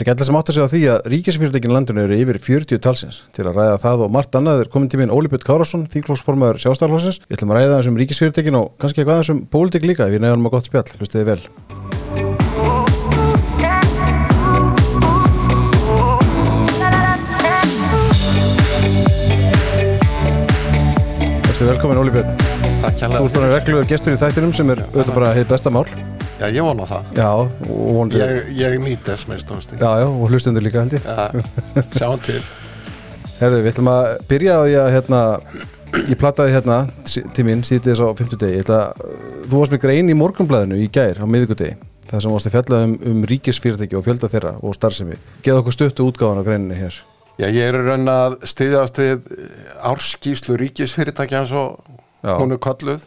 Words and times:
er 0.00 0.06
ekki 0.06 0.12
allir 0.14 0.28
sem 0.30 0.36
átt 0.38 0.48
að 0.48 0.56
segja 0.56 0.68
því 0.72 0.80
að 0.88 1.08
ríkisfyrirtækinu 1.12 1.74
landinu 1.74 2.00
eru 2.06 2.16
yfir 2.16 2.38
40 2.40 2.78
talsins 2.80 3.18
til 3.36 3.44
að 3.44 3.58
ræða 3.58 3.80
það 3.82 4.04
og 4.06 4.12
margt 4.14 4.36
annað 4.38 4.62
er 4.62 4.70
komin 4.72 4.88
tíminn 4.88 5.12
Óli 5.12 5.28
Björn 5.28 5.44
Kárásson, 5.44 5.82
þýrklóksformaður 5.92 6.60
sjástarflósins. 6.62 7.20
Við 7.28 7.36
ætlum 7.36 7.52
að 7.52 7.58
ræða 7.60 7.74
þessum 7.82 7.98
ríkisfyrirtækinu 8.00 8.62
og 8.62 8.70
kannski 8.80 9.02
eitthvað 9.02 9.20
þessum 9.20 9.42
pólitík 9.52 9.84
líka 9.84 10.08
ef 10.08 10.14
við 10.14 10.24
nefnum 10.24 10.48
að 10.48 10.54
gott 10.56 10.70
spjall. 10.70 10.88
Hlustiði 10.96 11.28
vel. 11.28 11.40
Verður 21.44 21.74
velkomin 21.74 22.00
Óli 22.00 22.14
Björn. 22.16 22.32
Takk 22.80 22.96
Þú 22.96 23.04
hérlega. 23.04 23.20
ert 23.20 23.36
þannig 23.36 23.52
regluður 23.58 23.90
gestur 23.92 24.16
í 24.16 24.22
þættinum 24.24 24.56
sem 24.56 24.72
er 24.72 24.80
auðvitað 24.86 25.18
bara 25.20 25.34
heið 25.36 25.52
besta 25.52 25.74
mál. 25.76 25.84
Já, 26.40 26.46
ég 26.48 26.64
vona 26.64 26.86
það. 26.88 27.08
Já, 27.18 27.26
og 27.36 27.88
vonandi. 27.92 28.20
Ég, 28.20 28.46
ég 28.56 28.76
nýt 28.80 29.04
þess 29.04 29.28
með 29.28 29.42
stóðasti. 29.42 29.76
Já, 29.76 29.90
já, 30.00 30.06
og 30.08 30.30
hlustundur 30.32 30.64
líka 30.64 30.80
held 30.80 30.94
ég. 30.96 31.04
Já, 31.04 31.82
sjáum 31.98 32.22
til. 32.24 32.38
Herðu, 33.42 33.58
við 33.60 33.68
ætlum 33.74 33.90
að 33.92 34.08
byrja 34.30 34.54
á 34.56 34.60
því 34.64 34.78
að 34.80 34.88
hérna, 34.94 35.20
ég 35.98 36.20
plattaði 36.22 36.54
hérna 36.56 36.78
tíminn 37.36 37.66
síðið 37.68 37.90
þess 37.90 38.04
á 38.08 38.08
50 38.22 38.40
degi. 38.40 38.62
Ætla, 38.64 38.80
þú 39.50 39.60
varst 39.60 39.76
með 39.76 39.84
grein 39.84 40.08
í 40.08 40.16
morgunblæðinu 40.16 40.80
í 40.80 40.88
gær 40.96 41.20
á 41.20 41.26
miðvikudegi. 41.28 41.76
Það 42.08 42.24
sem 42.24 42.34
varst 42.34 42.48
að 42.48 42.56
fjalla 42.56 42.82
um, 42.86 42.96
um 43.12 43.22
ríkisfyrirtæki 43.30 44.00
og 44.00 44.08
fjölda 44.08 44.32
þeirra 44.32 44.56
og 44.64 44.74
starfsemi. 44.80 45.20
Geða 45.44 45.60
okkur 45.60 45.76
stuttu 45.76 46.08
útgáðan 46.08 46.40
á 46.40 46.48
greininni 46.48 46.80
hér. 46.80 46.96
Já, 47.36 47.46
ég 47.52 47.68
er 47.68 47.76
raun 47.84 48.08
að 48.10 48.40
styðjast 48.48 48.98
við 49.00 49.28
árskíslu 49.92 50.56
ríkisfyrirtæki 50.64 51.36
eins 51.36 51.52
og 51.52 51.84
hún 52.24 52.56
er 52.56 52.64
kalluð 52.64 53.04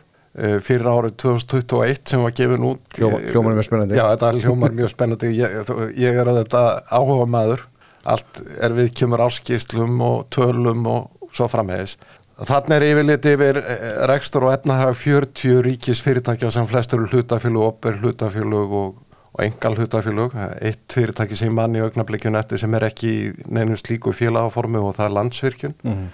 fyrir 0.65 0.87
árið 0.89 1.13
2021 1.21 2.09
sem 2.09 2.23
var 2.25 2.31
gefin 2.33 2.63
út. 2.65 2.81
Hljóma- 2.97 3.19
hljómar 3.29 3.53
mjög 3.57 3.67
spennandi. 3.67 3.99
Já, 3.99 4.05
þetta 4.15 4.31
hljómar 4.41 4.73
mjög 4.73 4.89
spennandi. 4.89 5.29
Ég, 5.37 5.69
ég 6.01 6.17
er 6.23 6.31
að 6.31 6.39
þetta 6.43 6.63
áhuga 6.89 7.27
maður. 7.29 7.61
Allt 8.03 8.41
er 8.59 8.73
við 8.75 8.89
kemur 8.97 9.21
árskíslum 9.23 10.01
og 10.01 10.25
tölum 10.33 10.87
og 10.89 11.29
svo 11.31 11.47
framhegis. 11.47 11.95
Þannig 12.43 12.75
er 12.75 12.85
yfirlit 12.89 13.25
yfir 13.29 13.57
eh, 13.61 13.85
rekstur 14.09 14.47
og 14.49 14.55
efnahag 14.57 14.95
40 14.97 15.61
ríkisfyrirtækja 15.67 16.49
sem 16.51 16.65
flestur 16.67 17.05
hlutafélug, 17.07 17.67
opber 17.69 17.93
hlutafélug 18.01 18.73
og, 18.73 18.97
og 19.37 19.43
engal 19.45 19.77
hlutafélug. 19.77 20.33
Eitt 20.59 20.81
fyrirtæki 20.91 21.37
sem 21.37 21.53
mann 21.53 21.77
í 21.77 21.83
augnablikjun 21.85 22.35
eftir 22.41 22.57
sem 22.59 22.73
er 22.73 22.89
ekki 22.89 23.13
í 23.13 23.31
neinu 23.53 23.77
slíku 23.79 24.11
félagaformu 24.17 24.81
og 24.81 24.95
það 24.97 25.05
er 25.11 25.17
landsvirkjun 25.21 25.75
Mm 25.85 26.05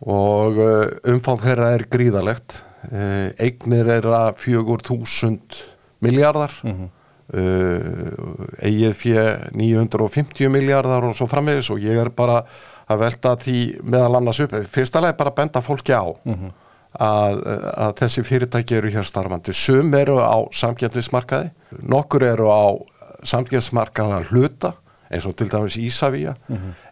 og 0.00 0.56
uh, 0.56 0.86
umfang 1.12 1.40
þeirra 1.42 1.74
er 1.76 1.82
gríðalegt. 1.92 2.54
Uh, 2.80 3.28
eignir 3.36 3.86
er 3.92 4.06
að 4.08 4.38
4000 4.40 5.58
miljardar, 6.00 6.50
Mhm. 6.64 6.86
uh, 7.36 8.54
eigið 8.64 8.94
fyrir 8.96 9.50
950 9.52 10.48
miljardar 10.52 11.04
og 11.04 11.14
svo 11.18 11.28
framvegis 11.30 11.68
og 11.74 11.78
ég 11.84 12.00
er 12.00 12.08
bara 12.10 12.40
að 12.90 12.98
velta 13.04 13.34
því 13.36 13.58
meðal 13.84 14.16
annars 14.18 14.40
upp. 14.40 14.56
Fyrsta 14.72 15.02
leið 15.04 15.16
bara 15.20 15.30
að 15.30 15.36
benda 15.42 15.60
fólki 15.62 15.92
á 15.94 16.02
að, 16.98 17.36
að 17.76 17.92
þessi 18.00 18.24
fyrirtæki 18.26 18.78
eru 18.80 18.90
hér 18.90 19.06
starfandi. 19.06 19.52
Sum 19.54 19.92
eru 19.94 20.16
á 20.18 20.36
samgjöndismarkaði, 20.50 21.50
nokkur 21.86 22.24
eru 22.32 22.48
á 22.50 22.64
samgjöndismarkaði 23.22 24.16
að 24.18 24.32
hluta 24.32 24.72
eins 25.10 25.26
og 25.26 25.34
til 25.36 25.48
dæmis 25.50 25.76
Ísavíja, 25.76 26.34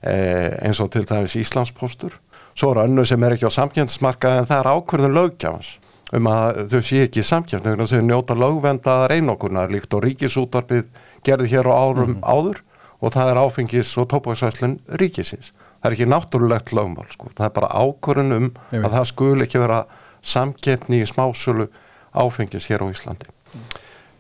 eh, 0.03 0.51
eins 0.67 0.81
og 0.83 0.91
til 0.93 1.05
dæmis 1.07 1.35
Íslandspóstur. 1.39 2.13
Svo 2.59 2.73
eru 2.73 2.83
önnur 2.89 3.07
sem 3.07 3.23
er 3.23 3.37
ekki 3.37 3.47
á 3.47 3.55
samkjöndsmarkaði 3.55 4.41
en 4.41 4.49
það 4.49 4.61
er 4.65 4.71
ákvörðun 4.75 5.15
löggjafans 5.15 5.75
um 6.19 6.29
að 6.31 6.63
þau 6.73 6.81
sé 6.83 7.03
ekki 7.05 7.23
samkjöndin 7.27 7.85
og 7.85 7.91
þau 7.91 8.01
njóta 8.03 8.37
lögvendaðar 8.39 9.15
einokunar 9.19 9.71
líkt 9.71 9.95
og 9.95 10.03
ríkisútarpið 10.07 10.89
gerði 11.27 11.53
hér 11.53 11.69
á 11.69 11.75
árum 11.77 12.17
áður 12.25 12.63
og 12.99 13.13
það 13.15 13.33
er 13.33 13.41
áfengis 13.45 13.93
og 14.01 14.09
tópaksvæslun 14.11 14.79
ríkisins. 14.99 15.53
Það 15.79 15.91
er 15.91 15.97
ekki 15.97 16.09
náttúrulegt 16.11 16.73
lögmál 16.75 17.07
sko, 17.13 17.31
það 17.37 17.47
er 17.47 17.53
bara 17.61 17.69
ákvörðun 17.71 18.37
um 18.39 18.49
veit. 18.49 18.81
að 18.81 18.97
það 18.97 19.05
skul 19.13 19.45
ekki 19.45 19.63
vera 19.63 19.83
samkeppni 20.27 21.03
í 21.05 21.07
smásölu 21.07 21.69
áfengis 22.11 22.67
hér 22.73 22.83
á 22.83 22.87
Íslandi. 22.91 23.31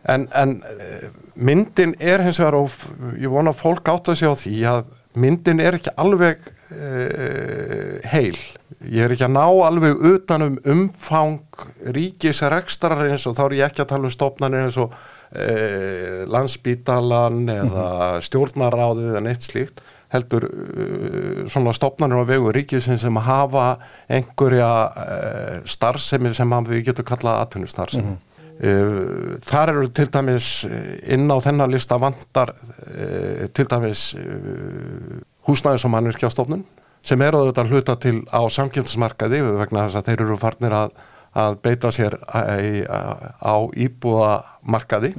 En, 0.08 0.28
en 0.30 0.60
eh, 0.62 1.08
myndin 1.34 1.96
er 1.98 2.22
hins 2.22 2.38
vegar 2.38 2.60
og 2.60 2.70
ég 3.18 3.32
vona 3.32 3.50
að 3.50 3.64
fólk 3.64 3.90
átta 3.90 4.14
sig 4.14 4.30
á 4.30 4.34
því 4.38 4.54
að 4.70 4.94
myndin 5.18 5.64
er 5.64 5.80
ekki 5.80 5.96
alveg 5.98 6.46
heil. 6.68 8.36
Ég 8.84 9.04
er 9.04 9.14
ekki 9.14 9.24
að 9.26 9.34
ná 9.34 9.44
alveg 9.66 10.02
utanum 10.12 10.58
umfang 10.68 11.62
ríkisrekstrar 11.96 13.06
eins 13.08 13.24
og 13.26 13.38
þá 13.38 13.44
er 13.46 13.54
ég 13.58 13.70
ekki 13.70 13.82
að 13.84 13.90
tala 13.94 14.06
um 14.10 14.12
stofnanir 14.12 14.66
eins 14.66 14.76
og 14.78 14.92
uh, 14.92 16.24
landsbítalan 16.30 17.48
eða 17.52 17.86
stjórnaráðið 18.24 19.12
eða 19.12 19.24
neitt 19.24 19.46
slíkt 19.46 19.82
heldur 20.12 20.46
uh, 20.48 21.42
svona 21.50 21.74
stofnanir 21.76 22.22
á 22.22 22.24
vegu 22.28 22.52
ríkisins 22.54 23.02
sem 23.04 23.20
hafa 23.26 23.66
einhverja 24.08 24.70
uh, 24.88 25.58
starfsemi 25.68 26.32
sem 26.36 26.56
við 26.68 26.86
getum 26.90 27.08
kallað 27.08 27.42
atvinnustarfsemi. 27.44 28.16
Uh, 28.58 29.36
þar 29.46 29.74
eru 29.74 29.90
til 29.94 30.08
dæmis 30.10 30.52
inn 30.66 31.28
á 31.30 31.36
þennan 31.42 31.70
lista 31.70 31.98
vandar 32.00 32.54
til 33.54 33.66
dæmis 33.70 34.08
húsnæðis 35.48 35.86
og 35.88 35.94
mannvirkjastofnun 35.94 36.64
sem 37.08 37.22
eru 37.24 37.42
auðvitað 37.42 37.70
hluta 37.72 37.94
til 38.00 38.16
á 38.28 38.40
samkjöndismarkaði 38.52 39.40
vegna 39.58 39.86
þess 39.86 40.00
að 40.00 40.10
þeir 40.10 40.24
eru 40.26 40.38
farnir 40.40 40.74
að, 40.76 40.96
að 41.38 41.60
beita 41.64 41.92
sér 41.94 42.18
á, 42.28 42.36
á 43.40 43.54
íbúðamarkaði 43.86 45.14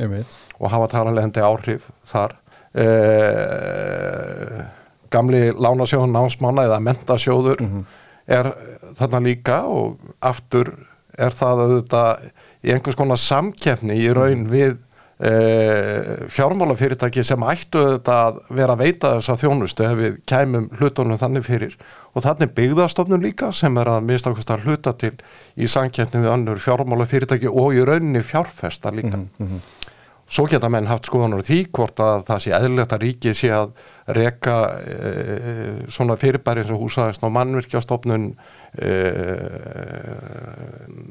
og 0.60 0.68
hafa 0.74 0.92
talalegandi 0.94 1.42
áhrif 1.46 1.90
þar. 2.10 2.38
Uh, 2.70 4.60
gamli 5.10 5.50
lánasjóðun 5.58 6.14
námsmána 6.14 6.68
eða 6.68 6.78
mentasjóður 6.86 7.64
er 8.30 8.52
þarna 9.00 9.22
líka 9.26 9.64
og 9.66 9.98
aftur 10.22 10.70
er 11.18 11.34
það 11.36 11.64
auðvitað 11.64 12.28
í 12.62 12.74
einhvers 12.76 13.00
konar 13.00 13.20
samkeppni 13.20 13.98
í 13.98 14.12
raun 14.14 14.46
við 14.52 14.78
uh, 15.20 16.28
fjármálafyrirtæki 16.32 17.24
sem 17.28 17.44
ættu 17.52 17.82
auðvitað 17.82 18.22
að 18.26 18.38
vera 18.60 18.76
að 18.76 18.84
veita 18.84 19.16
þess 19.18 19.34
að 19.34 19.42
þjónustu 19.44 19.88
ef 19.88 19.98
við 20.00 20.20
kæmum 20.30 20.70
hlutunum 20.80 21.20
þannig 21.22 21.48
fyrir 21.48 21.76
og 22.14 22.26
þannig 22.26 22.54
byggðastofnun 22.58 23.26
líka 23.26 23.52
sem 23.56 23.76
er 23.82 23.92
að 23.92 24.08
mistakast 24.10 24.54
að 24.54 24.66
hluta 24.68 24.96
til 24.98 25.16
í 25.60 25.68
samkeppni 25.70 26.24
við 26.24 26.34
annur 26.34 26.64
fjármálafyrirtæki 26.64 27.52
og 27.52 27.76
í 27.78 27.84
rauninni 27.86 28.24
fjárfesta 28.26 28.94
líka. 28.96 29.22
Svo 30.30 30.44
geta 30.46 30.70
menn 30.70 30.86
haft 30.86 31.08
skoðanur 31.10 31.42
því 31.42 31.64
hvort 31.74 31.98
að 32.06 32.20
það 32.28 32.42
sé 32.44 32.52
eðlilegt 32.54 32.92
að 32.94 33.02
ríkið 33.02 33.38
sé 33.40 33.48
að 33.50 33.72
reka 34.14 34.58
e, 34.78 35.14
svona 35.90 36.18
fyrirbæri 36.22 36.68
og 36.70 36.84
húsaðist 36.84 37.26
á 37.26 37.34
mannvirkjastofnun, 37.34 38.28
e, 38.78 38.92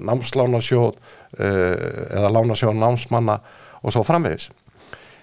námslánasjóð 0.06 1.00
eða 1.34 2.30
lánasjóð 2.30 2.78
námsmanna 2.78 3.40
og 3.82 3.94
svo 3.94 4.04
framvegis. 4.06 4.50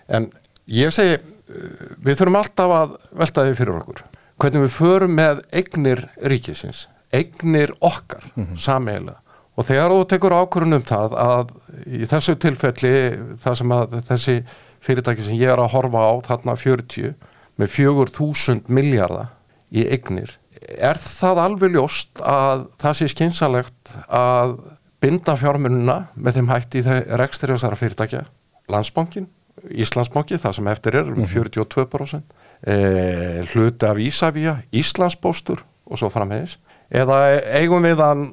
En 0.07 0.29
ég 0.71 0.93
segi, 0.93 1.17
e, 1.17 1.61
við 2.05 2.19
þurfum 2.19 2.39
alltaf 2.41 2.75
að 2.79 2.97
velta 3.23 3.45
því 3.45 3.57
fyrir 3.59 3.79
okkur. 3.79 4.01
Hvernig 4.41 4.65
við 4.65 4.73
förum 4.75 5.15
með 5.15 5.43
eignir 5.55 6.03
ríkisins, 6.21 6.87
eignir 7.13 7.71
okkar, 7.79 8.25
mm 8.35 8.57
sameiginlega. 8.59 9.21
Og 9.55 9.63
þegar 9.63 9.93
þú 9.93 10.05
tekur 10.11 10.35
ákvörðun 10.35 10.75
um 10.75 10.83
það 10.83 11.13
að 11.15 11.51
í 11.87 12.07
þessu 12.11 12.35
tilfelli 12.43 12.95
það 13.39 13.57
sem 13.61 13.71
að 13.71 13.93
þessi 14.09 14.35
fyrirtæki 14.83 15.23
sem 15.23 15.39
ég 15.39 15.53
er 15.53 15.61
að 15.63 15.71
horfa 15.71 16.01
á 16.03 16.13
þarna 16.27 16.55
40 16.59 17.13
með 17.55 17.71
4000 17.71 18.65
miljardar 18.67 19.31
í 19.71 19.85
eignir, 19.87 20.33
er 20.75 20.99
það 20.99 21.41
alveg 21.43 21.75
ljóst 21.75 22.21
að 22.21 22.67
það 22.81 22.97
sé 22.99 23.07
skynsalegt 23.11 23.93
að 24.07 24.57
binda 25.03 25.35
fjármununa 25.39 25.97
með 26.15 26.39
þeim 26.39 26.51
hætti 26.51 26.81
í 26.81 26.97
rekstri 27.19 27.53
þessara 27.53 27.79
fyrirtækja, 27.79 28.23
landsbankin, 28.71 29.27
Íslandsbanki, 29.71 30.37
það 30.41 30.57
sem 30.57 30.67
eftir 30.69 30.97
er, 30.99 31.11
um 31.13 31.25
42%, 31.25 32.35
eh, 32.67 33.41
hluti 33.53 33.87
af 33.87 33.97
Ísafía, 33.97 34.57
Íslandsbóstur 34.71 35.63
og 35.85 35.97
svo 35.97 36.09
framhegis, 36.13 36.57
eða 36.91 37.39
eigum 37.55 37.85
við 37.85 38.03
að 38.03 38.25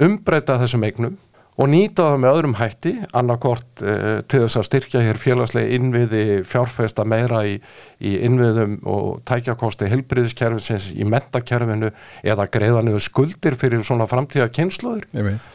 umbreyta 0.00 0.58
þessum 0.58 0.86
eignum 0.88 1.18
og 1.60 1.68
nýta 1.68 2.06
það 2.08 2.20
með 2.22 2.36
öðrum 2.38 2.54
hætti 2.56 2.92
annarkort 3.16 3.82
eh, 3.84 4.20
til 4.30 4.42
þess 4.46 4.58
að 4.60 4.66
styrkja 4.68 5.02
hér 5.04 5.18
félagslega 5.20 5.76
innviði 5.76 6.22
fjárfesta 6.48 7.04
meira 7.08 7.42
í, 7.48 7.58
í 8.00 8.14
innviðum 8.24 8.78
og 8.88 9.20
tækjakosti 9.28 9.90
helbriðiskerfisins 9.92 10.90
í 10.96 11.04
mentakerfinu 11.08 11.90
eða 12.24 12.48
greiða 12.52 12.84
niður 12.86 13.04
skuldir 13.04 13.58
fyrir 13.60 13.84
svona 13.84 14.08
framtíða 14.10 14.48
kynsluður 14.56 15.04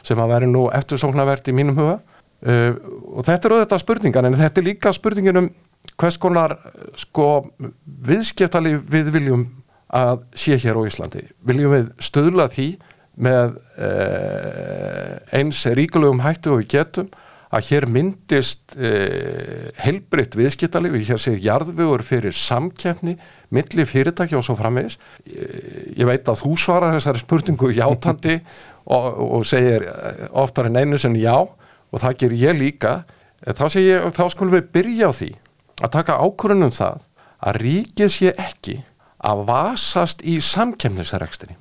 sem 0.05 0.21
að 0.21 0.35
veri 0.35 0.51
nú 0.51 0.67
eftirsóknarvert 0.77 1.49
í 1.49 1.57
mínum 1.57 1.79
huga 1.79 1.97
uh, 2.43 2.71
og 3.15 3.27
þetta 3.27 3.47
eru 3.47 3.59
auðvitað 3.59 3.83
spurningar 3.83 4.27
en 4.27 4.39
þetta 4.39 4.61
er 4.61 4.67
líka 4.69 4.93
spurningin 4.95 5.41
um 5.43 5.51
hvers 5.95 6.17
konar 6.17 6.57
sko 6.97 7.29
viðskiptalíf 7.85 8.81
við 8.89 9.13
viljum 9.13 9.45
að 9.95 10.25
sé 10.35 10.57
hér 10.59 10.81
á 10.81 10.87
Íslandi 10.89 11.23
viljum 11.45 11.75
við 11.75 11.91
stöðla 12.03 12.49
því 12.51 12.71
með 13.15 13.55
uh, 13.79 15.13
eins 15.37 15.61
ríkulegum 15.77 16.23
hættu 16.25 16.55
og 16.55 16.63
við 16.63 16.73
getum 16.75 17.13
að 17.55 17.69
hér 17.69 17.87
myndist 17.89 18.75
eh, 18.75 19.71
heilbritt 19.79 20.35
viðskiptalífi, 20.37 21.03
hér 21.07 21.21
sé 21.21 21.35
jarðvegur 21.39 22.03
fyrir 22.05 22.35
samkefni, 22.35 23.15
milli 23.55 23.85
fyrirtæki 23.87 24.37
og 24.37 24.45
svo 24.45 24.57
framvegis. 24.59 24.97
Ég 25.95 26.07
veit 26.09 26.27
að 26.27 26.41
þú 26.41 26.55
svarar 26.59 26.95
þessari 26.97 27.21
spurningu 27.23 27.71
játandi 27.75 28.39
og, 28.85 29.21
og 29.39 29.45
segir 29.47 29.87
oftar 30.35 30.69
en 30.69 30.81
einu 30.81 30.99
sem 31.01 31.15
já 31.21 31.37
og 31.91 32.01
það 32.01 32.17
ger 32.23 32.35
ég 32.39 32.57
líka. 32.59 32.95
Eh, 33.45 33.53
Þá, 33.53 33.65
ég, 33.79 34.07
þá 34.15 34.23
skulum 34.33 34.55
við 34.55 34.71
byrja 34.73 35.09
á 35.09 35.13
því 35.13 35.31
að 35.83 35.93
taka 35.97 36.19
ákvörunum 36.23 36.71
það 36.73 37.05
að 37.45 37.61
ríkið 37.61 38.11
sé 38.13 38.33
ekki 38.39 38.79
að 39.25 39.45
vasast 39.47 40.21
í 40.25 40.39
samkefnisrekstri. 40.41 41.55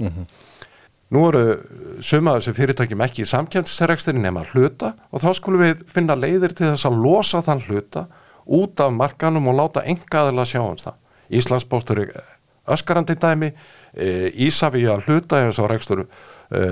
Nú 1.15 1.23
eru 1.29 1.43
sumaður 2.03 2.45
sem 2.47 2.57
fyrirtækjum 2.57 3.03
ekki 3.05 3.23
í 3.25 3.29
samkjæmsrekstri 3.29 4.15
nema 4.19 4.43
hluta 4.53 4.95
og 5.13 5.23
þá 5.23 5.29
skulum 5.37 5.63
við 5.63 5.83
finna 5.93 6.17
leiðir 6.17 6.55
til 6.57 6.71
þess 6.73 6.87
að 6.89 7.01
losa 7.05 7.43
þann 7.45 7.63
hluta 7.69 8.07
út 8.45 8.81
af 8.81 8.93
markanum 8.93 9.47
og 9.53 9.59
láta 9.61 9.85
engaðilega 9.89 10.49
sjá 10.51 10.63
um 10.65 10.79
það. 10.81 10.97
Íslandsbóstur 11.35 12.03
er 12.05 12.11
öskarandi 12.75 13.17
dæmi, 13.21 13.53
Ísafi 13.95 14.83
að 14.91 15.05
hluta 15.07 15.43
eins 15.45 15.61
og 15.63 15.69
rekstur 15.71 16.03
e, 16.03 16.63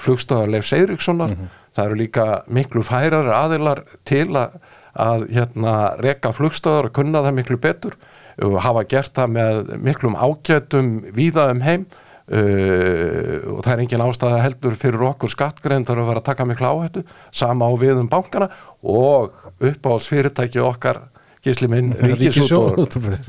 flugstöðar 0.00 0.48
Leifs 0.54 0.72
Eiríkssonar, 0.72 1.34
það 1.76 1.86
eru 1.86 1.98
líka 2.00 2.26
miklu 2.50 2.82
færar 2.86 3.30
aðilar 3.36 3.84
til 4.08 4.28
að, 4.38 4.58
að 4.94 5.26
hérna, 5.36 5.74
reka 6.02 6.32
flugstöðar 6.36 6.90
og 6.90 6.96
kunna 6.98 7.24
það 7.26 7.38
miklu 7.38 7.58
betur 7.62 7.96
og 8.40 8.60
hafa 8.64 8.86
gert 8.88 9.12
það 9.16 9.34
með 9.36 9.74
miklum 9.84 10.16
ágætum 10.16 10.94
víða 11.16 11.50
um 11.54 11.64
heim. 11.66 11.90
Uh, 12.30 13.42
og 13.56 13.64
það 13.66 13.72
er 13.72 13.80
engin 13.82 14.02
ástæða 14.04 14.36
heldur 14.44 14.76
fyrir 14.78 15.02
okkur 15.08 15.32
skattgreindur 15.32 15.98
að 15.98 16.10
vera 16.12 16.20
að 16.22 16.28
taka 16.28 16.44
miklu 16.46 16.68
áhættu 16.68 17.02
sama 17.34 17.66
á 17.66 17.74
við 17.74 18.04
um 18.04 18.10
bankana 18.12 18.46
og 18.86 19.34
uppáhalds 19.58 20.06
fyrirtæki 20.12 20.62
okkar 20.62 21.00
gísli 21.44 21.68
minn 21.72 21.94
Ríkisútvarpið. 21.96 23.28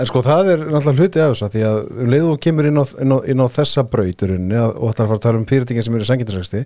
En 0.00 0.08
sko 0.08 0.22
það 0.24 0.52
er 0.54 0.62
náttúrulega 0.64 0.94
hluti 1.02 1.20
af 1.20 1.34
þess 1.34 1.44
að 1.46 1.56
því 1.56 1.64
að 1.68 1.80
um 1.92 2.12
leiðu 2.12 2.30
og 2.32 2.38
kemur 2.46 2.68
inn 2.68 2.80
á, 2.80 2.84
inn 3.04 3.12
á, 3.12 3.18
inn 3.28 3.42
á 3.44 3.46
þessa 3.52 3.84
brauturunni 3.92 4.60
og 4.62 4.86
ætlar 4.88 5.04
að 5.04 5.10
fara 5.10 5.18
að 5.18 5.24
tala 5.26 5.40
um 5.40 5.48
fyrirtækin 5.50 5.84
sem 5.84 5.98
eru 5.98 6.06
í 6.06 6.08
sangindarsvexti 6.08 6.62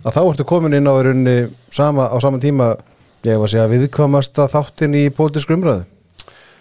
að 0.00 0.16
þá 0.16 0.20
ertu 0.22 0.46
komin 0.48 0.76
inn 0.78 0.88
á 0.88 0.94
runni 1.04 1.36
sama, 1.68 2.08
á 2.08 2.16
saman 2.24 2.40
tíma 2.40 2.70
ég 3.26 3.36
var 3.36 3.46
að 3.46 3.52
segja 3.52 3.70
viðkvamasta 3.70 4.46
þáttin 4.50 4.96
í 4.98 5.02
pólitísku 5.14 5.56
umræðu. 5.56 5.84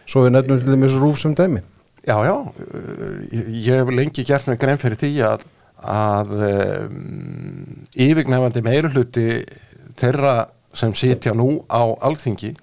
Svo 0.10 0.26
við 0.26 0.36
nefnum 0.36 0.60
til 0.60 0.74
þeim 0.74 0.86
rúf 1.00 1.22
sem 1.22 1.36
dæmi. 1.38 1.62
Já, 2.04 2.18
já, 2.26 2.34
uh, 2.34 3.18
ég 3.32 3.50
ég 3.70 3.80
hef 3.80 3.92
lengi 3.94 4.26
gert 4.28 4.50
mig 4.50 4.60
grein 4.60 4.80
fyrir 4.82 4.98
því 5.00 5.12
að, 5.28 5.46
að 5.86 6.32
um, 6.50 7.86
yfirgnefandi 7.94 8.64
meiruluti 8.66 9.26
þeirra 10.02 10.50
sem 10.76 10.94
sitja 10.98 11.36
nú 11.38 11.62
á 11.70 11.86
alþingi 12.02 12.56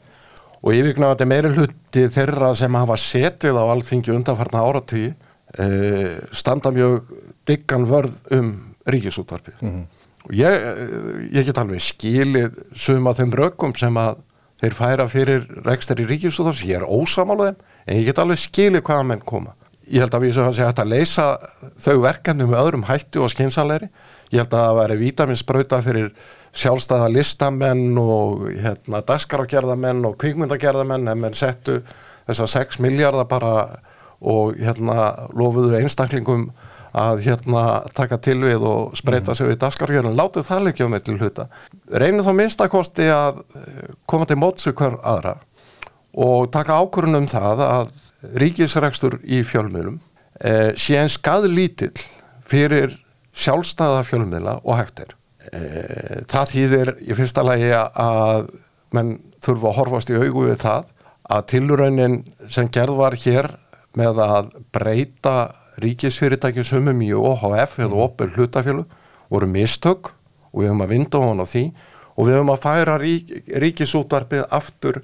og 0.63 0.75
yfirgnefandi 0.75 1.27
meiruluti 1.29 2.07
þeirra 2.15 2.53
sem 2.59 2.75
hafa 2.79 2.97
setið 2.99 3.59
á 3.59 3.65
alþingi 3.69 4.15
undanfarna 4.15 4.65
áratugi 4.67 5.13
uh, 5.13 6.17
standa 6.35 6.73
mjög 6.75 7.13
diggan 7.49 7.87
vörð 7.89 8.17
um 8.35 8.51
ríkisútvarpið. 8.89 9.63
Og 10.29 10.35
ég, 10.35 10.65
uh, 10.65 11.21
ég 11.31 11.47
get 11.49 11.61
alveg 11.63 11.85
skilið 11.85 12.59
suma 12.75 13.15
þeim 13.17 13.37
rökum 13.39 13.77
sem 13.79 13.95
að 14.01 14.25
þeir 14.59 14.75
færa 14.75 15.07
fyrir 15.11 15.47
rekstar 15.67 16.03
í 16.03 16.09
ríkisútvarpið, 16.09 16.67
ég 16.73 16.83
er 16.83 16.89
ósamálaðin 16.89 17.63
en 17.87 18.01
ég 18.01 18.11
get 18.11 18.19
alveg 18.19 18.43
skilið 18.43 18.85
hvaða 18.89 19.09
menn 19.13 19.25
koma. 19.25 19.55
Ég 19.89 20.03
held 20.05 20.15
að 20.15 20.25
við 20.27 20.35
séum 20.37 20.51
að 20.51 20.57
segja 20.59 20.73
að 20.83 20.91
leysa 20.91 21.27
þau 21.81 22.03
verkefni 22.03 22.45
með 22.45 22.59
öðrum 22.61 22.89
hættu 22.91 23.23
og 23.25 23.31
skinsanleiri. 23.33 23.87
Ég 24.35 24.43
held 24.43 24.53
að 24.53 24.67
það 24.67 24.79
væri 24.83 24.97
vítaminsbrauta 25.01 25.79
fyrir 25.87 26.11
sjálfstæða 26.57 27.11
listamenn 27.13 27.99
og 28.01 28.49
hérna, 28.53 29.03
dagskarágerðamenn 29.07 30.07
og 30.09 30.17
kvikmyndagerðamenn 30.23 31.11
en 31.13 31.21
menn 31.23 31.37
settu 31.37 31.81
þessar 32.29 32.51
6 32.55 32.81
miljardar 32.85 33.29
bara 33.29 33.53
og 34.19 34.57
hérna 34.59 35.29
lofuðu 35.37 35.79
einstaklingum 35.79 36.49
að 36.99 37.21
hérna 37.27 37.65
taka 37.95 38.19
til 38.23 38.39
við 38.43 38.65
og 38.67 38.97
spreita 38.99 39.35
sig 39.37 39.51
við 39.51 39.61
dagskarágerðin. 39.63 40.17
Láttu 40.19 40.43
það 40.47 40.65
leikja 40.67 40.89
um 40.89 40.97
eitthvað 40.97 41.23
hluta. 41.23 41.47
Reynir 41.93 42.25
þá 42.27 42.33
minnstakosti 42.37 43.09
að 43.13 43.43
eh, 43.61 43.93
koma 44.09 44.27
til 44.27 44.39
mótsu 44.41 44.73
hver 44.73 44.99
aðra 45.03 45.37
og 46.19 46.49
taka 46.51 46.79
ákvörðun 46.81 47.21
um 47.21 47.29
það 47.31 47.63
að 47.67 47.93
ríkisrekstur 48.43 49.21
í 49.23 49.45
fjölmiðlum 49.47 50.01
eh, 50.41 50.73
sé 50.75 50.99
en 50.99 51.13
skadlítill 51.13 51.95
fyrir 52.49 52.97
sjálfstæða 53.39 54.03
fjölmiðla 54.09 54.59
og 54.65 54.81
hægt. 54.81 55.05
Eh, 55.05 55.18
það 56.29 56.53
þýðir 56.53 56.93
í 57.05 57.17
fyrsta 57.17 57.45
lagi 57.47 57.71
að 57.77 58.49
menn 58.95 59.17
þurfa 59.45 59.71
að 59.71 59.79
horfast 59.79 60.13
í 60.13 60.19
augu 60.19 60.49
við 60.49 60.61
það 60.65 60.87
að 61.29 61.49
tilraunin 61.53 62.19
sem 62.49 62.69
gerð 62.73 62.99
var 62.99 63.17
hér 63.21 63.51
með 63.99 64.23
að 64.25 64.51
breyta 64.75 65.35
ríkisfyrirtækjum 65.83 66.67
sumum 66.67 67.03
í 67.05 67.13
OHF 67.15 67.79
eða 67.85 68.01
opur 68.07 68.33
hlutafjölu 68.35 68.87
voru 69.29 69.51
mistök 69.51 70.11
og 70.51 70.63
við 70.63 70.71
höfum 70.71 70.85
að 70.85 70.93
vinda 70.95 71.23
hon 71.23 71.45
á 71.45 71.47
því 71.47 71.65
og 72.19 72.27
við 72.27 72.37
höfum 72.39 72.53
að 72.55 72.65
færa 72.65 72.97
rík, 72.99 73.33
ríkisútvarpið 73.63 74.45
aftur 74.51 75.01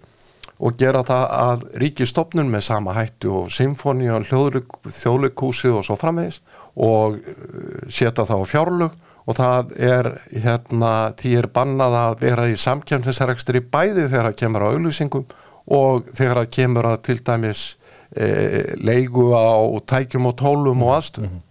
og 0.58 0.76
gera 0.78 1.02
það 1.06 1.24
að 1.38 1.64
ríkistofnun 1.82 2.50
með 2.50 2.66
sama 2.68 2.94
hættu 2.96 3.32
og 3.42 3.50
symfóníun, 3.52 4.26
þjóðleikúsi 4.26 5.72
og 5.74 5.84
svo 5.86 5.96
framvegis 5.98 6.40
og 6.74 7.18
uh, 7.18 7.84
setja 7.88 8.24
það 8.24 8.42
á 8.42 8.50
fjárlög 8.50 9.00
og 9.24 9.38
það 9.38 9.72
er 9.80 10.10
hérna 10.32 10.92
því 11.20 11.32
er 11.40 11.48
bannað 11.54 11.96
að 12.00 12.18
vera 12.26 12.44
í 12.50 12.58
samkjæmsrekstri 12.60 13.64
bæði 13.72 14.08
þegar 14.10 14.28
það 14.30 14.38
kemur 14.42 14.66
á 14.66 14.72
auðlýsingum 14.72 15.26
og 15.74 16.12
þegar 16.12 16.42
það 16.42 16.52
kemur 16.58 16.88
að 16.90 17.00
til 17.08 17.18
dæmis 17.24 17.64
e, 18.12 18.28
leigu 18.76 19.30
á 19.32 19.64
tækjum 19.88 20.28
og 20.28 20.36
tólum 20.40 20.84
og 20.84 20.96
aðstöðum. 20.98 21.42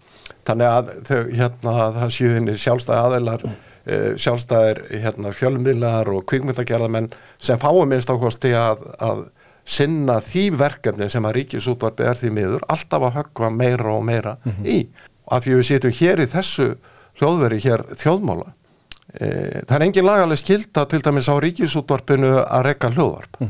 Þannig 0.44 0.70
að 0.70 0.90
þau, 1.08 1.20
hérna, 1.40 1.76
það 1.98 2.10
séu 2.18 2.34
henni 2.36 2.58
sjálfstæði 2.60 3.00
aðeilar 3.00 3.46
eh, 3.48 4.10
sjálfstæðir 4.20 4.82
hérna, 4.92 5.32
fjölmiðlar 5.32 6.12
og 6.12 6.26
kvikmyndagerðamenn 6.28 7.14
sem 7.40 7.62
fáum 7.62 7.88
minnst 7.88 8.12
ákvæmst 8.12 8.50
að, 8.52 8.84
að 9.00 9.24
sinna 9.64 10.18
því 10.24 10.50
verkefni 10.60 11.08
sem 11.10 11.24
að 11.24 11.38
ríkisútvarpi 11.40 12.04
er 12.10 12.20
því 12.20 12.34
miður 12.36 12.66
alltaf 12.68 13.08
að 13.08 13.16
höggva 13.22 13.52
meira 13.56 13.94
og 13.96 14.04
meira 14.04 14.36
í. 14.68 14.84
Að 15.32 15.46
því 15.46 15.56
við 15.56 15.68
sitjum 15.70 15.96
hér 16.02 16.24
í 16.26 16.28
þessu 16.34 16.68
hljóðveri 17.20 17.60
hér 17.64 17.86
þjóðmála. 18.00 18.54
E, 19.14 19.28
það 19.68 19.76
er 19.78 19.86
engin 19.88 20.08
lagaleg 20.08 20.42
skilda 20.42 20.86
til 20.90 21.02
dæmis 21.06 21.30
á 21.30 21.36
ríkisútvarpinu 21.44 22.34
að 22.44 22.66
rekka 22.70 22.92
hljóðvarp. 22.94 23.42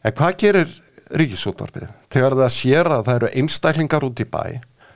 En 0.00 0.16
hvað 0.16 0.36
gerir 0.44 0.74
ríkisútvarpið? 1.10 1.88
Þegar 2.10 2.38
það 2.42 2.52
sér 2.56 2.92
að 2.94 3.06
það 3.08 3.20
eru 3.20 3.32
einstaklingar 3.42 4.06
út 4.06 4.20
í 4.20 4.28
bæ 4.30 4.44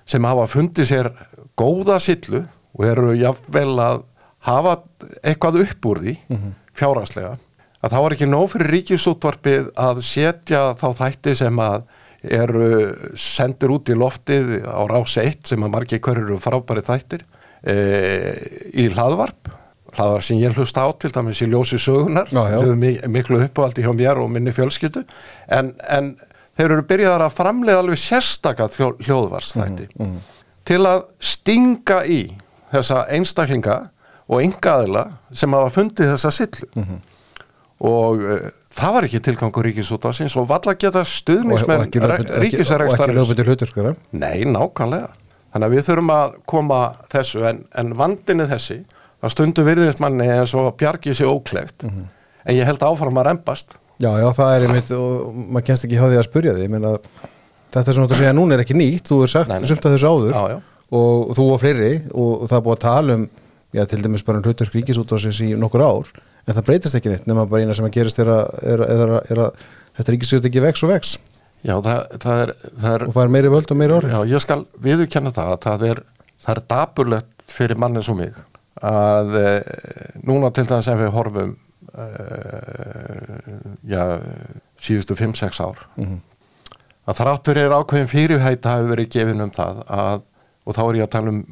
sem 0.06 0.24
hafa 0.28 0.46
fundið 0.52 0.90
sér 0.90 1.10
góða 1.56 1.98
sillu 2.02 2.44
og 2.74 2.84
eru 2.86 3.14
jafnvel 3.16 3.72
að 3.80 4.04
hafa 4.44 4.76
eitthvað 5.24 5.62
upp 5.64 5.86
úr 5.88 6.00
því 6.04 6.14
fjárhagslega 6.76 7.36
að 7.84 7.92
þá 7.92 7.98
er 8.00 8.14
ekki 8.16 8.28
nóg 8.28 8.48
fyrir 8.52 8.72
ríkisútvarpið 8.74 9.70
að 9.80 10.00
setja 10.06 10.62
þá 10.80 10.86
þætti 11.00 11.34
sem 11.40 11.60
að 11.60 11.86
eru 12.24 12.68
sendur 13.20 13.74
út 13.76 13.90
í 13.92 13.96
loftið 13.98 14.54
á 14.64 14.80
rás 14.88 15.16
1 15.20 15.44
sem 15.50 15.64
að 15.64 15.74
margir 15.74 16.00
hverju 16.04 16.24
eru 16.24 16.38
frábæri 16.40 16.84
þættir 16.86 17.24
í 17.64 18.86
hlaðvarp 18.92 19.50
hlaðvarp 19.94 20.24
sem 20.26 20.40
ég 20.42 20.56
hlusta 20.58 20.82
á 20.84 20.88
til 20.98 21.12
dæmis 21.14 21.40
í 21.44 21.46
ljósi 21.48 21.78
sögunar 21.80 22.26
Já, 22.34 22.42
já. 22.50 22.58
sem 22.60 22.70
er 22.72 22.76
mi- 22.80 23.00
miklu 23.14 23.38
uppáhaldi 23.44 23.84
hjá 23.86 23.92
mér 23.94 24.18
og 24.24 24.30
minni 24.34 24.50
fjölskyldu. 24.52 25.04
En, 25.48 25.72
en 25.88 26.16
þeir 26.58 26.72
eru 26.74 26.82
byrjaðar 26.90 27.24
að 27.28 27.36
framleiða 27.38 27.78
alveg 27.84 28.00
sérstaka 28.02 28.66
hljóðvarsþætti 28.74 29.88
til 30.64 30.80
að 30.88 31.04
stinga 31.20 32.02
í 32.10 32.20
þessa 32.72 33.04
einstaklinga 33.14 33.78
og 34.28 34.42
yngaðila 34.42 35.06
sem 35.36 35.52
hafa 35.52 35.70
fundið 35.70 36.14
þessa 36.14 36.30
sillu. 36.32 36.68
Og 37.84 38.22
uh, 38.22 38.46
það 38.74 38.94
var 38.96 39.04
ekki 39.08 39.20
tilgangur 39.20 39.66
ríkisútásins 39.68 40.34
og 40.40 40.46
valla 40.48 40.74
geta 40.74 41.02
lögbundið- 41.04 42.38
ekki- 42.48 42.64
og 42.88 42.94
ekki 42.94 43.18
lögbundir 43.20 43.50
hluturskara 43.50 43.94
Nei, 44.12 44.44
nákvæmlega. 44.48 45.10
Þannig 45.54 45.68
að 45.70 45.74
við 45.76 45.84
þurfum 45.86 46.10
að 46.10 46.32
koma 46.50 46.78
þessu 47.14 47.44
en, 47.46 47.60
en 47.78 47.92
vandinni 47.98 48.46
þessi 48.50 48.80
að 49.24 49.32
stundu 49.32 49.62
virðist 49.64 50.00
manni 50.02 50.26
eins 50.34 50.52
og 50.58 50.72
bjargi 50.80 51.14
sér 51.14 51.30
óklegt 51.30 51.84
en 51.86 52.56
ég 52.58 52.66
held 52.68 52.82
áfram 52.84 53.20
að 53.22 53.28
rempast 53.30 53.76
Já, 54.02 54.10
já, 54.18 54.26
það 54.34 54.50
er 54.56 54.64
einmitt 54.66 54.90
og 54.98 55.36
maður 55.54 55.66
kennst 55.68 55.86
ekki 55.86 55.96
hjá 56.00 56.08
því 56.10 56.18
að 56.18 56.26
spurja 56.26 56.54
því 56.56 56.64
ég 56.66 56.72
meina, 56.74 56.90
þetta 57.70 57.84
er 57.92 57.94
svona 57.96 58.10
að 58.10 58.18
segja 58.18 58.32
núna 58.34 58.56
er 58.58 58.64
ekki 58.64 58.74
nýtt 58.76 59.06
þú 59.12 59.20
er 59.24 59.30
sagt 59.30 59.54
sumt 59.70 59.86
að 59.86 59.94
þessu 59.94 60.10
áður 60.10 60.34
Já, 60.34 60.42
já. 60.50 60.56
Og, 60.94 61.22
og 61.30 61.32
þú 61.38 61.46
og 61.54 61.62
fleiri 61.62 61.92
og, 62.10 62.32
og 62.42 62.50
það 62.50 62.56
er 62.58 62.64
búið 62.66 62.74
að 62.76 62.82
tala 62.84 63.16
um 63.20 63.24
já, 63.78 63.84
til 63.94 64.02
dæmis 64.04 64.26
bara 64.26 64.40
um 64.42 64.44
hlutverk 64.48 64.74
ríkisútvarsins 64.76 65.38
í 65.46 65.52
nokkur 65.62 65.86
ár 65.86 66.10
en 66.44 66.58
það 66.58 66.66
breytist 66.66 66.98
ekki 66.98 67.14
neitt 67.14 67.30
nema 67.30 67.46
bara 67.48 67.62
eina 67.64 67.78
sem 67.78 67.86
að 67.86 67.94
gerist 67.96 68.18
er 68.20 68.28
að, 68.34 68.50
er, 68.74 68.82
að- 68.84 68.92
er, 68.98 69.14
að- 69.14 69.30
er 69.32 69.42
að 69.46 69.64
þetta 70.00 70.16
ríkisútvarsins 70.16 70.50
ekki 70.50 70.64
vex 70.66 70.84
og 70.84 70.92
vex 70.92 71.14
Já, 71.64 71.74
það, 71.80 72.00
það, 72.20 72.40
er, 72.44 72.50
það 72.82 72.94
er 72.98 73.04
og 73.08 73.12
fær 73.16 73.30
meiri 73.32 73.48
völd 73.54 73.70
og 73.72 73.78
meiri 73.80 73.94
orð 73.96 74.10
Já, 74.12 74.18
ég 74.34 74.42
skal 74.44 74.66
viðurkenna 74.84 75.30
það 75.32 75.52
að 75.54 75.62
það 75.64 75.84
er, 75.90 76.00
það 76.44 76.52
er 76.58 76.62
dapurlegt 76.74 77.44
fyrir 77.54 77.78
manni 77.80 78.02
svo 78.04 78.14
mig 78.18 78.34
að 78.84 79.36
e, 79.38 79.48
núna 80.28 80.50
til 80.52 80.66
dæmis 80.68 80.84
sem 80.88 80.98
við 80.98 81.12
horfum 81.14 81.52
uh, 81.94 83.58
já, 83.88 84.02
síðustu 84.82 85.16
5-6 85.18 85.60
ár 85.64 85.78
Mhm. 85.96 86.18
að 87.08 87.18
þráttur 87.20 87.56
er 87.60 87.74
ákveðin 87.76 88.08
fyrirhætt 88.12 88.64
hafi 88.68 88.88
verið 88.90 89.10
gefin 89.12 89.40
um 89.44 89.50
það 89.54 89.82
að, 89.88 90.22
og 90.66 90.74
þá 90.76 90.82
er 90.88 90.94
ég 91.00 91.06
að 91.06 91.12
tala 91.16 91.28
um 91.34 91.42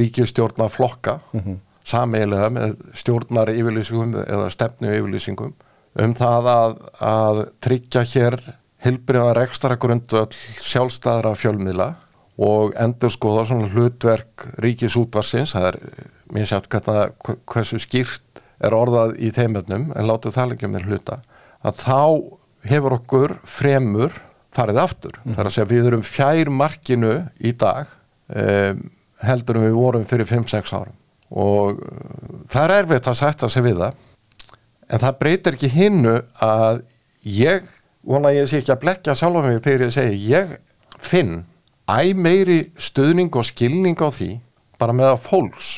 ríkistjórna 0.00 0.68
flokka 0.70 1.18
Mhm. 1.32 1.58
sameilega 1.84 2.50
með 2.52 2.76
stjórnar 2.94 3.48
yfirlýsingum 3.52 4.14
eða 4.26 4.50
stefnu 4.52 4.88
yfirlýsingum 4.92 5.52
um 5.98 6.14
það 6.14 6.48
að, 6.54 6.74
að 7.00 7.44
tryggja 7.64 8.02
hér 8.04 8.36
hilbriða 8.84 9.34
rekstara 9.36 9.78
grundöll 9.80 10.30
sjálfstæðra 10.62 11.34
fjölmiðla 11.38 11.88
og 12.38 12.76
endur 12.78 13.10
skoða 13.10 13.48
svona 13.48 13.70
hlutverk 13.72 14.46
ríkisútvarsins, 14.62 15.56
það 15.56 15.72
er 15.72 15.78
mér 16.34 16.46
sjátt 16.46 16.68
hversu 16.70 17.80
skýrt 17.82 18.42
er 18.62 18.74
orðað 18.74 19.16
í 19.22 19.32
þeimöfnum 19.34 19.90
en 19.94 20.06
látu 20.06 20.30
það 20.34 20.52
lengjum 20.52 20.74
með 20.74 20.86
hluta, 20.90 21.18
að 21.66 21.82
þá 21.82 22.02
hefur 22.68 22.96
okkur 22.98 23.36
fremur 23.46 24.14
farið 24.54 24.80
aftur. 24.82 25.18
Það 25.24 25.40
er 25.42 25.50
að 25.50 25.54
segja 25.54 25.70
við 25.70 25.90
erum 25.90 26.04
fjær 26.06 26.50
markinu 26.50 27.14
í 27.38 27.52
dag 27.58 27.90
um, 28.34 28.84
heldur 29.22 29.60
við 29.62 29.76
vorum 29.78 30.06
fyrir 30.08 30.28
5-6 30.30 30.74
árum 30.74 30.94
og 31.28 31.82
uh, 31.82 32.44
það 32.48 32.64
er 32.64 32.74
erfitt 32.78 33.10
að 33.10 33.18
sætta 33.20 33.50
sig 33.52 33.66
við 33.66 33.82
það 33.82 33.98
en 34.88 35.02
það 35.02 35.18
breytir 35.20 35.58
ekki 35.58 35.70
hinnu 35.72 36.14
að 36.44 36.80
ég 37.28 37.66
vona 38.06 38.32
ég 38.34 38.48
sé 38.50 38.60
ekki 38.62 38.74
að 38.74 38.82
blekja 38.84 39.16
sjálf 39.18 39.46
mig 39.46 39.62
þegar 39.64 39.86
ég 39.86 39.94
segi 39.94 40.20
ég 40.32 40.56
finn 40.98 41.42
æ 41.88 42.14
meiri 42.14 42.60
stuðning 42.78 43.34
og 43.36 43.46
skilning 43.48 43.98
á 43.98 44.08
því 44.12 44.32
bara 44.78 44.94
með 44.94 45.14
að 45.14 45.22
fólks 45.26 45.70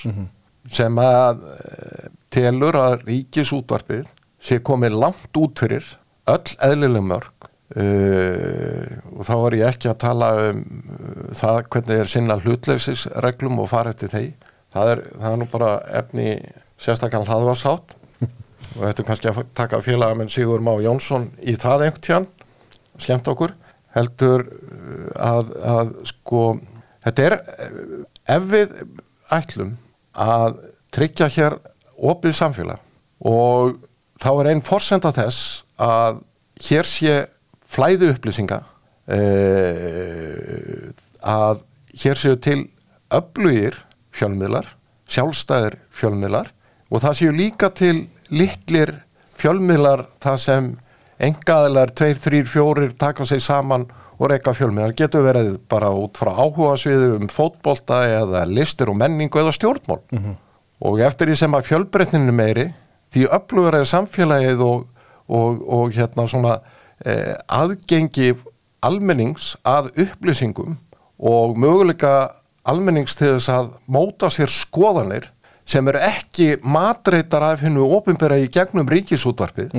sem 0.70 0.98
að 1.02 1.44
e, 1.50 2.08
telur 2.30 2.76
að 2.78 3.04
ríkisútvarpið 3.08 4.08
sé 4.40 4.60
komið 4.64 4.98
langt 5.00 5.38
út 5.40 5.60
fyrir 5.60 5.86
öll 6.30 6.56
eðlileg 6.62 7.04
mörg 7.04 7.48
uh, 7.76 8.84
og 9.16 9.24
þá 9.26 9.34
er 9.36 9.56
ég 9.60 9.72
ekki 9.74 9.90
að 9.90 10.00
tala 10.04 10.30
um 10.50 10.62
uh, 10.62 11.30
það 11.36 11.60
hvernig 11.74 12.02
er 12.02 12.10
sinna 12.12 12.38
hlutlegsisreglum 12.40 13.60
og 13.62 13.70
fara 13.72 13.94
eftir 13.94 14.12
þeir 14.12 14.30
það 14.74 14.92
er, 14.94 15.02
það 15.16 15.32
er 15.32 15.40
nú 15.40 15.48
bara 15.50 15.72
efni 16.00 16.28
sérstaklega 16.80 17.26
hlaðvarsátt 17.28 17.96
og 18.76 18.84
þetta 18.84 19.02
er 19.02 19.08
kannski 19.08 19.30
að 19.30 19.40
taka 19.56 19.80
félagamenn 19.84 20.30
Sigur 20.32 20.62
Má 20.62 20.72
Jónsson 20.82 21.30
í 21.42 21.56
það 21.58 21.86
einhvern 21.86 22.04
tján 22.06 22.26
skemmt 23.00 23.28
okkur 23.30 23.54
heldur 23.96 24.44
uh, 24.46 25.10
að, 25.16 25.52
að 25.66 25.92
sko 26.12 26.42
þetta 27.04 27.26
er 27.26 27.34
uh, 27.40 28.04
ef 28.36 28.42
við 28.52 28.68
ætlum 29.34 29.72
að 30.14 30.60
tryggja 30.94 31.28
hér 31.30 31.58
opið 32.10 32.34
samfélag 32.38 32.80
og 33.26 33.78
þá 34.22 34.30
er 34.32 34.50
einn 34.52 34.64
forsenda 34.66 35.10
þess 35.16 35.38
að 35.80 36.22
hér 36.68 36.86
sé 36.88 37.14
flæði 37.70 38.12
upplýsinga 38.14 38.60
uh, 39.10 40.90
að 41.20 41.56
hér 42.00 42.16
séu 42.18 42.36
til 42.38 42.60
öflugir 43.10 43.74
fjölmiðlar, 44.14 44.66
sjálfstæðir 45.10 45.76
fjölmiðlar 45.94 46.48
og 46.90 47.02
það 47.02 47.16
séu 47.18 47.32
líka 47.34 47.70
til 47.74 48.08
litlir 48.30 48.94
fjölmiðlar 49.40 50.06
þar 50.22 50.38
sem 50.40 50.70
engaðilar, 51.20 51.92
tveir, 51.96 52.20
þrýr, 52.20 52.46
fjórir 52.48 52.94
taka 52.98 53.26
sig 53.28 53.42
saman 53.44 53.86
og 54.20 54.30
reyka 54.32 54.52
fjölmiðlar 54.56 54.94
getur 54.96 55.24
verið 55.24 55.54
bara 55.68 55.90
út 55.96 56.18
frá 56.20 56.32
áhuga 56.36 56.76
sviðu 56.80 57.16
um 57.18 57.28
fótbolta 57.32 58.02
eða 58.08 58.44
listir 58.48 58.92
og 58.92 58.98
menningu 59.00 59.40
eða 59.40 59.54
stjórnmál. 59.56 60.00
Og 60.80 61.00
eftir 61.04 61.28
því 61.28 61.36
sem 61.36 61.56
að 61.56 61.66
fjölbreytninu 61.68 62.32
meiri 62.32 62.70
því 63.12 63.26
öflugur 63.36 63.76
er 63.76 63.88
samfélagið 63.88 64.62
og, 64.64 64.86
og, 65.28 65.64
og 65.68 65.92
hérna 65.96 66.26
svona 66.28 66.60
eh, 67.04 67.34
aðgengi 67.48 68.34
almennings 68.80 69.56
að 69.64 69.90
upplýsingum 70.06 70.78
og 71.20 71.58
möguleika 71.60 72.32
almennings 72.64 73.16
til 73.16 73.34
þess 73.34 73.50
að 73.52 73.72
móta 73.88 74.30
sér 74.32 74.48
skoðanir 74.52 75.30
sem 75.70 75.88
eru 75.90 76.00
ekki 76.02 76.52
matreitar 76.66 77.44
af 77.46 77.62
hennu 77.64 77.86
ofinbera 77.96 78.38
í 78.40 78.48
gegnum 78.52 78.88
ríkisútvarpið 78.90 79.74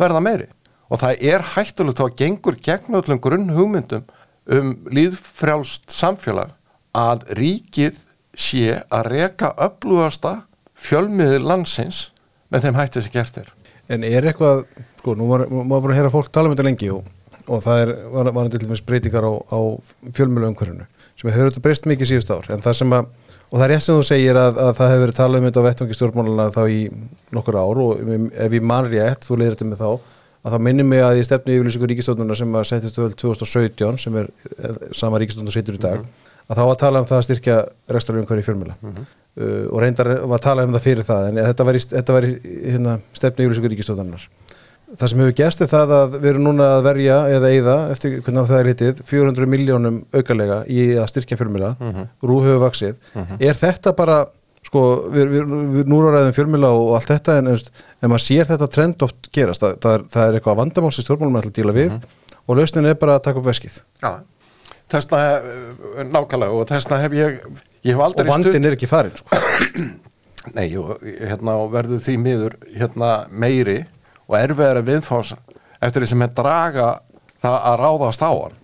verða 0.00 0.20
meiri. 0.24 0.48
Og 0.90 1.00
það 1.00 1.22
er 1.32 1.44
hættulegt 1.54 2.00
þá 2.00 2.06
að 2.08 2.16
gengur 2.18 2.56
gegn 2.60 2.98
öllum 2.98 3.20
grunn 3.22 3.52
hugmyndum 3.54 4.04
um 4.50 4.72
líðfrjálst 4.90 5.92
samfélag 5.94 6.52
að 6.96 7.26
ríkið 7.38 8.00
sé 8.34 8.80
að 8.90 9.10
reka 9.14 9.52
öflugasta 9.58 10.40
fjölmiðið 10.80 11.46
landsins 11.46 12.10
með 12.50 12.66
þeim 12.66 12.78
hætti 12.80 13.02
sem 13.04 13.14
gert 13.14 13.40
er. 13.40 13.50
En 13.90 14.04
er 14.06 14.26
eitthvað, 14.26 14.64
sko, 15.00 15.14
nú 15.18 15.28
maður 15.30 15.82
bara 15.84 15.94
að 15.94 15.98
heyra 15.98 16.12
fólk 16.12 16.30
tala 16.32 16.50
um 16.50 16.54
þetta 16.54 16.66
lengi 16.66 16.90
og, 16.94 17.06
og 17.46 17.62
það 17.64 17.82
er, 17.84 17.92
var, 18.14 18.32
var 18.36 18.50
til 18.50 18.62
dæmis 18.64 18.82
breytingar 18.86 19.26
á, 19.26 19.32
á 19.50 19.60
fjölmjölu 20.16 20.50
umhverfinu 20.50 20.86
sem 21.20 21.30
hefur 21.30 21.50
þetta 21.50 21.64
breyst 21.64 21.88
mikið 21.90 22.10
síðust 22.10 22.32
ár. 22.32 22.48
En 22.54 22.64
það 22.64 22.78
sem 22.80 22.94
að, 22.96 23.10
og 23.50 23.58
það 23.58 23.66
er 23.66 23.72
rétt 23.74 23.84
sem 23.84 23.98
þú 23.98 24.06
segir 24.06 24.38
að, 24.38 24.62
að 24.62 24.72
það 24.78 24.92
hefur 24.92 25.04
verið 25.04 25.18
talað 25.18 25.40
um 25.40 25.48
þetta 25.48 25.62
á 25.62 25.66
vettvangi 25.66 25.98
stjórnmáluna 25.98 26.48
þá 26.54 26.62
í 26.70 26.80
nokkur 27.34 27.58
ár 27.58 27.82
og 27.82 28.02
ef 28.46 28.56
ég 28.56 28.66
man 28.70 28.88
rétt, 28.90 29.26
þú 29.26 29.40
leiðir 29.40 29.56
þetta 29.56 29.70
með 29.70 29.82
þá 29.82 30.18
að 30.40 30.54
þá 30.54 30.64
minnum 30.64 30.88
mig 30.88 31.02
að 31.04 31.18
ég 31.20 31.26
stefni 31.28 31.56
yfirlýsingu 31.58 31.88
ríkistofnuna 31.90 32.36
sem 32.38 32.54
að 32.56 32.68
settist 32.70 33.00
öll 33.02 33.12
2017 33.12 33.98
sem 34.00 34.20
er 34.22 34.30
eh, 34.56 34.78
sama 34.96 35.20
ríkistofnuna 35.20 35.52
situr 35.52 35.76
í 35.76 35.82
dag 35.82 36.04
að 36.50 36.56
þá 36.56 36.62
var 36.62 36.72
að 36.72 36.82
tala 36.82 37.02
um 37.02 37.08
það 37.10 37.18
að 37.18 37.26
styrkja 37.26 37.56
rekstrarjum 37.94 38.28
hverju 38.30 38.46
fjölmjöla 38.46 38.76
uh, 38.80 39.66
og 39.68 39.82
reyndar 39.84 40.10
var 40.24 40.40
að 40.40 40.46
tala 40.46 40.64
um 40.66 40.72
það 40.74 40.86
fyrir 40.86 41.06
það 41.06 41.28
en 41.28 41.42
þetta 41.50 41.66
var 41.66 41.78
í, 42.26 42.32
í 42.40 42.72
hérna, 42.72 42.96
stefni 43.18 43.46
yfirlýsingu 43.46 43.72
ríkistofnunar 43.74 44.24
það 44.98 45.12
sem 45.12 45.22
hefur 45.22 45.36
gerst 45.38 45.62
er 45.64 45.70
það 45.70 45.94
að 45.96 46.18
við 46.18 46.28
erum 46.32 46.46
núna 46.48 46.66
að 46.76 46.82
verja 46.88 47.16
eða 47.36 47.52
eigða, 47.54 47.76
eftir 47.94 48.18
hvernig 48.18 48.50
það 48.50 48.60
er 48.60 48.70
hitið 48.72 49.02
400 49.10 49.50
miljónum 49.54 50.02
aukalega 50.14 50.60
í 50.66 50.86
að 50.98 51.08
styrkja 51.12 51.38
fjölmjöla, 51.40 51.74
mm 51.78 51.92
-hmm. 51.94 52.10
rú 52.26 52.40
hefur 52.44 52.62
vaksið 52.64 52.96
er 53.38 53.60
þetta 53.60 53.94
bara 53.96 54.18
sko, 54.66 54.82
við, 55.10 55.30
við, 55.34 55.54
við 55.76 55.90
núraræðum 55.90 56.34
fjölmjöla 56.36 56.72
og 56.78 56.94
allt 56.98 57.12
þetta 57.14 57.38
en 57.40 57.52
ef 57.54 57.70
maður 58.02 58.26
sér 58.26 58.50
þetta 58.50 58.68
trend 58.74 59.06
oft 59.06 59.30
gerast, 59.32 59.62
það, 59.62 59.78
það, 59.82 59.94
er, 59.94 60.04
það 60.14 60.26
er 60.26 60.38
eitthvað 60.38 60.60
vandamál 60.60 60.92
sem 60.92 61.06
stjórnmálum 61.06 61.38
er 61.38 61.46
alltaf 61.46 61.54
að 61.54 61.62
díla 61.62 61.76
við 61.76 61.96
og 62.46 62.58
lausnin 62.58 62.90
er 62.90 62.98
bara 62.98 63.16
að 63.18 63.24
taka 63.28 63.40
upp 63.40 63.46
veskið. 63.46 63.80
Já, 64.02 64.12
þessna 64.90 65.22
nákvæmlega 66.10 66.56
og 66.56 66.68
þessna 66.70 67.00
hef 67.04 67.16
ég, 67.16 67.40
ég 67.86 67.94
hef 67.94 68.04
aldrei 68.04 68.26
og 68.26 68.32
vandin 68.34 68.66
er 68.66 68.76
ekki 68.76 68.90
farin 68.90 69.16
sko. 69.16 69.40
Nei, 70.56 70.66
og, 70.80 70.94
hérna, 71.04 71.58
og 71.60 71.72
verður 71.74 72.00
því 72.00 72.14
miður 72.20 72.56
hérna, 72.72 73.10
meiri 73.28 73.82
og 74.30 74.38
erfiðara 74.38 74.86
viðfáns 74.86 75.34
eftir 75.80 76.04
því 76.04 76.10
sem 76.12 76.24
er 76.26 76.34
draga 76.36 76.88
það 77.40 77.56
að 77.70 77.78
ráðast 77.80 78.22
á 78.22 78.30
hann 78.30 78.58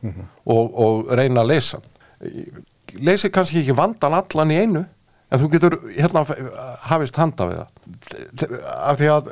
og, 0.44 0.64
og 0.70 1.14
reyna 1.16 1.42
að 1.42 1.52
leysa 1.54 1.80
hann. 1.80 2.62
Leysi 2.96 3.32
kannski 3.34 3.60
ekki 3.62 3.76
vandan 3.76 4.14
allan 4.16 4.52
í 4.54 4.60
einu 4.62 4.84
en 5.26 5.40
þú 5.42 5.48
getur 5.56 5.76
hérna 5.96 6.22
hafist 6.86 7.18
handa 7.18 7.48
við 7.50 7.58
það. 7.58 8.54
Af 8.70 8.98
því 9.00 9.08
að 9.10 9.30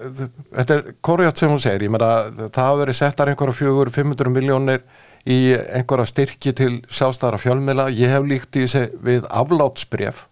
þetta 0.58 0.76
er 0.76 0.88
korjátt 1.06 1.38
sem 1.40 1.52
hún 1.52 1.62
segir, 1.62 1.86
ég 1.86 1.94
meina 1.94 2.10
það 2.48 2.60
hafa 2.64 2.80
verið 2.82 2.98
settar 2.98 3.30
einhverja 3.30 3.58
fjögur, 3.60 3.92
500 3.94 4.34
miljónir 4.34 4.82
í 5.24 5.38
einhverja 5.54 6.10
styrki 6.10 6.52
til 6.56 6.72
sjálfstæðara 6.90 7.40
fjölmiðla, 7.40 7.86
ég 7.94 8.10
hef 8.12 8.26
líkt 8.28 8.58
í 8.58 8.66
þessi 8.66 8.88
við 9.06 9.28
aflátsbref 9.30 10.26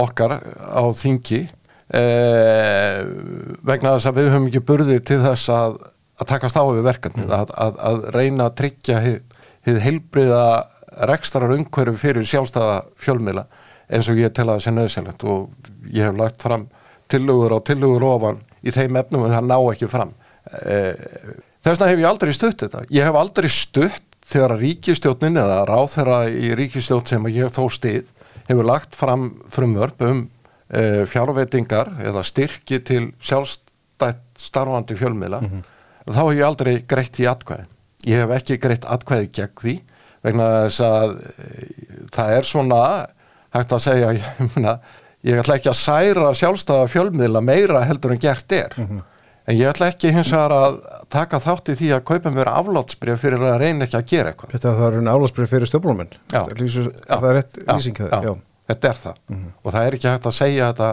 okkar 0.00 0.40
á 0.58 0.82
þingi 0.96 1.44
eh, 1.96 3.00
vegna 3.66 3.94
þess 3.96 4.10
að 4.10 4.20
við 4.20 4.30
höfum 4.32 4.50
ekki 4.50 4.64
burði 4.70 4.98
til 5.06 5.20
þess 5.24 5.52
að, 5.54 5.78
að 6.20 6.30
takast 6.32 6.60
á 6.60 6.64
við 6.68 6.84
verkefni, 6.86 7.26
að, 7.26 7.54
að, 7.54 7.80
að 7.90 8.04
reyna 8.16 8.48
að 8.48 8.56
tryggja 8.62 9.00
hið, 9.04 9.18
heilbriða 9.86 10.44
rekstarar 11.10 11.54
umhverfi 11.54 12.00
fyrir 12.00 12.26
sjálfstæða 12.26 12.80
fjölmiðla 13.00 13.46
eins 13.90 14.08
og 14.10 14.18
ég 14.20 14.32
tel 14.34 14.48
að 14.48 14.56
það 14.58 14.64
sé 14.64 14.74
nöðsynlegt 14.74 15.26
og 15.26 15.70
ég 15.90 16.06
hef 16.06 16.18
lagt 16.18 16.42
fram 16.44 16.68
tillögur 17.10 17.56
og 17.56 17.64
tillögur 17.66 18.06
ofan 18.06 18.40
í 18.62 18.74
þeim 18.74 18.98
efnum 19.00 19.26
en 19.26 19.34
það 19.34 19.48
ná 19.48 19.56
ekki 19.72 19.88
fram. 19.90 20.12
Eh, 20.62 20.94
þess 21.64 21.80
vegna 21.80 21.90
hef 21.90 22.02
ég 22.02 22.10
aldrei 22.10 22.32
stutt 22.36 22.64
þetta. 22.64 22.84
Ég 22.92 23.08
hef 23.08 23.18
aldrei 23.18 23.50
stutt 23.50 24.18
þegar 24.30 24.54
að 24.54 24.64
ríkistjótnin 24.66 25.40
eða 25.42 25.62
ráþeira 25.68 26.20
í 26.30 26.52
ríkistjótt 26.58 27.10
sem 27.10 27.30
ég 27.32 27.50
þó 27.54 27.64
stið 27.72 28.06
hefur 28.50 28.66
lagt 28.66 28.98
fram 28.98 29.30
frumvörp 29.50 30.04
um 30.06 30.28
e, 30.72 31.04
fjárveitingar 31.10 31.92
eða 32.06 32.22
styrki 32.26 32.80
til 32.86 33.10
sjálfstætt 33.20 34.22
starfandi 34.40 34.96
fjölmiðla 34.98 35.42
þá 36.10 36.20
hef 36.22 36.32
ég 36.38 36.46
aldrei 36.46 36.74
greitt 36.88 37.20
í 37.20 37.26
atkvæði. 37.30 37.66
Ég 38.08 38.22
hef 38.22 38.30
ekki 38.38 38.58
greitt 38.62 38.86
atkvæði 38.88 39.30
gegn 39.36 39.56
því 39.60 39.76
vegna 40.24 40.48
þess 40.66 40.80
að 40.84 41.14
e, 41.20 41.52
það 42.14 42.34
er 42.38 42.48
svona 42.48 42.80
hægt 43.54 43.76
að 43.76 43.84
segja 43.86 44.10
ég, 44.18 44.26
mena, 44.54 44.74
ég 45.26 45.40
ætla 45.42 45.60
ekki 45.60 45.72
að 45.72 45.80
særa 45.80 46.34
sjálfstæða 46.36 46.90
fjölmiðla 46.92 47.44
meira 47.44 47.84
heldur 47.88 48.14
en 48.16 48.22
gert 48.22 48.52
er. 48.56 48.76
En 49.50 49.56
ég 49.56 49.70
ætla 49.70 49.88
ekki 49.90 50.12
hins 50.14 50.30
vegar 50.30 50.52
að 50.54 50.76
taka 51.10 51.40
þátt 51.42 51.72
í 51.72 51.74
því 51.80 51.88
að 51.96 52.04
kaupa 52.10 52.30
mér 52.34 52.50
aflátsbrif 52.52 53.22
fyrir 53.24 53.42
að 53.48 53.56
reyna 53.64 53.86
ekki 53.86 53.98
að 53.98 54.10
gera 54.12 54.30
eitthvað. 54.32 54.52
Þetta 54.54 54.74
það 54.76 54.86
er 54.86 54.98
einu 55.00 55.12
aflátsbrif 55.14 55.50
fyrir 55.50 55.70
Já. 56.30 56.42
það 57.08 57.26
er 57.30 57.38
rétt 57.40 57.58
lýsing 57.64 58.00
já, 58.04 58.10
já. 58.28 58.34
Þetta 58.70 58.92
er 58.94 59.02
það. 59.02 59.20
Og 59.64 59.74
það 59.74 59.82
er 59.90 59.98
ekki 59.98 60.10
hægt 60.14 60.30
að 60.30 60.38
segja 60.38 60.70
þetta 60.70 60.88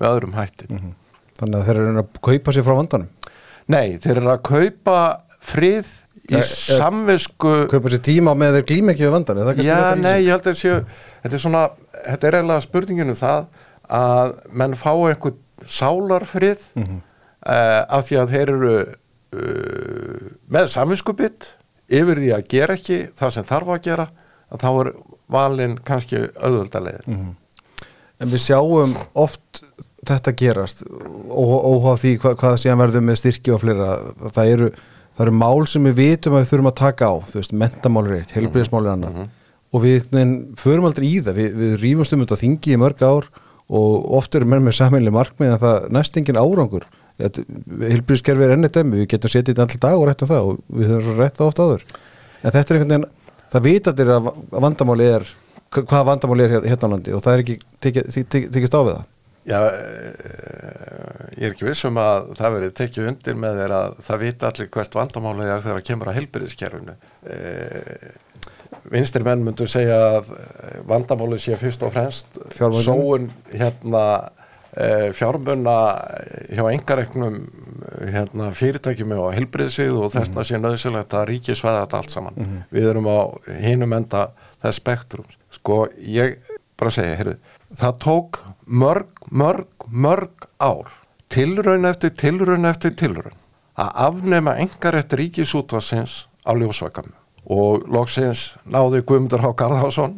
með 0.00 0.10
öðrum 0.10 0.36
hætti. 0.36 0.68
Þannig 1.40 1.56
að 1.60 1.66
þeir 1.70 1.80
eru 1.80 1.96
að 2.04 2.12
kaupa 2.28 2.52
sér 2.58 2.66
frá 2.66 2.76
vandanum? 2.82 3.08
Nei, 3.70 3.86
þeir 4.02 4.16
eru 4.18 4.30
að 4.34 4.44
kaupa 4.50 4.98
frið 5.40 5.96
í 6.30 6.36
Eh, 6.36 6.38
eh, 6.38 6.46
samvisku 6.78 7.52
kaupa 7.72 7.90
sér 7.90 8.02
tíma 8.06 8.36
með 8.38 8.58
þeir 8.60 8.66
glým 8.68 8.90
ekki 8.92 9.02
við 9.06 9.14
vandan 9.16 9.38
Já, 9.64 9.78
nei, 9.98 10.20
ég 10.26 10.30
held 10.30 10.46
að 10.46 10.58
séu 10.60 10.74
þetta 11.24 11.34
er 11.34 11.42
svona, 11.42 11.62
þetta 12.04 12.28
er 12.28 12.36
eiginlega 12.38 12.62
spurningin 12.66 13.10
um 13.10 13.18
það 13.18 13.46
að 13.90 14.34
menn 14.60 14.76
fá 14.78 14.92
einhvern 14.94 15.38
sálarfrið 15.66 16.62
mm 16.76 16.84
Mhm. 16.84 17.00
af 17.96 18.04
því 18.06 18.18
að 18.20 18.30
þeir 18.34 18.52
eru 18.52 18.74
uh, 19.40 20.30
með 20.52 20.68
saminskupið 20.74 21.48
yfir 21.90 22.20
því 22.20 22.30
að 22.36 22.46
gera 22.52 22.76
ekki 22.78 22.98
það 23.16 23.34
sem 23.36 23.46
þarf 23.48 23.72
að 23.74 23.82
gera 23.88 24.06
þá 24.60 24.68
er 24.84 24.90
valinn 25.30 25.78
kannski 25.86 26.24
auðvöldalegin 26.36 27.06
Mhm. 27.06 27.36
En 28.20 28.28
við 28.28 28.42
sjáum 28.44 28.96
oft 29.16 29.62
þetta 30.04 30.32
gerast 30.36 30.82
ó- 30.84 31.64
óháð 31.72 32.00
því 32.02 32.10
hva, 32.20 32.34
hvað 32.36 32.56
síðan 32.60 32.80
verður 32.82 33.04
með 33.06 33.16
styrki 33.16 33.52
og 33.54 33.60
fleira. 33.62 33.86
Það 34.36 34.50
eru, 34.52 34.68
það 35.16 35.22
eru 35.24 35.32
mál 35.40 35.66
sem 35.66 35.84
við 35.88 35.94
vitum 35.96 36.34
að 36.36 36.42
við 36.44 36.50
þurfum 36.50 36.68
að 36.70 36.76
taka 36.82 37.08
á, 37.08 37.14
þú 37.30 37.38
veist, 37.40 37.52
mentamál 37.56 38.04
er 38.10 38.18
eitt 38.18 38.34
heilbriðismál 38.36 38.82
er 38.84 38.92
annað. 38.92 39.28
Og 39.72 39.82
við 39.86 40.10
förum 40.60 40.84
aldrei 40.90 41.06
í 41.08 41.20
það, 41.24 41.34
við, 41.40 41.54
við 41.62 41.72
rífumst 41.80 42.12
um 42.12 42.20
þetta 42.26 42.40
þingi 42.42 42.74
í 42.74 42.80
mörg 42.82 43.00
ár 43.08 43.28
og 43.70 44.12
oft 44.20 44.34
eru 44.34 44.44
menn 44.50 44.64
með 44.68 44.76
sammeili 44.82 45.10
markmið 45.14 45.54
að 45.56 45.60
það 45.64 45.88
næst 45.96 46.16
engin 46.20 46.36
árangur. 46.42 46.84
Heilbriðiskerfi 47.20 48.44
er 48.46 48.54
ennið 48.56 48.72
dæmi, 48.76 49.00
við 49.02 49.08
getum 49.14 49.30
setið 49.32 49.54
þetta 49.54 49.64
alltaf 49.66 49.80
dag 49.84 49.96
og 50.00 50.06
rætt 50.08 50.24
á 50.24 50.30
það 50.30 50.48
og 50.50 50.60
við 50.74 50.90
höfum 50.92 51.04
svo 51.08 51.16
rætt 51.20 51.36
það 51.40 51.50
oft 51.50 51.60
áður. 51.64 51.84
En 52.42 52.50
þetta 52.54 52.60
er 52.74 52.78
einhvern 52.80 52.90
veginn, 52.94 53.08
það 53.52 53.66
vitaðir 53.68 54.12
að 54.16 54.28
vandamáli 54.66 55.08
er 55.14 55.30
hvaða 55.70 56.04
vandamáli 56.12 56.44
er 56.46 56.54
hér- 56.56 56.68
hérna 56.72 56.90
á 56.90 56.92
landi 56.94 57.14
og 57.14 57.24
það 57.24 57.34
er 57.36 57.42
ekki 57.44 57.56
tekist 58.50 58.76
á 58.76 58.80
við 58.82 58.94
það 58.98 59.08
Já, 59.50 59.56
eh, 59.72 61.30
ég 61.40 61.46
er 61.48 61.54
ekki 61.54 61.64
viss 61.64 61.86
um 61.88 61.96
að 61.98 62.34
það 62.38 62.56
verið 62.58 62.72
tekið 62.76 63.06
undir 63.08 63.38
með 63.40 63.60
þeir 63.62 63.72
að 63.72 63.94
það 64.06 64.18
vita 64.20 64.50
allir 64.50 64.68
hvert 64.74 64.98
vandamálið 64.98 65.48
er 65.54 65.62
þegar 65.64 65.78
það 65.78 65.86
kemur 65.88 66.10
að 66.10 66.18
helbriðiskerfinu. 66.18 66.96
Vinstri 68.90 69.24
menn 69.26 69.42
myndu 69.46 69.66
segja 69.70 69.96
að 70.10 70.28
eh, 70.36 70.76
vandamálið 70.88 71.42
sé 71.46 71.56
fyrst 71.60 71.82
og 71.88 71.94
fremst 71.96 72.38
sóun 72.84 73.30
hérna 73.50 74.04
eh, 74.76 75.08
fjármunna 75.16 75.78
hjá 76.52 76.62
engareknum 76.70 77.40
hérna, 78.12 78.50
fyrirtækjum 78.56 79.16
og 79.18 79.32
helbriðsvið 79.34 79.96
og 80.04 80.12
þess 80.14 80.36
að 80.36 80.46
sé 80.52 80.60
nöðsilegt 80.62 81.16
að 81.16 81.26
ríki 81.32 81.56
svæða 81.58 81.86
þetta 81.86 82.02
allt 82.04 82.14
saman. 82.14 82.59
Við 82.70 82.90
erum 82.92 83.08
á 83.10 83.18
hinum 83.62 83.92
enda 83.96 84.30
þess 84.62 84.80
spektrum. 84.80 85.28
Sko, 85.54 85.84
ég 85.98 86.38
bara 86.80 86.92
segja, 86.94 87.18
heyrðu, 87.18 87.36
það 87.80 88.00
tók 88.04 88.40
mörg, 88.64 89.22
mörg, 89.30 89.86
mörg 89.90 90.48
ár 90.62 90.88
tilraun 91.30 91.86
eftir 91.88 92.14
tilraun 92.18 92.68
eftir 92.70 92.94
tilraun 92.98 93.36
að 93.80 93.90
afnema 94.06 94.56
engarétt 94.62 95.14
ríkisútvarsins 95.18 96.24
á 96.42 96.50
ljósvakamu 96.56 97.14
og 97.50 97.86
loksins 97.90 98.50
náði 98.64 99.02
Guðmundur 99.06 99.42
Há 99.44 99.50
Garðhásson 99.58 100.16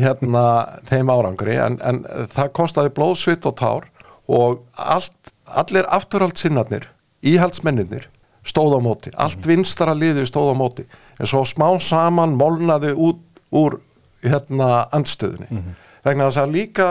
hérna 0.00 0.44
þeim 0.86 1.10
árangri 1.10 1.56
en, 1.60 1.78
en 1.82 2.02
það 2.32 2.52
kostaði 2.56 2.92
blóð, 2.96 3.16
svitt 3.20 3.48
og 3.48 3.56
tár 3.58 3.88
og 4.30 4.62
allt, 4.74 5.32
allir 5.46 5.86
afturhald 5.90 6.38
sinnarnir, 6.38 6.86
íhaldsmenninir 7.22 8.08
stóð 8.46 8.78
á 8.78 8.80
móti, 8.82 9.12
allt 9.18 9.42
vinstara 9.46 9.94
liði 9.94 10.26
stóð 10.26 10.54
á 10.54 10.56
móti, 10.58 10.86
en 11.18 11.26
svo 11.26 11.44
smá 11.48 11.68
saman 11.80 12.36
molnaði 12.36 12.92
út 12.94 13.22
úr 13.56 13.80
hérna 14.22 14.86
andstöðunni. 14.96 15.62
Vegna 16.04 16.28
þess 16.28 16.42
að 16.42 16.54
líka 16.56 16.88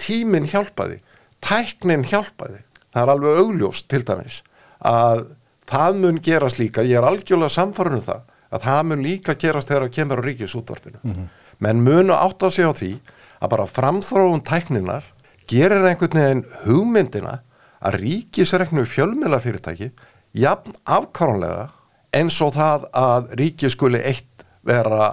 tíminn 0.00 0.48
hjálpaði 0.50 1.00
tæknin 1.44 2.04
hjálpaði. 2.08 2.62
Það 2.94 3.02
er 3.02 3.12
alveg 3.14 3.40
augljóst 3.42 3.88
til 3.90 4.04
dæmis 4.06 4.42
að 4.84 5.24
það 5.68 5.98
mun 6.02 6.20
gerast 6.22 6.60
líka 6.60 6.84
ég 6.84 6.98
er 7.00 7.06
algjörlega 7.08 7.52
samfarinu 7.52 8.02
það 8.04 8.22
að 8.54 8.66
það 8.68 8.82
mun 8.90 9.02
líka 9.02 9.34
gerast 9.40 9.70
þegar 9.70 9.86
það 9.86 9.94
kemur 9.96 10.22
á 10.22 10.26
ríkisútvarpinu. 10.28 11.14
Menn 11.58 11.82
munu 11.82 12.14
átt 12.14 12.44
að 12.44 12.54
segja 12.54 12.70
á 12.70 12.78
því 12.78 12.92
að 13.40 13.50
bara 13.54 13.66
framþróun 13.66 14.44
tækninar 14.46 15.08
gerir 15.50 15.84
einhvern 15.88 16.20
veginn 16.20 16.44
hugmyndina 16.64 17.38
að 17.84 17.98
ríkisreknu 18.00 18.84
fjölmjöla 18.88 19.40
fyrirtæki 19.42 19.90
jafn 20.32 20.76
afkárunlega 20.84 21.68
eins 22.14 22.40
og 22.44 22.54
það 22.56 22.88
að 23.00 23.30
ríki 23.40 23.70
skuli 23.72 24.00
eitt 24.04 24.44
vera 24.64 25.10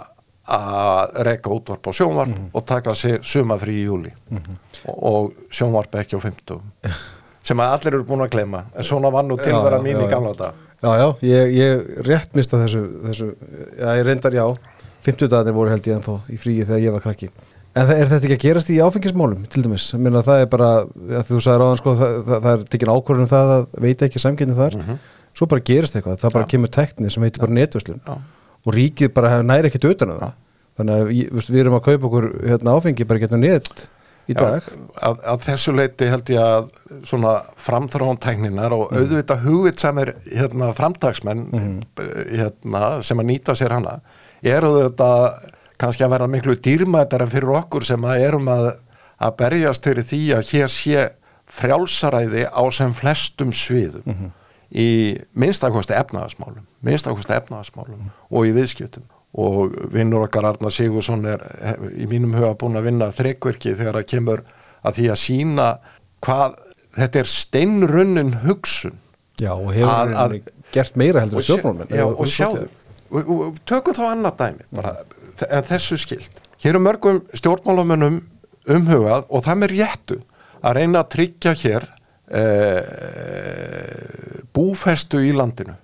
að 0.52 1.16
reka 1.28 1.52
útvarp 1.54 1.88
á 1.88 1.92
sjónvarp 1.96 2.58
og 2.58 2.66
taka 2.68 2.96
sér 2.98 3.22
sumafrí 3.24 3.78
í 3.84 3.86
júli 3.86 4.12
og, 4.32 4.96
og 4.98 5.54
sjónvarp 5.54 5.96
ekki 6.02 6.18
á 6.18 6.22
50 6.24 6.62
sem 7.46 7.62
að 7.62 7.78
allir 7.78 7.98
eru 7.98 8.08
búin 8.10 8.26
að 8.26 8.34
glema 8.36 8.66
en 8.74 8.86
svona 8.88 9.12
var 9.14 9.26
nú 9.28 9.38
tilvera 9.40 9.80
Já, 9.80 9.86
mín 9.86 10.00
já, 10.00 10.04
í 10.06 10.12
gamla 10.12 10.34
dag 10.38 10.68
Já, 10.82 10.92
já, 10.98 11.08
ég, 11.30 11.52
ég 11.54 11.90
rétt 12.08 12.34
mista 12.34 12.58
þessu, 12.58 12.80
þessu 13.06 13.28
já, 13.78 13.90
ég 14.00 14.06
reyndar 14.08 14.34
já 14.34 14.46
50 15.06 15.30
dagarnir 15.30 15.56
voru 15.56 15.74
held 15.74 15.88
ég 15.90 15.98
ennþá 15.98 16.16
í 16.30 16.38
fríi 16.42 16.66
þegar 16.66 16.84
ég 16.84 16.96
var 16.96 17.04
krakki. 17.06 17.30
En 17.72 17.88
er 17.88 18.10
þetta 18.10 18.28
ekki 18.28 18.36
að 18.36 18.44
gerast 18.44 18.70
í 18.74 18.80
áfengismálum 18.84 19.46
til 19.50 19.64
dæmis? 19.64 19.88
Meina 19.96 20.22
það 20.26 20.44
er 20.44 20.50
bara, 20.52 20.70
þú 21.30 21.40
sagði 21.40 21.62
ráðan 21.62 21.80
sko, 21.80 21.94
það, 22.02 22.16
það, 22.28 22.42
það 22.46 22.52
er 22.52 22.66
tekin 22.74 22.92
ákvörðun 22.92 23.26
um 23.26 23.32
það 23.32 23.54
að 23.56 23.66
veita 23.86 24.08
ekki 24.10 24.22
samkynni 24.22 24.58
þar 24.58 24.78
svo 25.42 25.50
bara 25.50 25.66
gerist 25.66 25.98
eitthvað, 25.98 26.20
það 26.22 26.38
bara 26.38 26.50
kemur 26.54 26.72
tekni 26.78 27.10
sem 27.10 27.26
heitir 27.26 27.42
bara 27.42 27.58
netverslun. 27.58 28.02
Já. 28.06 28.20
og 28.62 28.76
ríkið 28.76 29.10
bara 29.16 29.42
næri 29.42 29.72
ekkert 29.72 29.90
utan 29.90 30.14
á 30.14 30.16
það. 30.22 30.34
Þannig 30.78 31.00
að 31.00 31.48
við 31.50 31.60
erum 31.64 31.78
að 31.80 31.88
kaupa 31.88 32.08
okkur 32.10 32.28
hérna, 32.46 32.76
áfengi 32.78 33.08
bara 33.10 33.22
getum 33.24 33.42
net 33.42 33.72
í 34.30 34.36
dag. 34.38 34.62
Já, 34.64 34.84
að, 35.08 35.24
að 35.34 35.46
þessu 35.48 35.74
leiti 35.76 36.10
held 36.12 36.30
ég 36.32 36.44
að 36.46 36.68
svona 37.10 37.34
framþróun 37.62 38.20
tækninar 38.22 38.76
og 38.76 38.94
auðvitað 38.94 39.48
hugvit 39.48 39.82
sem 39.82 40.02
er 40.04 40.14
hérna, 40.30 40.70
framtagsmenn 40.78 41.48
hérna, 41.98 42.84
sem 43.06 43.24
að 43.24 43.32
nýta 43.32 43.58
sér 43.58 43.76
hana 43.76 43.98
eru 44.42 44.76
þetta 44.78 45.10
kannski 45.82 46.06
að 46.06 46.14
verða 46.14 46.30
miklu 46.30 46.56
dýrmætara 46.62 47.28
fyrir 47.30 47.56
okkur 47.58 47.86
sem 47.86 48.06
að 48.06 48.28
erum 48.28 48.52
að, 48.54 48.68
að 49.22 49.36
berjast 49.42 49.90
fyrir 49.90 50.08
því 50.08 50.22
að 50.38 50.54
hér 50.54 50.72
sé 50.72 51.08
frjálsaræði 51.52 52.46
á 52.48 52.64
sem 52.74 52.94
flestum 52.96 53.52
sviðum 53.58 54.30
í 54.72 55.18
minnstakosti 55.36 55.94
efnaðasmálum 55.98 56.64
minnstakosti 56.86 57.34
efnaðasmálum 57.36 58.08
og 58.32 58.46
í 58.48 58.54
viðskiptum. 58.56 59.04
Og 59.32 59.72
vinnur 59.94 60.26
okkar 60.26 60.44
Arnar 60.50 60.74
Sigursson 60.76 61.22
er 61.30 61.44
í 61.96 62.08
mínum 62.10 62.34
huga 62.36 62.50
búin 62.60 62.76
að 62.76 62.90
vinna 62.90 63.08
þrekverki 63.16 63.76
þegar 63.80 64.02
það 64.02 64.08
kemur 64.12 64.42
að 64.84 64.98
því 64.98 65.06
að 65.14 65.20
sína 65.22 65.68
hvað 66.26 66.58
þetta 66.98 67.22
er 67.22 67.30
steinrunnin 67.32 68.34
hugsun. 68.44 68.98
Já, 69.40 69.54
og 69.56 69.72
hefur 69.72 69.88
Að- 69.94 70.12
að- 70.12 70.36
að, 70.42 70.50
gert 70.76 70.96
meira 71.00 71.22
heldur 71.24 71.44
stjórnmálmenn 71.48 71.88
já, 71.96 72.04
og 72.06 72.28
svolítið. 72.28 72.68
og, 73.12 73.30
og, 73.32 73.56
tökum 73.66 73.96
þá 73.96 74.04
annað 74.12 74.36
dæmi 74.42 74.68
bara, 74.82 74.92
en 75.50 75.64
þessu 75.72 75.98
skilt 76.00 76.42
hér 76.64 76.76
er 76.78 76.84
mörgum 76.84 77.22
stjórnmálamönnum 77.34 78.20
umhugað 78.70 79.26
og 79.30 79.44
það 79.48 79.58
með 79.64 79.74
réttu 79.78 80.18
að 80.62 80.76
reyna 80.78 81.02
að 81.02 81.10
tryggja 81.16 81.54
hér 81.64 81.88
eh, 82.34 83.66
búfestu 84.56 85.22
í 85.24 85.32
landinu 85.36 85.76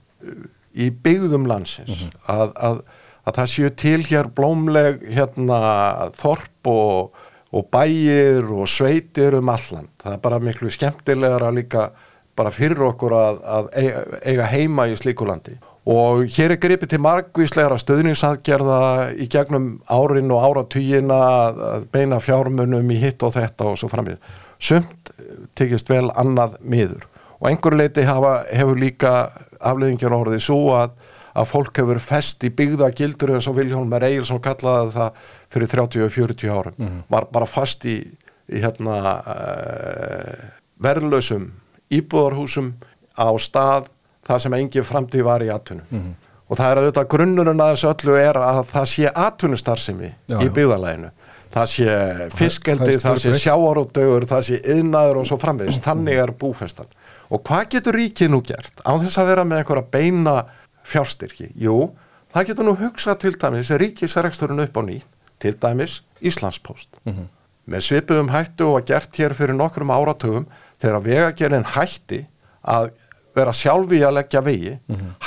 í 0.77 0.89
byggðum 0.91 1.47
landsins 1.49 2.07
að, 2.29 2.51
að, 2.55 2.81
að 3.27 3.39
það 3.39 3.53
séu 3.53 3.69
til 3.83 4.01
hér 4.09 4.27
blómleg 4.37 5.01
hérna 5.13 5.59
þorp 6.19 6.71
og, 6.71 7.23
og 7.51 7.63
bæir 7.73 8.45
og 8.51 8.67
sveitir 8.71 9.39
um 9.39 9.49
alland 9.53 9.89
það 10.03 10.13
er 10.13 10.21
bara 10.27 10.43
miklu 10.43 10.69
skemmtilegra 10.73 11.49
líka 11.55 11.89
bara 12.37 12.53
fyrir 12.53 12.83
okkur 12.91 13.15
að, 13.17 13.41
að 13.57 13.71
eiga, 13.77 14.45
heima 14.51 14.87
í 14.89 14.95
slíku 14.99 15.27
landi. 15.27 15.55
Og 15.87 16.25
hér 16.35 16.53
er 16.53 16.59
gripið 16.61 16.91
til 16.91 16.99
margvíslegra 17.03 17.77
stöðningsaðgerða 17.79 18.79
í 19.23 19.29
gegnum 19.31 19.77
árin 19.87 20.33
og 20.35 20.43
áratugina 20.43 21.19
að 21.47 21.61
að 21.69 21.87
beina 21.95 22.19
fjármunum 22.23 22.91
í 22.91 22.99
hitt 22.99 23.23
og 23.23 23.37
þetta 23.37 23.69
og 23.71 23.79
svo 23.79 23.89
framið 23.91 24.19
sumt 24.59 25.11
tekist 25.57 25.89
vel 25.89 26.07
annað 26.17 26.57
miður. 26.61 27.05
Og 27.37 27.51
einhver 27.51 27.75
leiti 27.77 28.05
hafa, 28.07 28.39
hefur 28.49 28.79
líka 28.81 29.13
afleðingin 29.59 30.15
orðið 30.17 30.43
svo 30.47 30.59
að, 30.77 30.95
að 31.37 31.49
fólk 31.51 31.81
hefur 31.81 31.99
fest 32.01 32.45
í 32.47 32.49
byggða 32.53 32.89
gildur 32.97 33.35
eins 33.35 33.47
og 33.49 33.57
Viljólmar 33.59 34.05
Egilson 34.07 34.41
kallaði 34.41 34.95
það 34.95 35.27
fyrir 35.53 35.73
30-40 35.73 36.53
árum. 36.53 36.79
Var 37.13 37.27
bara 37.33 37.49
fast 37.49 37.85
í, 37.85 37.99
í 38.49 38.61
hérna 38.63 38.97
uh, 39.21 40.47
verðlausum 40.81 41.51
íbúðarhúsum 41.93 42.73
á 43.17 43.29
stað 43.41 43.91
það 44.27 44.41
sem 44.43 44.57
engin 44.57 44.83
framtíð 44.85 45.23
var 45.29 45.45
í 45.45 45.51
atvinnu. 45.53 45.85
Og 46.47 46.55
það 46.55 46.69
er 46.71 46.79
auðvitað 46.81 47.07
grunnurinn 47.11 47.61
að 47.61 47.73
þessu 47.75 47.87
öllu 47.91 48.17
er 48.19 48.37
að 48.39 48.59
það 48.71 48.85
sé 48.91 49.09
atvinnustarfsemi 49.13 50.11
í 50.41 50.49
byggðalæginu 50.55 51.09
það 51.57 51.67
sé 51.73 51.97
fiskeldi, 52.37 52.95
það 53.01 53.21
sé 53.21 53.33
breytt. 53.33 53.43
sjáarótaugur, 53.43 54.27
það 54.29 54.47
sé 54.47 54.61
yðnaður 54.75 55.21
og 55.21 55.29
svo 55.29 55.39
framvegis, 55.41 55.81
þannig 55.85 56.21
er 56.23 56.33
búfestan. 56.39 56.89
Og 57.33 57.43
hvað 57.43 57.69
getur 57.75 57.97
ríkið 57.99 58.31
nú 58.31 58.41
gert 58.45 58.83
á 58.87 58.91
þess 58.95 59.19
að 59.19 59.31
vera 59.33 59.47
með 59.47 59.63
einhverja 59.63 59.89
beina 59.97 60.35
fjárstyrki, 60.87 61.49
jú, 61.59 61.89
það 62.31 62.51
getur 62.51 62.69
nú 62.69 62.75
hugsað 62.79 63.19
til 63.25 63.33
dæmis 63.41 63.73
ríkisreksturinn 63.83 64.63
upp 64.63 64.79
á 64.79 64.81
nýtt 64.87 65.09
til 65.43 65.57
dæmis 65.61 66.01
Íslandspost 66.23 67.01
með 67.67 67.83
svipuðum 67.83 68.31
hættu 68.31 68.69
og 68.69 68.77
var 68.77 68.87
gert 68.87 69.19
hér 69.19 69.35
fyrir 69.37 69.57
nokkrum 69.57 69.91
áratugum 69.91 70.47
þegar 70.81 71.03
vegagerinn 71.03 71.67
hætti 71.75 72.23
að 72.63 72.91
vera 73.37 73.53
sjálfi 73.55 73.99
að 74.05 74.15
leggja 74.17 74.41
vegi 74.45 74.73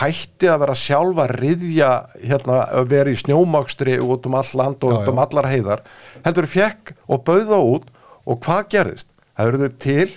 hætti 0.01 0.49
að 0.51 0.61
vera 0.65 0.77
sjálfa 0.79 1.25
að 1.27 1.35
riðja 1.41 1.91
hérna, 2.23 2.59
að 2.81 2.89
vera 2.93 3.11
í 3.15 3.19
snjómakstri 3.21 3.97
út 4.03 4.27
um 4.29 4.37
all 4.41 4.51
land 4.61 4.85
og 4.85 4.93
Já, 4.93 4.99
út 5.01 5.11
um 5.13 5.21
já. 5.21 5.25
allar 5.27 5.49
heiðar 5.53 5.83
heldur 6.27 6.49
fekk 6.51 6.95
og 7.09 7.25
bauða 7.29 7.61
út 7.75 7.89
og 8.27 8.41
hvað 8.45 8.69
gerðist? 8.75 9.09
Það 9.37 9.51
verður 9.51 9.75
til 9.81 10.09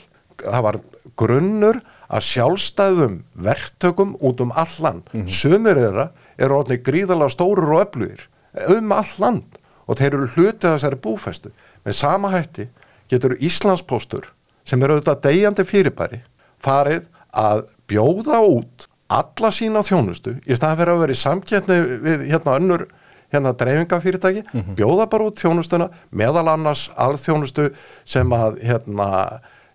það 0.44 0.66
var 0.68 0.80
grunnur 1.20 1.80
að 2.14 2.26
sjálfstæðum 2.28 3.18
verktökum 3.46 4.16
út 4.22 4.42
um 4.44 4.52
all 4.60 4.74
land 4.84 5.10
sumir 5.30 5.80
þeirra 5.80 6.08
eru 6.38 6.58
orðni 6.60 6.80
gríðalega 6.84 7.34
stórir 7.34 7.70
og 7.70 7.84
öflugir 7.86 8.26
um 8.74 8.92
all 8.94 9.14
land 9.22 9.60
og 9.88 10.00
þeir 10.00 10.18
eru 10.18 10.28
hluti 10.36 10.68
af 10.68 10.78
þessari 10.78 11.00
búfestu 11.04 11.52
með 11.86 11.98
sama 11.98 12.32
hætti 12.34 12.68
getur 13.12 13.36
Íslandspóstur 13.40 14.30
sem 14.66 14.82
eru 14.84 14.98
auðvitað 14.98 15.24
deyjandi 15.28 15.66
fyrirbæri 15.68 16.22
farið 16.64 17.06
að 17.36 17.66
bjóða 17.94 18.42
út 18.50 18.90
alla 19.14 19.54
sína 19.54 19.86
þjónustu 19.86 20.40
í 20.44 20.58
staðan 20.58 20.80
fyrir 20.82 20.94
að 20.96 21.02
vera 21.06 21.16
í 21.16 21.24
samkettni 21.24 21.80
við 22.04 22.28
hérna 22.32 22.60
önnur 22.60 22.86
hérna 23.34 23.54
dreifingafyrirtæki 23.58 24.44
bjóða 24.78 25.10
bara 25.10 25.30
út 25.30 25.42
þjónustuna 25.42 25.90
meðal 26.12 26.48
annars 26.52 26.88
alþjónustu 26.98 27.72
sem 28.06 28.34
að 28.34 28.62
hérna 28.66 29.10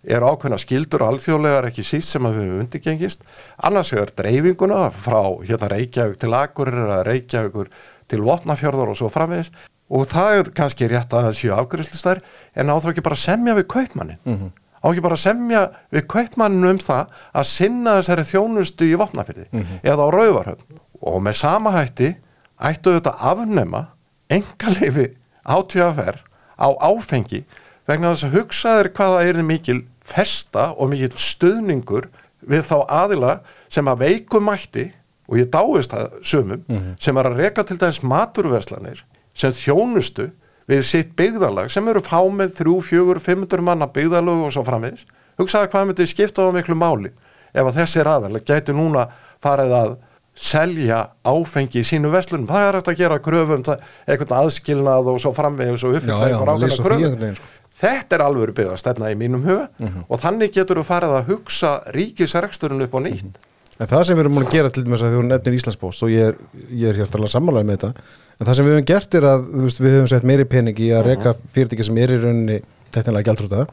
er 0.07 0.23
ákveðna 0.23 0.59
skildur 0.59 1.03
alþjóðlegar 1.07 1.67
ekki 1.69 1.83
síst 1.83 2.13
sem 2.13 2.25
að 2.27 2.37
við 2.37 2.45
höfum 2.47 2.61
undirgengist. 2.63 3.25
Annars 3.67 3.91
vegar 3.91 4.13
dreifinguna 4.15 4.85
frá 4.95 5.19
hérna 5.43 5.71
Reykjavík 5.73 6.21
til 6.21 6.35
Akureyri 6.37 6.85
eða 6.85 7.01
Reykjavíkur 7.07 7.71
til 8.09 8.21
Vopnafjörðar 8.23 8.93
og 8.93 8.99
svo 8.99 9.09
framvegis. 9.11 9.51
Og 9.89 10.07
það 10.07 10.37
er 10.37 10.51
kannski 10.55 10.87
rétt 10.87 11.13
að 11.13 11.27
það 11.27 11.37
séu 11.41 11.53
afgriðslistær 11.57 12.23
en 12.55 12.71
á 12.71 12.75
þá 12.77 12.89
ekki 12.93 13.05
bara 13.09 13.19
semja 13.19 13.57
við 13.57 13.67
kaupmannin 13.73 14.51
á 14.79 14.85
ekki 14.89 15.03
bara 15.03 15.17
að 15.17 15.23
semja 15.25 15.61
við 15.91 16.07
kaupmannin 16.07 16.69
um 16.71 16.81
það 16.83 17.13
að 17.33 17.47
sinna 17.51 17.95
þessari 17.99 18.27
þjónustu 18.31 18.87
í 18.89 18.97
Vopnafjörði 18.99 19.47
eða 19.83 20.05
á 20.05 20.13
Rauvarhöfn 20.15 20.79
og 21.01 21.21
með 21.23 21.39
sama 21.39 21.73
hætti 21.75 22.13
ættu 22.59 22.95
þetta 22.97 23.15
afnema 23.31 23.85
engaleifi 24.29 25.09
átjöfafer 25.43 26.21
á 26.59 26.67
áfengi 26.79 27.43
vegna 27.87 28.13
þess 28.13 28.27
að 28.27 28.35
hugsaður 28.37 28.91
hvaða 28.97 29.21
er 29.27 29.43
mikil 29.43 29.79
festa 30.05 30.71
og 30.75 30.91
mikil 30.91 31.11
stuðningur 31.17 32.09
við 32.49 32.65
þá 32.69 32.77
aðila 32.87 33.39
sem 33.69 33.87
að 33.87 34.03
veikum 34.05 34.45
mætti 34.49 34.89
og 35.29 35.37
ég 35.37 35.49
dáist 35.53 35.93
það 35.93 36.19
sumum 36.25 36.63
sem 36.99 37.17
er 37.17 37.29
að 37.29 37.39
reka 37.43 37.63
til 37.63 37.77
dæmis 37.77 38.01
maturverslanir 38.03 39.03
sem 39.33 39.53
þjónustu 39.53 40.29
við 40.69 40.83
sitt 40.85 41.15
byggðalag 41.17 41.71
sem 41.73 41.87
eru 41.89 42.03
fá 42.05 42.19
með 42.29 42.59
3, 42.61 42.75
4, 42.91 43.23
500 43.25 43.65
manna 43.65 43.89
byggðalag 43.93 44.45
og 44.45 44.53
svo 44.53 44.65
framvegis 44.67 45.07
hugsaði 45.39 45.71
hvað 45.73 45.89
myndi 45.89 46.07
skipta 46.09 46.45
á 46.45 46.53
miklu 46.53 46.77
máli 46.77 47.11
ef 47.53 47.65
að 47.65 47.81
þessir 47.81 48.09
aðalega 48.11 48.53
gæti 48.53 48.75
núna 48.77 49.07
farið 49.41 49.75
að 49.79 49.95
selja 50.39 50.99
áfengi 51.27 51.81
í 51.81 51.87
sínu 51.87 52.11
verslunum, 52.13 52.47
það 52.47 52.65
er 52.67 52.77
eftir 52.79 52.93
að 52.93 52.99
gera 53.01 53.21
kröfum 53.23 53.63
það, 53.67 53.81
eitthvað 54.07 54.35
aðskilnað 54.37 55.09
og 55.11 55.17
svo 55.19 55.33
framvegis 55.35 55.83
og 55.83 55.97
já, 55.97 56.13
eitthvað 56.15 56.53
ákveðna 56.53 56.85
kröfum 56.85 57.39
þetta 57.79 58.15
er 58.15 58.23
alveg 58.23 58.55
byggða 58.55 58.77
stefna 58.79 59.11
í 59.11 59.17
mínum 59.19 59.43
huga 59.47 59.67
og 60.07 60.21
þannig 60.21 60.55
getur 60.55 60.79
þú 60.79 60.85
farið 60.87 61.15
að 61.17 61.29
hugsa 61.33 61.73
ríkisreksturinn 61.95 62.85
upp 62.85 62.95
á 62.95 62.99
nýtt. 63.07 63.39
En 63.79 63.87
það 63.87 64.01
sem 64.07 64.17
við 64.17 64.25
erum 64.25 64.33
múin 64.35 64.47
að 64.47 64.55
gera 64.57 64.71
til 64.75 64.83
dæmis 64.83 65.03
að 65.07 65.13
þú 65.15 65.21
nefnir 65.23 65.55
Íslandspost 65.55 66.03
og 66.03 66.09
ég 66.11 66.33
er, 66.33 66.39
ég 66.75 66.89
er 66.91 66.97
hér 66.99 67.11
talað 67.11 67.31
sammálaði 67.31 67.69
með 67.69 67.77
þetta 67.77 68.07
en 68.39 68.47
það 68.47 68.55
sem 68.59 68.65
við 68.69 68.75
höfum 68.77 68.87
gert 68.93 69.15
er 69.19 69.27
að 69.29 69.45
veist, 69.65 69.81
við 69.83 69.95
höfum 69.97 70.09
sett 70.11 70.27
meiri 70.27 70.45
pening 70.47 70.79
í 70.79 70.89
að 70.95 71.05
reka 71.11 71.33
fyrirtæki 71.55 71.85
sem 71.89 71.97
er 71.99 72.13
í 72.15 72.19
rauninni 72.23 72.59
teknilega 72.95 73.27
gjaldrúta 73.29 73.65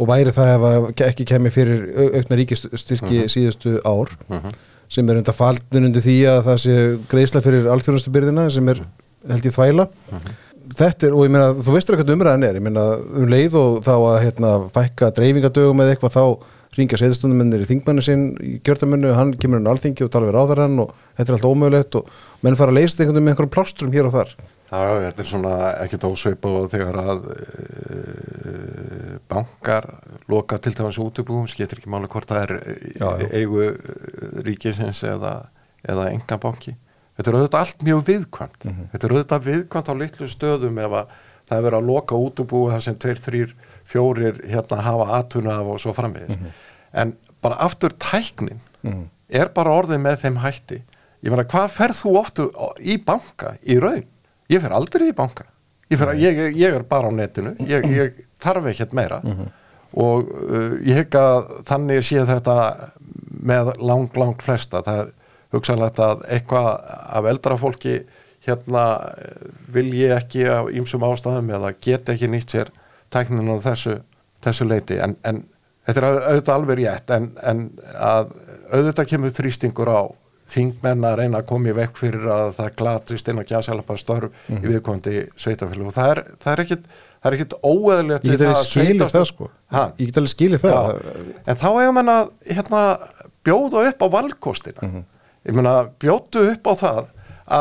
og 0.00 0.08
væri 0.08 0.32
það 0.34 0.50
ef 0.56 0.66
að 0.68 1.02
ekki 1.08 1.26
kemi 1.32 1.50
fyrir 1.52 1.82
au- 1.96 2.10
aukna 2.20 2.38
ríkistyrki 2.40 3.24
síðustu 3.32 3.78
ár 3.88 4.12
sem 4.92 5.08
er 5.08 5.20
undir 5.22 5.32
faldin 5.36 5.88
undir 5.88 6.04
því 6.04 6.16
að 6.28 6.40
það 6.50 6.58
sé 6.66 6.76
greiðsla 7.08 7.42
fyrir 7.44 7.68
alþjónustu 7.72 8.12
byrðina 8.12 8.50
sem 8.52 8.68
er 8.68 8.80
held 9.30 9.46
ég 9.46 9.54
þvæla. 9.54 9.86
Þetta 10.78 11.06
er, 11.08 11.14
og 11.16 11.24
ég 11.26 11.30
meina, 11.32 11.48
þú 11.58 11.72
veistur 11.74 11.94
eitthvað 11.96 12.12
umræðan 12.16 12.44
er. 12.46 12.56
Ég 12.58 12.62
meina, 12.64 12.82
um 13.18 13.28
leið 13.30 13.54
og 13.58 13.78
þá 13.86 13.92
að 13.96 14.18
hérna, 14.24 14.50
fækka 14.74 15.08
dreifingadögum 15.16 15.80
eða 15.84 15.94
eitthvað 15.96 16.14
þá 16.16 16.24
ringja 16.76 16.96
sveiðstundumennir 17.00 17.64
í 17.64 17.68
þingmannu 17.68 18.02
sinn 18.04 18.24
í 18.40 18.54
kjörtamennu, 18.64 19.12
hann 19.16 19.34
kemur 19.36 19.60
inn 19.60 19.68
á 19.68 19.72
alþingi 19.74 20.06
og 20.06 20.12
tala 20.14 20.30
við 20.30 20.36
ráðarann 20.38 20.80
og 20.86 20.94
þetta 21.18 21.28
er 21.28 21.36
allt 21.36 21.48
ómögulegt 21.50 21.98
og 22.00 22.12
menn 22.44 22.56
fara 22.56 22.72
að 22.72 22.78
leysa 22.80 23.02
einhvern 23.02 23.18
veginn 23.18 23.26
með 23.26 23.34
einhverjum 23.34 23.54
plástrum 23.58 23.92
hér 23.92 24.08
og 24.08 24.14
þar 24.16 24.34
Já, 24.72 24.80
þetta 25.04 25.20
er 25.20 25.28
svona 25.28 25.56
ekkert 25.82 26.04
ósveip 26.08 26.46
og 26.48 26.70
þegar 26.72 26.96
að 27.02 27.26
e, 27.36 29.18
bankar 29.28 29.88
loka 30.32 30.56
til 30.64 30.72
dæmis 30.78 30.96
útubúum, 31.02 31.44
skiptir 31.50 31.82
ekki 31.82 31.92
máli 31.92 32.08
hvort 32.08 32.30
það 32.30 32.46
er 32.46 32.54
Já, 32.96 33.04
já. 33.04 33.26
e, 33.26 33.28
eigu 33.42 33.60
e, 33.66 33.68
ríkisins 34.46 35.02
eða, 35.04 35.34
eða 35.84 36.08
enga 36.14 36.38
banki. 36.40 36.72
Þetta 37.18 37.28
er 37.28 37.36
auðvitað 37.36 37.60
allt 37.66 37.84
mjög 37.84 38.00
viðkvæmt. 38.08 38.64
Þetta 38.94 39.06
er 39.06 39.14
auðvitað 39.14 39.46
viðkvæmt 39.50 39.92
á 39.92 39.94
litlu 40.00 40.30
stöðum 40.32 40.80
ef 40.80 40.96
að 41.02 41.12
það 41.50 41.58
er 41.58 41.66
verið 41.66 41.78
að 41.82 41.88
loka 41.90 42.20
útubúi 42.24 42.72
þar 42.72 42.84
sem 42.86 42.96
tveir, 43.04 43.20
þrýr, 43.26 43.54
fjórir 43.92 44.40
hérna 44.48 44.80
hafa 44.86 45.06
atuna 45.20 45.58
af 45.60 45.70
og 45.74 45.80
svo 45.82 45.92
framvegis. 45.96 46.38
En 46.92 47.14
bara 47.44 47.60
aftur 47.66 47.92
tæknin 48.00 48.60
er 49.28 49.48
bara 49.54 49.76
orðið 49.78 50.02
með 50.02 50.20
þeim 50.24 50.40
hætti. 50.42 50.82
Ég 51.22 51.30
meina, 51.30 51.44
hvað 51.46 51.70
ferð 51.76 52.00
þú 52.02 52.12
oftu 52.18 52.48
í 52.80 52.96
banka 52.98 53.54
í 53.62 53.78
raun? 53.78 54.04
Ég 54.50 54.60
fer 54.64 54.74
aldrei 54.74 55.08
í 55.12 55.16
banka. 55.16 55.46
Ég, 55.92 55.98
fer, 56.00 56.14
ég, 56.18 56.40
ég 56.58 56.74
er 56.74 56.82
bara 56.88 57.08
á 57.08 57.12
netinu. 57.14 57.52
Ég, 57.68 57.84
ég 57.92 58.22
þarf 58.42 58.66
ekkert 58.72 58.94
meira. 58.96 59.20
Og 59.92 60.28
uh, 60.32 60.78
ég 60.88 61.02
hef 61.02 61.16
að 61.20 61.50
þannig 61.68 62.02
sé 62.04 62.24
þetta 62.26 62.56
með 63.42 63.74
lang, 63.78 64.08
lang 64.16 64.42
flesta. 64.42 64.80
Það 64.82 65.02
er 65.04 65.12
hugsanlegt 65.52 66.00
að 66.00 66.24
eitthvað 66.32 66.68
af 67.18 67.28
eldra 67.28 67.58
fólki 67.60 67.98
hérna 68.46 68.84
vil 69.72 69.90
ég 69.94 70.16
ekki 70.16 70.46
af 70.50 70.70
ýmsum 70.72 71.04
ástæðum 71.06 71.52
eða 71.54 71.74
get 71.84 72.08
ekki 72.10 72.30
nýtt 72.32 72.56
sér 72.56 72.72
tækninu 73.12 73.58
á 73.60 73.64
þessu, 73.68 73.98
þessu 74.44 74.66
leiti. 74.68 74.98
En, 75.04 75.16
en 75.28 75.42
þetta 75.86 76.02
er 76.02 76.08
au- 76.08 76.24
auðvitað 76.32 76.56
alveg 76.56 76.80
rétt 76.82 77.14
en, 77.16 77.30
en 77.42 77.62
að 77.98 78.32
auðvitað 78.72 79.08
kemur 79.12 79.34
þrýstingur 79.36 79.90
á 79.92 80.00
þingmenn 80.52 81.04
að 81.08 81.14
reyna 81.22 81.40
að 81.40 81.46
koma 81.48 81.70
í 81.70 81.76
vekk 81.76 81.96
fyrir 81.96 82.26
að 82.28 82.50
það 82.58 82.74
glatist 82.76 83.28
inn 83.30 83.40
á 83.40 83.44
gæsalapa 83.48 83.94
störf 84.00 84.34
í 84.52 84.58
viðkomandi 84.66 85.22
sveitafélag 85.40 85.88
og 85.88 85.94
það 85.96 86.10
er, 86.12 86.20
það 86.42 86.52
er 86.56 86.62
ekkit 86.66 86.82
það 87.22 87.28
er 87.30 87.36
ekkit 87.38 87.54
óeðlilegt 87.62 88.26
ég 88.26 88.32
get 88.34 88.42
alveg 88.50 88.66
skilið 88.68 89.12
það 89.14 89.26
sko. 89.30 89.48
Ha? 89.72 89.84
ég 89.96 90.10
get 90.10 90.18
alveg 90.20 90.32
skilið 90.34 90.64
það. 90.66 90.90
Já, 90.90 91.24
en 91.46 91.60
þá 91.62 91.66
hefur 91.70 91.94
menn 91.98 92.12
að 92.12 92.32
hérna, 92.50 92.82
bjóða 93.46 93.84
upp 93.92 94.02
á 94.02 94.06
valkostina. 94.16 94.90
Ég 95.46 95.56
meina 95.56 95.74
bjótu 96.02 96.42
upp 96.52 96.68
á 96.68 96.74
það 96.82 97.00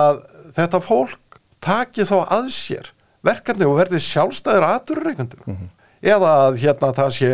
að 0.01 0.19
þetta 0.57 0.81
fólk 0.85 1.37
taki 1.61 2.03
þá 2.09 2.17
að 2.25 2.49
sér 2.57 2.89
verkefni 3.25 3.67
og 3.67 3.77
verði 3.79 4.01
sjálfstæður 4.03 4.67
aðurreikundum 4.67 5.61
eða 6.01 6.31
að 6.47 6.59
hérna 6.63 6.91
það 6.97 7.11
sé 7.17 7.31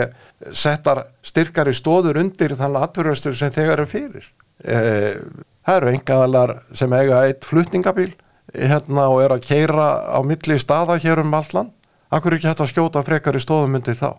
settar 0.51 1.03
styrkari 1.25 1.73
stóður 1.75 2.19
undir 2.21 2.55
þannig 2.59 2.83
aðurreistur 2.83 3.35
sem 3.37 3.53
þegar 3.55 3.83
er 3.83 3.89
fyrir. 3.89 4.27
Eh, 4.63 5.19
það 5.65 5.79
eru 5.79 5.91
engaðalar 5.93 6.55
sem 6.75 6.93
eiga 6.93 7.23
eitt 7.27 7.47
flutningabíl 7.47 8.11
hérna 8.53 9.09
og 9.11 9.23
er 9.23 9.35
að 9.35 9.47
keira 9.47 9.87
á 10.11 10.19
milli 10.23 10.59
staða 10.59 10.99
hér 11.03 11.23
um 11.23 11.35
allt 11.35 11.55
land. 11.55 11.73
Akkur 12.11 12.37
ekki 12.37 12.47
hægt 12.47 12.63
að 12.63 12.71
skjóta 12.71 13.03
frekari 13.03 13.39
stóðum 13.43 13.75
undir 13.79 13.97
þá. 13.99 14.15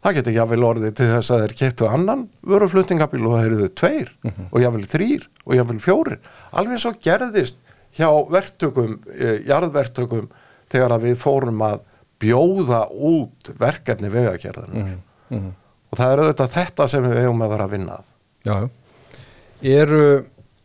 Það 0.00 0.14
geti 0.16 0.32
jáfnvel 0.34 0.64
orðið 0.64 0.94
til 0.96 1.06
þess 1.10 1.30
að 1.30 1.42
þeir 1.42 1.54
keftu 1.58 1.88
annan 1.90 2.22
vöruflutningabíl 2.48 3.26
og 3.28 3.34
það 3.36 3.46
eru 3.46 3.58
þau 3.60 3.74
tveir 3.80 4.12
og 4.50 4.62
jáfnvel 4.62 4.86
þrýr 4.94 5.26
og 5.44 5.54
jáfnvel 5.58 5.82
fjórir. 5.84 6.18
Alveg 6.56 6.86
og 6.88 6.96
gerðist 7.04 7.58
hjá 7.98 8.08
verktökum, 8.30 8.98
eh, 9.12 9.42
jarðverktökum 9.46 10.30
þegar 10.70 10.96
að 10.96 11.06
við 11.08 11.16
fórum 11.20 11.62
að 11.66 11.80
bjóða 12.20 12.82
út 12.90 13.52
verkefni 13.60 14.10
vegagerðan. 14.12 14.98
Og 15.90 15.98
það 15.98 16.12
er 16.12 16.22
auðvitað 16.24 16.52
þetta 16.56 16.86
sem 16.90 17.06
við 17.06 17.22
hefum 17.24 17.46
að 17.46 17.54
vera 17.54 17.66
að 17.66 17.72
vinna. 17.74 17.96
Já. 18.46 18.56
Eru, 19.70 20.02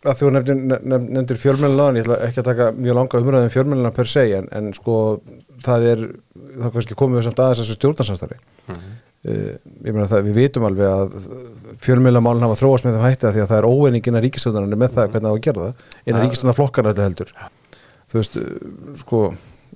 að 0.06 0.20
þú 0.20 0.34
nefndir, 0.36 0.60
nefndir, 0.86 1.40
fjölmjölinlaðan, 1.42 1.98
ég 2.00 2.06
ætla 2.06 2.20
ekki 2.28 2.44
að 2.44 2.50
taka 2.52 2.68
mjög 2.76 3.00
langa 3.00 3.22
umræðum 3.24 3.56
fjölmjölina 3.56 3.94
per 3.96 4.12
se, 4.12 4.26
en, 4.38 4.52
en 4.56 4.70
sko 4.76 5.00
það 5.66 5.88
er, 5.94 6.04
það 6.60 6.76
kannski 6.78 7.00
komum 7.00 7.20
við 7.20 7.28
samt 7.30 7.42
aðeins 7.44 7.64
þessu 7.64 7.80
stjórnarsamstari. 7.80 8.40
Mhm. 8.70 8.94
Uh, 9.26 9.56
ég 9.82 9.90
meina 9.90 10.06
það, 10.06 10.28
við 10.28 10.36
vitum 10.38 10.68
alveg 10.68 10.86
að 10.86 11.16
fjölmjölamálin 11.82 12.44
hafa 12.46 12.60
þróast 12.60 12.86
með 12.86 13.00
þeim 13.00 13.06
hætti 13.08 13.26
að 13.26 13.32
því 13.34 13.42
að 13.42 13.48
það 13.50 13.58
er 13.58 13.68
óveiningin 13.72 14.18
að 14.20 14.26
ríkistjóðanarnir 14.28 14.80
með 14.84 14.92
það 14.94 15.08
hvernig 15.16 15.26
það 15.26 15.34
á 15.34 15.38
að 15.40 15.46
gera 15.48 15.64
það, 15.64 15.88
innan 16.06 16.26
þetta 16.92 17.08
heldur. 17.08 17.32
Þú 18.12 18.20
veist, 18.20 18.38
uh, 18.38 18.92
sko, 19.02 19.22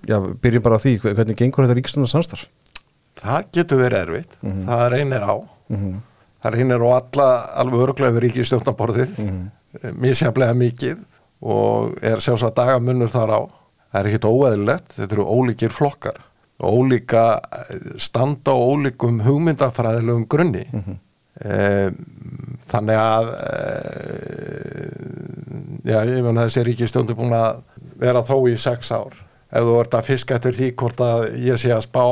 já, 0.08 0.18
byrjum 0.44 0.66
bara 0.66 0.80
á 0.80 0.84
því, 0.84 0.94
hvernig 1.04 1.40
gengur 1.40 1.66
þetta 1.66 1.78
ríkistjóðanarsamstarf? 1.80 2.46
Það 3.20 3.50
getur 3.58 3.82
verið 3.82 4.04
erfitt. 4.06 4.38
Það 4.44 4.86
reynir 4.96 5.26
á. 5.26 5.36
Mm 5.74 5.98
Það 6.40 6.54
reynir 6.56 6.84
á 6.88 6.90
alla 6.96 7.26
alveg 7.60 7.82
örglega 7.84 8.16
við 8.16 8.22
ríkistjórnaborðið, 8.24 9.10
mm. 9.20 9.40
misjaflega 10.00 10.56
mikið 10.56 11.02
og 11.44 11.98
er 12.00 12.22
sjálfsagt 12.24 12.56
dagamunur 12.56 13.12
þar 13.12 13.34
á. 13.36 13.42
Það 13.92 14.00
er 14.00 14.08
ekkit 14.08 14.28
óeðlilegt, 14.30 14.94
þetta 14.96 15.18
eru 15.18 15.26
ólíkir 15.28 15.76
flokkar 15.76 16.22
og 16.64 16.78
ólíka 16.80 17.26
standa 18.00 18.56
á 18.56 18.58
ólíkum 18.58 19.20
hugmyndafræðilegum 19.26 20.26
grunni. 20.32 20.64
Mm 20.72 21.00
þannig 22.70 22.98
að 23.00 23.30
e, 23.40 23.54
já, 25.88 26.00
ég 26.10 26.26
menn 26.26 26.42
þessi 26.42 26.66
ríkistjóndi 26.68 27.16
búin 27.18 27.36
að 27.38 27.62
vera 28.00 28.24
þó 28.28 28.36
í 28.50 28.58
sex 28.60 28.92
ár 28.92 29.16
ef 29.50 29.66
þú 29.66 29.76
vart 29.76 29.96
að 29.98 30.10
fiska 30.12 30.36
eftir 30.38 30.58
því 30.58 30.68
hvort 30.78 31.00
að 31.02 31.24
ég 31.42 31.58
sé 31.62 31.72
að 31.74 31.86
spá 31.88 32.04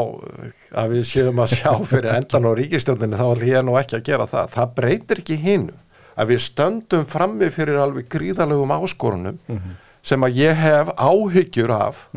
að 0.81 0.95
við 0.95 1.03
séum 1.11 1.41
að 1.43 1.53
sjá 1.53 1.73
fyrir 1.85 2.15
endan 2.15 2.47
á 2.49 2.51
ríkistjóndinni 2.57 3.19
þá 3.19 3.27
ætlum 3.27 3.51
ég 3.51 3.67
nú 3.67 3.75
ekki 3.77 3.99
að 3.99 4.07
gera 4.09 4.29
það. 4.31 4.55
Það 4.55 4.73
breytir 4.79 5.21
ekki 5.21 5.37
hinn 5.43 5.67
að 6.17 6.31
við 6.33 6.41
stöndum 6.47 7.05
frammi 7.05 7.51
fyrir 7.53 7.77
alveg 7.83 8.09
gríðalegum 8.09 8.73
áskorunum 8.73 9.37
sem 10.01 10.23
að 10.23 10.39
ég 10.41 10.57
hef 10.57 10.89
áhyggjur 10.97 11.73
af 11.75 12.07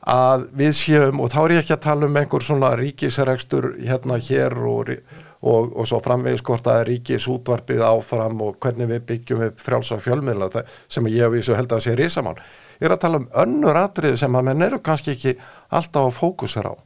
að 0.00 0.46
við 0.56 0.72
séum 0.78 1.20
og 1.20 1.28
þá 1.30 1.40
er 1.42 1.52
ég 1.52 1.58
ekki 1.64 1.74
að 1.76 1.84
tala 1.84 2.06
um 2.06 2.16
einhver 2.16 2.42
svona 2.42 2.70
ríkisregstur 2.80 3.74
hérna 3.84 4.16
hér 4.16 4.56
og, 4.64 4.94
og, 5.40 5.70
og 5.76 5.86
svo 5.88 6.00
framvegis 6.04 6.42
hvort 6.44 6.66
að 6.68 6.82
ríkis 6.90 7.26
útvarpið 7.32 7.80
áfram 7.86 8.40
og 8.44 8.58
hvernig 8.60 8.88
við 8.90 9.04
byggjum 9.08 9.44
upp 9.48 9.62
frjálsa 9.64 9.96
fjölmiðla 10.04 10.50
það- 10.52 10.74
sem 10.88 11.06
ég 11.08 11.30
vísu 11.32 11.56
held 11.56 11.72
að 11.72 11.84
sé 11.86 11.94
risamál. 11.96 12.36
Ég 12.80 12.88
er 12.88 12.94
að 12.96 13.00
tala 13.00 13.20
um 13.20 13.28
önnur 13.44 13.76
atriði 13.76 14.16
sem 14.18 14.36
að 14.36 14.44
menn 14.50 14.62
eru 14.62 14.78
kannski 14.84 15.14
ekki 15.16 15.36
alltaf 15.70 16.10
að 16.10 16.18
fókusera 16.18 16.72
á 16.72 16.76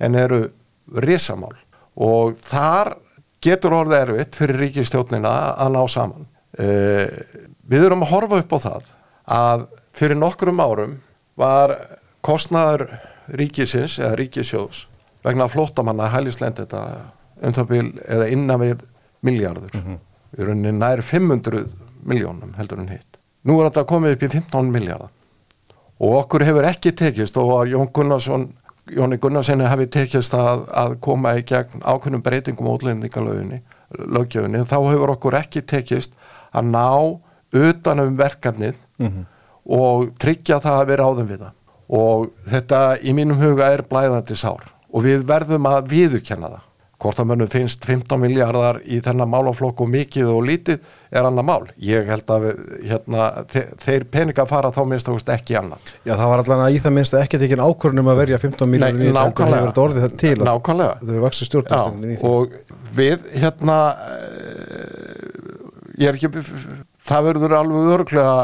en 0.00 0.14
eru 0.14 0.40
risamál. 0.94 1.54
Og 1.96 2.36
þar 2.42 2.96
getur 3.42 3.74
orðið 3.76 4.00
erfitt 4.00 4.36
fyrir 4.38 4.60
ríkistjónina 4.62 5.34
að 5.58 5.74
ná 5.74 5.82
saman. 5.90 6.26
Uh, 6.58 7.10
við 7.66 7.86
erum 7.88 8.02
að 8.06 8.12
horfa 8.14 8.38
upp 8.38 8.52
á 8.54 8.58
það 8.62 8.82
að 9.26 9.66
fyrir 9.94 10.18
nokkrum 10.18 10.60
árum 10.62 11.00
var 11.36 11.74
kostnaður 12.22 12.86
ríkisins 13.34 13.98
eða 13.98 14.14
ríkisjóðs 14.20 14.84
vegna 15.24 15.48
flóttamanna 15.48 16.10
hælislendi 16.12 16.62
þetta 16.62 16.78
um 16.78 16.88
það 16.94 17.12
bil 17.68 17.86
eða 18.08 18.28
innan 18.32 18.60
við 18.60 18.84
miljardur 19.24 19.70
við 20.34 20.44
erum 20.44 20.64
nær 20.78 21.02
500 21.02 21.64
miljónum 22.04 22.54
heldur 22.58 22.80
en 22.82 22.88
hitt. 22.88 23.18
Nú 23.44 23.60
er 23.60 23.70
þetta 23.70 23.86
komið 23.88 24.16
upp 24.16 24.22
í 24.22 24.32
15 24.32 24.72
miljardar 24.72 25.10
og 26.04 26.18
okkur 26.24 26.44
hefur 26.44 26.66
ekki 26.68 26.92
tekist 26.96 27.36
og 27.40 27.68
Jón 27.70 27.92
Gunnarsson 27.94 28.48
Jóni 28.92 29.16
Gunnarssoni 29.16 29.64
hafi 29.64 29.86
tekist 29.88 30.34
að, 30.36 30.66
að 30.68 30.98
koma 31.00 31.30
í 31.38 31.44
gegn 31.48 31.80
ákveðnum 31.80 32.22
breytingum 32.24 32.68
á 32.68 32.74
útlendingalöginni 32.76 33.62
þá 34.68 34.76
hefur 34.90 35.12
okkur 35.14 35.38
ekki 35.38 35.62
tekist 35.64 36.12
að 36.52 36.68
ná 36.74 36.88
utanum 37.54 38.18
verkefnið 38.18 38.76
og 39.64 40.12
tryggja 40.20 40.60
það 40.60 40.80
að 40.80 40.90
vera 40.90 41.06
áðum 41.08 41.30
við 41.30 41.40
það. 41.46 41.54
Og 41.88 42.28
þetta 42.50 42.80
í 43.00 43.12
mínum 43.16 43.40
huga 43.40 43.70
er 43.72 43.82
blæðandi 43.88 44.36
sár. 44.36 44.68
Og 44.92 45.04
við 45.04 45.24
verðum 45.24 45.66
að 45.66 45.88
viðurkenna 45.88 46.50
það 46.52 46.62
hvort 47.04 47.20
að 47.20 47.28
mönnum 47.30 47.50
finnst 47.52 47.84
15 47.84 48.20
miljardar 48.20 48.80
í 48.88 48.98
þennan 49.04 49.30
málaflokk 49.30 49.82
og 49.84 49.90
mikið 49.92 50.30
og 50.32 50.40
lítið 50.48 50.86
er 51.14 51.28
annað 51.28 51.46
mál. 51.50 51.66
Ég 51.84 52.08
held 52.08 52.32
að 52.32 52.46
við, 52.46 52.62
hérna, 52.90 53.26
þe 53.52 53.64
þeir 53.84 54.06
peninga 54.16 54.46
fara 54.50 54.72
þá 54.74 54.80
minnst 54.90 55.10
ákveðst 55.10 55.32
ekki 55.36 55.58
annað. 55.60 55.92
Já, 56.02 56.14
það 56.14 56.32
var 56.32 56.44
allan 56.44 56.64
að 56.64 56.78
í 56.78 56.80
það 56.84 56.96
minnst 56.98 57.18
ekki 57.20 57.40
tekin 57.44 57.64
ákvörnum 57.64 58.10
að 58.10 58.20
verja 58.22 58.40
15 58.42 58.72
miljónir 58.72 59.04
Nei, 59.04 59.14
nákvæmlega. 59.14 59.60
hefur 59.60 59.70
þetta 59.70 59.84
orðið 59.84 60.06
þetta 60.08 60.22
til 60.24 60.48
Nákvæmlega. 60.48 60.96
þau 61.04 61.12
eru 61.14 61.24
vaksið 61.28 61.50
stjórnarstofnin 61.50 62.14
í 62.14 62.18
því 62.18 62.32
og 62.32 62.58
við 62.98 63.28
hérna 63.44 63.78
eh, 64.08 65.34
ég 66.00 66.10
er 66.10 66.18
ekki 66.18 66.44
það 67.04 67.28
verður 67.28 67.56
alveg 67.60 67.90
örglega 67.98 68.36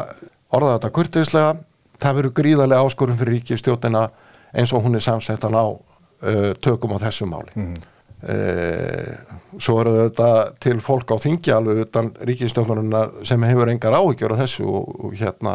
orða 0.54 0.76
þetta 0.76 0.92
kurteislega 0.98 1.52
það 2.00 2.18
verður 2.18 2.36
gríðarlega 2.40 2.86
áskorun 2.86 3.18
fyrir 3.20 3.38
ríkistjóttina 3.38 4.08
eins 4.50 4.72
og 4.74 4.84
hún 4.84 4.98
er 4.98 5.04
samsettan 5.04 5.56
á 5.56 5.66
uh, 5.70 6.52
tökum 6.62 6.96
á 6.96 6.98
þessu 7.06 7.28
máli 7.30 7.52
mm. 7.54 7.74
Svo 8.20 9.78
eru 9.80 9.94
þetta 9.96 10.30
til 10.60 10.76
fólk 10.84 11.14
á 11.14 11.16
þingi 11.22 11.54
alveg 11.56 11.84
utan 11.86 12.10
ríkistjóttununa 12.28 13.24
sem 13.26 13.46
hefur 13.48 13.72
engar 13.72 13.96
áhyggjur 13.96 14.36
á 14.36 14.40
þessu 14.42 14.66
og, 14.68 14.90
og 15.06 15.14
hérna 15.16 15.54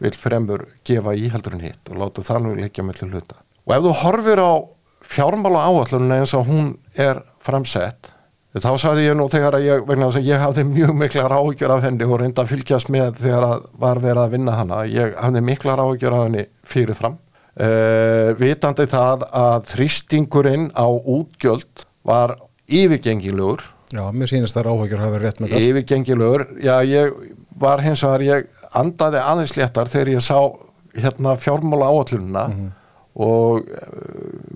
vil 0.00 0.16
fremur 0.16 0.64
gefa 0.86 1.14
í 1.14 1.28
heldur 1.30 1.54
en 1.54 1.66
hitt 1.68 1.92
og 1.92 2.00
láta 2.00 2.24
þannig 2.26 2.64
leikja 2.64 2.84
með 2.86 3.02
til 3.02 3.10
hluta. 3.12 3.38
Og 3.68 3.76
ef 3.76 3.84
þú 3.84 3.96
horfir 4.02 4.42
á 4.42 4.52
fjármála 5.10 5.66
áallununa 5.68 6.20
eins 6.20 6.34
og 6.34 6.48
hún 6.48 6.74
er 6.98 7.22
framsett 7.44 8.10
þá 8.58 8.70
sagði 8.82 9.04
ég 9.06 9.14
nú 9.14 9.28
þegar 9.30 9.56
að 9.60 9.66
ég, 9.68 9.82
vegna 9.86 10.08
þess 10.08 10.18
að 10.18 10.26
ég 10.26 10.40
hafði 10.42 10.64
mjög 10.66 10.94
miklar 10.98 11.34
áhyggjur 11.36 11.74
af 11.76 11.84
henni 11.86 12.06
og 12.06 12.18
reynda 12.18 12.42
að 12.42 12.50
fylgjast 12.50 12.88
með 12.90 13.20
þegar 13.22 13.46
að 13.46 13.66
var 13.78 14.00
verið 14.02 14.22
að 14.24 14.32
vinna 14.34 14.54
hana 14.58 14.80
ég 14.90 15.14
hafði 15.20 15.42
miklar 15.46 15.82
áhyggjur 15.84 16.16
af 16.16 16.24
henni 16.26 16.46
fyrirfram. 16.66 17.20
Uh, 17.60 18.30
vitandi 18.38 18.86
það 18.90 19.24
að 19.36 19.68
þrýstingurinn 19.70 20.68
á 20.74 20.86
útgjöld 20.86 21.84
var 22.06 22.36
yfirgengilegur. 22.70 23.62
Já, 23.90 24.02
mér 24.14 24.30
sýnist 24.30 24.54
það 24.54 24.70
áhugjur 24.70 25.02
hafa 25.02 25.14
verið 25.16 25.26
rétt 25.26 25.40
með 25.42 25.54
það. 25.54 25.68
Yfirgengilegur, 25.68 26.44
já 26.62 26.74
ég 26.86 27.14
var 27.60 27.82
hins 27.84 28.04
vegar, 28.06 28.26
ég 28.26 28.66
andaði 28.80 29.22
aðeins 29.22 29.56
léttar 29.58 29.90
þegar 29.90 30.12
ég 30.14 30.24
sá 30.24 30.38
hérna 30.94 31.34
fjármála 31.38 31.90
áallununa 31.90 32.44
og 33.20 33.66
uh, 33.66 33.96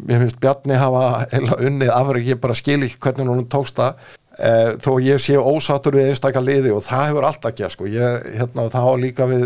mér 0.07 0.23
finnst 0.23 0.39
Bjarni 0.43 0.79
hafa 0.79 1.25
heila 1.33 1.59
unnið 1.59 1.91
afreg, 1.95 2.29
ég 2.31 2.41
bara 2.43 2.55
skil 2.55 2.81
ekki 2.87 3.01
hvernig 3.03 3.31
hún 3.33 3.49
tókst 3.51 3.79
það. 3.81 3.99
Uh, 4.35 4.71
þó 4.83 4.99
ég 5.03 5.21
sé 5.23 5.39
ósátur 5.39 5.99
við 5.99 6.11
einstakar 6.11 6.43
liði 6.43 6.73
og 6.75 6.83
það 6.87 7.09
hefur 7.11 7.27
alltaf 7.29 7.55
gert 7.59 7.75
sko, 7.75 7.87
ég, 7.91 8.25
hérna 8.39 8.67
það 8.71 8.89
á 8.91 8.95
líka 8.99 9.29
við 9.31 9.45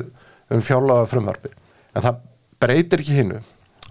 um 0.48 0.62
fjárlaga 0.64 1.08
frumvarfi 1.10 1.50
en 1.92 2.04
það 2.04 2.20
breytir 2.62 3.02
ekki 3.02 3.16
hinnu 3.20 3.40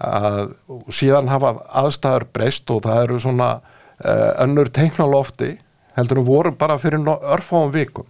að 0.04 0.54
síðan 0.94 1.30
hafa 1.32 1.56
aðstæður 1.82 2.28
breyst 2.34 2.70
og 2.74 2.84
það 2.86 3.04
eru 3.04 3.20
svona 3.22 3.50
önnur 4.06 4.70
teiknalofti 4.70 5.58
heldur 5.98 6.22
en 6.22 6.28
voru 6.28 6.52
bara 6.52 6.78
fyrir 6.78 7.02
örfáum 7.08 7.72
vikum. 7.74 8.06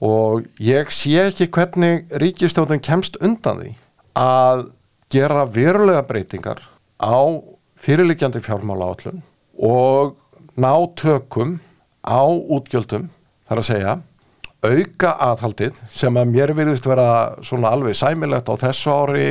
Og 0.00 0.46
ég 0.62 0.92
sé 0.94 1.16
ekki 1.26 1.48
hvernig 1.50 2.06
ríkistjóðin 2.22 2.82
kemst 2.82 3.16
undan 3.20 3.58
því 3.58 3.72
að 4.14 4.68
gera 5.10 5.44
verulega 5.46 6.02
breytingar 6.06 6.60
á 7.02 7.18
fyrirliggjandi 7.78 8.42
fjármála 8.44 8.92
áallun 8.92 9.22
og 9.58 10.16
ná 10.58 10.74
tökum 10.98 11.58
á 12.06 12.22
útgjöldum 12.26 13.08
þar 13.48 13.62
að 13.62 13.68
segja 13.70 13.98
auka 14.62 15.12
aðhaldið 15.22 15.76
sem 15.94 16.16
að 16.18 16.32
mér 16.34 16.52
virðist 16.58 16.86
vera 16.86 17.38
svona 17.46 17.70
alveg 17.70 17.94
sæmilegt 17.94 18.50
á 18.50 18.54
þessu 18.58 18.90
ári 18.90 19.28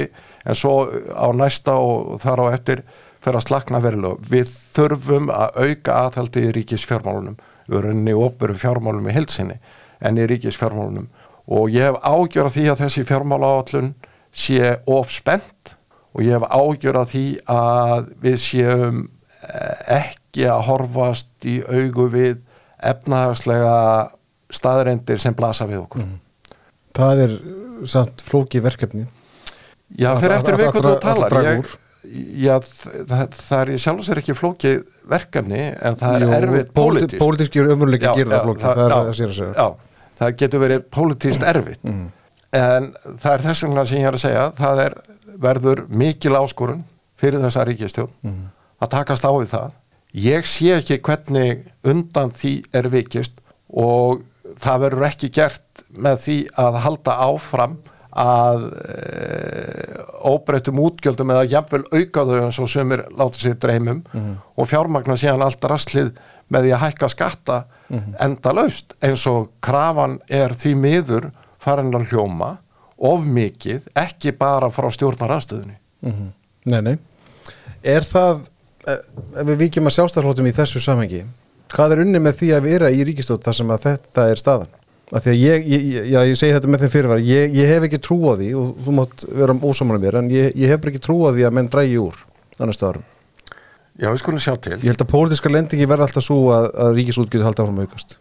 en 0.48 0.56
svo 0.56 0.88
á 1.12 1.28
næsta 1.36 1.76
og 1.76 2.22
þar 2.24 2.44
á 2.48 2.56
eftir 2.56 2.84
fyrir 3.28 3.40
að 3.42 3.46
slakna 3.48 3.82
verulega. 3.84 4.18
Við 4.32 4.52
þurfum 4.78 5.30
að 5.36 5.62
auka 5.68 5.98
aðhaldið 6.08 6.48
í 6.50 6.54
ríkisfjármálunum, 6.62 7.38
við 7.68 7.78
erum 7.84 8.08
í 8.08 8.16
opveru 8.18 8.56
fjármálunum 8.62 9.10
í 9.12 9.16
heilsinni 9.18 9.58
en 10.08 10.18
í 10.22 10.28
ríkisfjármálunum 10.32 11.08
og 11.48 11.70
ég 11.72 11.88
hef 11.88 11.98
ágjör 12.04 12.48
af 12.50 12.56
því 12.58 12.66
að 12.74 12.82
þessi 12.86 13.04
fjármála 13.08 13.50
áallun 13.58 13.94
sé 14.38 14.74
of 14.92 15.12
spennt 15.16 15.76
og 16.14 16.24
ég 16.26 16.36
hef 16.36 16.48
ágjör 16.52 17.00
af 17.02 17.12
því 17.14 17.24
að 17.54 18.10
við 18.26 18.36
séum 18.44 19.00
eh, 19.48 20.02
ekki 20.02 20.48
að 20.52 20.66
horfast 20.68 21.48
í 21.48 21.60
augu 21.64 22.08
við 22.14 22.42
efnahagslega 22.84 23.76
staðrendir 24.54 25.20
sem 25.20 25.36
blasa 25.36 25.66
við 25.68 25.82
okkur. 25.86 26.04
Það 26.98 27.22
er 27.26 27.34
samt 27.90 28.24
flóki 28.26 28.62
verkefni 28.64 29.06
Já, 29.98 30.12
Að- 30.14 30.22
fyrir 30.24 30.34
að- 30.34 30.40
eftir 30.42 30.58
við 30.60 30.72
hvað 30.76 30.86
þú 30.86 30.94
talar. 31.04 31.36
Ég. 31.48 31.76
Já, 32.42 32.54
það, 32.64 33.24
það 33.38 33.62
er 33.62 33.72
í 33.74 33.78
sjálf 33.82 34.02
og 34.02 34.08
sér 34.08 34.22
ekki 34.22 34.36
flókið 34.38 34.78
verkefni 35.12 35.64
en 35.76 35.98
það 36.00 36.18
er 36.18 36.36
erfitt 36.38 36.72
pólitískt 36.76 36.78
pólitískt. 36.78 37.22
Pólitískir 37.24 37.72
umveruleiki 37.74 38.08
Já, 38.08 38.14
gerir 38.18 38.32
það 38.32 38.38
já, 38.38 38.46
flóki 38.46 38.64
Það 38.66 38.82
er 38.84 38.94
já, 38.94 38.98
það 38.98 39.10
að 39.12 39.18
Já, 39.58 39.68
það 40.20 40.38
getur 40.42 40.64
verið 40.64 40.86
pólitíst 40.98 41.48
erfitt. 41.52 41.92
En 42.58 42.92
það 43.22 43.32
er 43.34 43.46
þess 43.48 43.66
vegna 43.68 43.88
sem 43.90 44.00
ég 44.02 44.10
er 44.12 44.18
að 44.18 44.24
segja 44.24 44.46
það 44.58 44.84
er 44.86 44.96
verður 45.48 45.84
mikil 46.04 46.38
áskorun 46.40 46.86
fyrir 47.20 47.44
þessa 47.44 47.66
ríkistjón 47.68 48.40
að 48.78 48.94
takast 48.94 49.28
á 49.28 49.32
við 49.34 49.52
það. 49.52 49.76
Ég 50.18 50.48
sé 50.50 50.72
ekki 50.78 51.02
hvernig 51.06 51.66
undan 51.86 52.32
því 52.34 52.54
er 52.78 52.88
vikist 52.94 53.42
og 53.68 54.24
það 54.64 54.84
verður 54.86 55.08
ekki 55.10 55.30
gert 55.36 55.84
með 55.94 56.22
því 56.24 56.38
að 56.64 56.80
halda 56.86 57.18
áfram 57.28 57.78
að 58.18 58.64
e, 58.82 60.04
óbreytum 60.28 60.80
útgjöldum 60.82 61.32
eða 61.36 61.46
jafnvel 61.52 61.84
auka 61.94 62.24
þau 62.28 62.38
eins 62.44 62.60
og 62.64 62.70
sumir 62.72 63.04
láta 63.18 63.40
sér 63.42 63.58
dreymum 63.62 64.04
og 64.58 64.68
fjármagna 64.70 65.18
síðan 65.20 65.44
allt 65.46 65.64
rastlið 65.70 66.12
með 66.50 66.64
því 66.68 66.74
að 66.78 66.84
hækka 66.86 67.10
skatta 67.14 67.58
enda 68.24 68.54
laust 68.56 68.94
eins 69.04 69.26
og 69.30 69.50
krafan 69.64 70.18
er 70.30 70.56
því 70.58 70.74
miður 70.80 71.30
farin 71.64 71.94
að 71.96 72.10
hljóma 72.12 72.58
of 72.98 73.22
mikið, 73.30 73.84
ekki 73.96 74.32
bara 74.38 74.70
frá 74.74 74.90
stjórnaranstöðunni 74.92 75.78
Mhm. 76.02 76.28
Nei, 76.66 76.82
nei. 76.82 76.98
Er 77.84 78.02
það, 78.06 78.48
eh, 78.88 79.00
ef 79.42 79.48
við 79.48 79.58
vikjum 79.64 79.88
að 79.90 79.96
sjálfstæðarflótum 79.96 80.48
í 80.50 80.54
þessu 80.54 80.80
samhengi 80.84 81.24
hvað 81.74 81.92
er 81.96 82.02
unni 82.04 82.20
með 82.20 82.36
því 82.42 82.50
að 82.58 82.62
vera 82.68 82.90
í 82.94 83.04
ríkistótt 83.04 83.44
þar 83.44 83.56
sem 83.58 83.68
að 83.74 83.82
þetta 83.88 84.26
er 84.32 84.36
staðan? 84.42 84.68
Af 85.08 85.24
því 85.24 85.32
að 85.32 85.38
ég, 85.40 85.68
ég, 85.72 85.84
ég- 85.96 86.08
já, 86.12 86.18
ég 86.28 86.36
segi 86.36 86.56
þetta 86.58 86.72
með 86.72 86.82
þeim 86.84 86.94
fyrirvar 86.98 87.22
ég, 87.24 87.54
ég 87.56 87.70
hef 87.72 87.86
ekki 87.88 88.00
trú 88.04 88.18
á 88.28 88.34
því 88.36 88.48
og 88.60 88.72
þú 88.84 88.96
mátt 88.98 89.24
vera 89.40 89.54
ósamála 89.64 90.02
mér 90.04 90.18
en 90.20 90.32
ég, 90.34 90.50
ég 90.60 90.74
hef 90.74 90.84
ekki 90.84 91.00
trú 91.00 91.22
á 91.24 91.32
því 91.32 91.46
að 91.48 91.56
menn 91.56 91.70
drægi 91.72 92.00
úr 92.02 92.18
annars 92.60 92.82
árum. 92.84 93.06
Já, 93.98 94.12
við 94.12 94.20
skulum 94.22 94.42
sjá 94.44 94.54
til 94.62 94.76
Ég 94.78 94.92
held 94.92 95.02
að 95.02 95.10
pólitíska 95.10 95.50
lendingi 95.50 95.88
verða 95.90 96.06
alltaf 96.10 96.26
svo 96.28 96.42
að, 96.54 96.68
að 96.76 96.98
ríkisútgjöld 97.00 97.46
halda 97.48 97.64
áfram 97.64 97.80
að 97.80 97.88
aukast. 97.88 98.18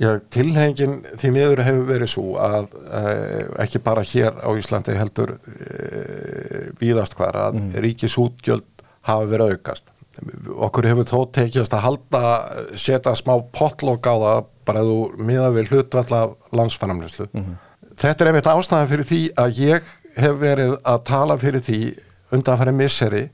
Já, 0.00 0.08
tilhengin 0.34 0.96
því 1.16 1.32
miður 1.34 1.62
hefur 1.66 1.84
verið 1.90 2.10
svo 2.10 2.24
að 2.42 2.70
uh, 2.86 3.42
ekki 3.62 3.82
bara 3.84 4.02
hér 4.06 4.38
á 4.42 4.50
Íslandi 4.58 4.96
heldur 4.98 5.36
uh, 5.36 6.70
víðast 6.80 7.14
hvar 7.18 7.38
að 7.48 7.60
mm. 7.60 7.68
ríkisútgjöld 7.84 8.86
hafa 9.06 9.28
verið 9.30 9.54
aukast. 9.56 9.86
Okkur 10.66 10.88
hefur 10.90 11.08
þó 11.08 11.18
tekjast 11.38 11.74
að 11.76 11.84
halda, 11.84 12.22
setja 12.78 13.14
smá 13.18 13.34
potlokk 13.54 14.08
á 14.08 14.14
það 14.14 14.44
bara 14.66 14.82
að 14.82 14.90
þú 14.90 15.26
miða 15.28 15.48
við 15.54 15.72
hlutvalla 15.72 16.20
landsfænamlislu. 16.56 17.28
Mm. 17.36 17.56
Þetta 17.96 18.24
er 18.24 18.30
einmitt 18.30 18.50
ástæðan 18.50 18.90
fyrir 18.90 19.08
því 19.08 19.20
að 19.40 19.60
ég 19.62 19.90
hef 20.16 20.38
verið 20.40 20.76
að 20.82 21.02
tala 21.08 21.36
fyrir 21.40 21.64
því 21.64 21.80
undanfæri 22.34 22.74
misseri 22.76 23.24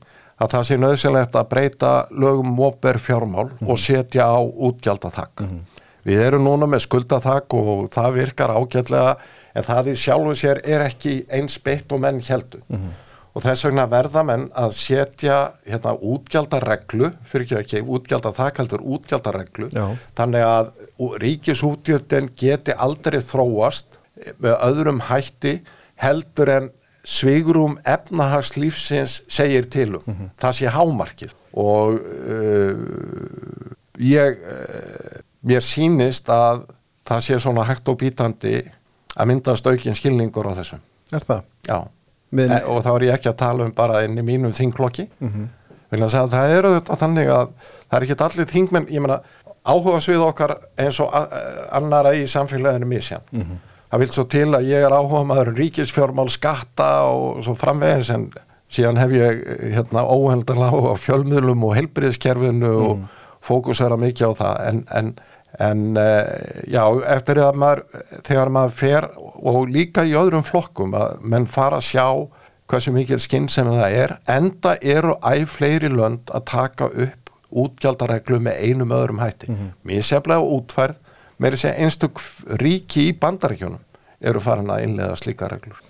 að 0.41 0.55
það 0.55 0.65
sé 0.67 0.77
nöðsynlegt 0.79 1.37
að 1.39 1.49
breyta 1.51 1.93
lögum 2.11 2.51
móper 2.57 2.99
fjármál 3.01 3.49
mm. 3.49 3.69
og 3.69 3.79
setja 3.81 4.27
á 4.29 4.39
útgjaldathakk. 4.41 5.45
Mm. 5.45 5.61
Við 6.03 6.25
erum 6.25 6.43
núna 6.43 6.67
með 6.67 6.83
skuldathakk 6.87 7.55
og 7.55 7.87
það 7.93 8.17
virkar 8.17 8.51
ágætlega 8.51 9.15
en 9.53 9.65
það 9.67 9.93
í 9.93 9.95
sjálfu 10.01 10.35
sér 10.35 10.59
er 10.65 10.83
ekki 10.87 11.21
eins 11.31 11.55
beitt 11.63 11.91
og 11.95 12.01
menn 12.03 12.19
heldur. 12.27 12.63
Og 13.33 13.41
þess 13.41 13.65
vegna 13.65 13.87
verða 13.89 14.21
menn 14.27 14.43
að 14.53 14.75
setja 14.77 15.37
hérna, 15.65 15.95
útgjaldareglu, 15.97 17.09
fyrir 17.25 17.47
ekki 17.47 17.57
ekki, 17.59 17.81
útgjaldathakk 17.95 18.61
heldur 18.61 18.83
útgjaldareglu, 18.95 19.71
Já. 19.73 19.87
þannig 20.19 20.45
að 20.45 20.69
ríkisútgjöldin 21.23 22.29
geti 22.37 22.75
aldrei 22.77 23.19
þróast 23.25 23.97
með 24.37 24.53
öðrum 24.69 25.01
hætti 25.09 25.55
heldur 26.03 26.53
en 26.53 26.71
svigurum 27.03 27.79
efnahagslífsins 27.89 29.23
segir 29.27 29.65
tilum. 29.65 30.03
Mm 30.05 30.13
-hmm. 30.13 30.29
Það 30.39 30.53
sé 30.59 30.67
hámarkið 30.77 31.33
og 31.53 31.99
uh, 31.99 32.77
ég... 33.99 34.39
Uh, 34.39 35.23
mér 35.43 35.63
sínist 35.63 36.29
að 36.31 36.65
það 37.07 37.25
sé 37.25 37.39
svona 37.43 37.65
hægt 37.67 37.89
og 37.91 37.99
bítandi 37.99 38.61
að 39.13 39.29
myndast 39.29 39.67
aukinn 39.67 39.97
skilningur 39.97 40.47
á 40.49 40.53
þessum. 40.59 40.83
Er 41.13 41.25
það? 41.27 41.43
Já, 41.67 41.77
Min... 42.33 42.51
e, 42.51 42.61
og 42.69 42.81
þá 42.85 42.91
er 42.95 43.07
ég 43.07 43.17
ekki 43.17 43.31
að 43.31 43.39
tala 43.43 43.67
um 43.67 43.73
bara 43.77 44.03
inn 44.07 44.17
í 44.17 44.25
mínum 44.25 44.55
þingklokki. 44.55 45.07
Mm 45.19 45.33
-hmm. 45.33 45.51
Það 46.09 46.55
eru 46.57 46.73
þetta 46.73 46.95
þannig 46.97 47.27
að 47.29 47.49
það 47.61 47.97
er 47.97 48.05
ekki 48.07 48.23
allir 48.25 48.47
þingmenn, 48.49 48.87
ég 48.89 49.03
menna 49.03 49.19
áhuga 49.63 49.99
svið 50.01 50.23
okkar 50.25 50.55
eins 50.81 50.97
og 51.03 51.13
annara 51.71 52.15
í 52.17 52.25
samfélaginu 52.27 52.89
misjan. 52.89 53.21
Mm 53.31 53.41
-hmm. 53.41 53.61
Það 53.91 53.99
vil 53.99 54.11
svo 54.11 54.23
til 54.23 54.47
að 54.57 54.65
ég 54.65 54.85
er 54.85 54.91
áhuga 54.91 55.23
maður 55.23 55.51
um 55.51 55.55
ríkisfjármál, 55.55 56.29
skatta 56.29 57.03
og 57.13 57.43
svo 57.45 57.53
framvegis 57.55 58.09
en 58.09 58.31
síðan 58.73 58.97
hef 58.97 59.11
ég 59.11 59.43
hérna 59.75 60.01
óhendarlega 60.09 60.93
á 60.93 60.95
fjölmiðlum 60.97 61.63
og 61.67 61.75
helbriðskerfinu 61.77 62.71
mm. 62.71 62.87
og 62.87 63.03
fókusera 63.43 63.97
mikið 63.99 64.33
á 64.33 64.39
það 64.39 64.61
en, 64.69 64.83
en 64.89 65.13
en 65.61 65.97
uh, 65.97 66.23
já, 66.65 66.83
eftir 67.13 67.41
að 67.43 67.59
maður 67.61 67.83
þegar 68.25 68.51
maður 68.53 68.77
fer 68.79 69.09
og 69.17 69.67
líka 69.69 70.05
í 70.07 70.15
öðrum 70.17 70.45
flokkum 70.47 70.95
að 70.97 71.19
menn 71.21 71.45
fara 71.45 71.77
að 71.77 71.89
sjá 71.91 72.07
hversu 72.71 72.93
mikil 72.95 73.19
skinn 73.21 73.49
sem 73.51 73.69
það 73.69 73.97
er 73.99 74.15
enda 74.31 74.75
eru 74.81 75.17
æg 75.21 75.45
fleiri 75.51 75.91
lönd 75.93 76.31
að 76.33 76.45
taka 76.49 76.89
upp 76.89 77.33
útgjaldareglu 77.53 78.39
með 78.41 78.61
einum 78.65 78.93
öðrum 78.95 79.21
hætti 79.21 79.51
mm 79.51 79.55
-hmm. 79.55 79.73
mér 79.85 80.03
seflega 80.03 80.41
útfærð 80.57 80.95
með 81.37 81.55
þess 81.55 81.65
að 81.69 81.81
einstök 81.85 82.21
ríki 82.61 83.09
í 83.09 83.17
bandaríkjónum 83.19 83.81
eru 84.21 84.39
farin 84.39 84.71
að 84.71 84.87
innlega 84.87 85.15
slíka 85.15 85.47
reglur 85.51 85.81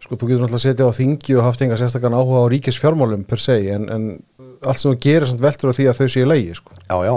Sko, 0.00 0.16
þú 0.16 0.30
getur 0.30 0.40
náttúrulega 0.46 0.56
að 0.56 0.64
setja 0.64 0.86
á 0.88 0.96
þingi 0.96 1.34
og 1.36 1.44
haft 1.44 1.60
enga 1.60 1.76
sérstaklega 1.76 2.16
áhuga 2.16 2.40
á 2.40 2.50
ríkisfjármálum 2.50 3.24
per 3.28 3.38
se 3.38 3.58
en, 3.74 3.84
en 3.92 4.04
allt 4.64 4.80
sem 4.80 4.94
þú 4.94 4.96
gerir 4.96 5.34
veldur 5.36 5.70
á 5.70 5.76
því 5.76 5.88
að 5.90 5.98
þau 5.98 6.08
séu 6.08 6.26
leiði 6.26 6.54
sko. 6.56 6.72
Já, 6.88 6.96
já 7.04 7.14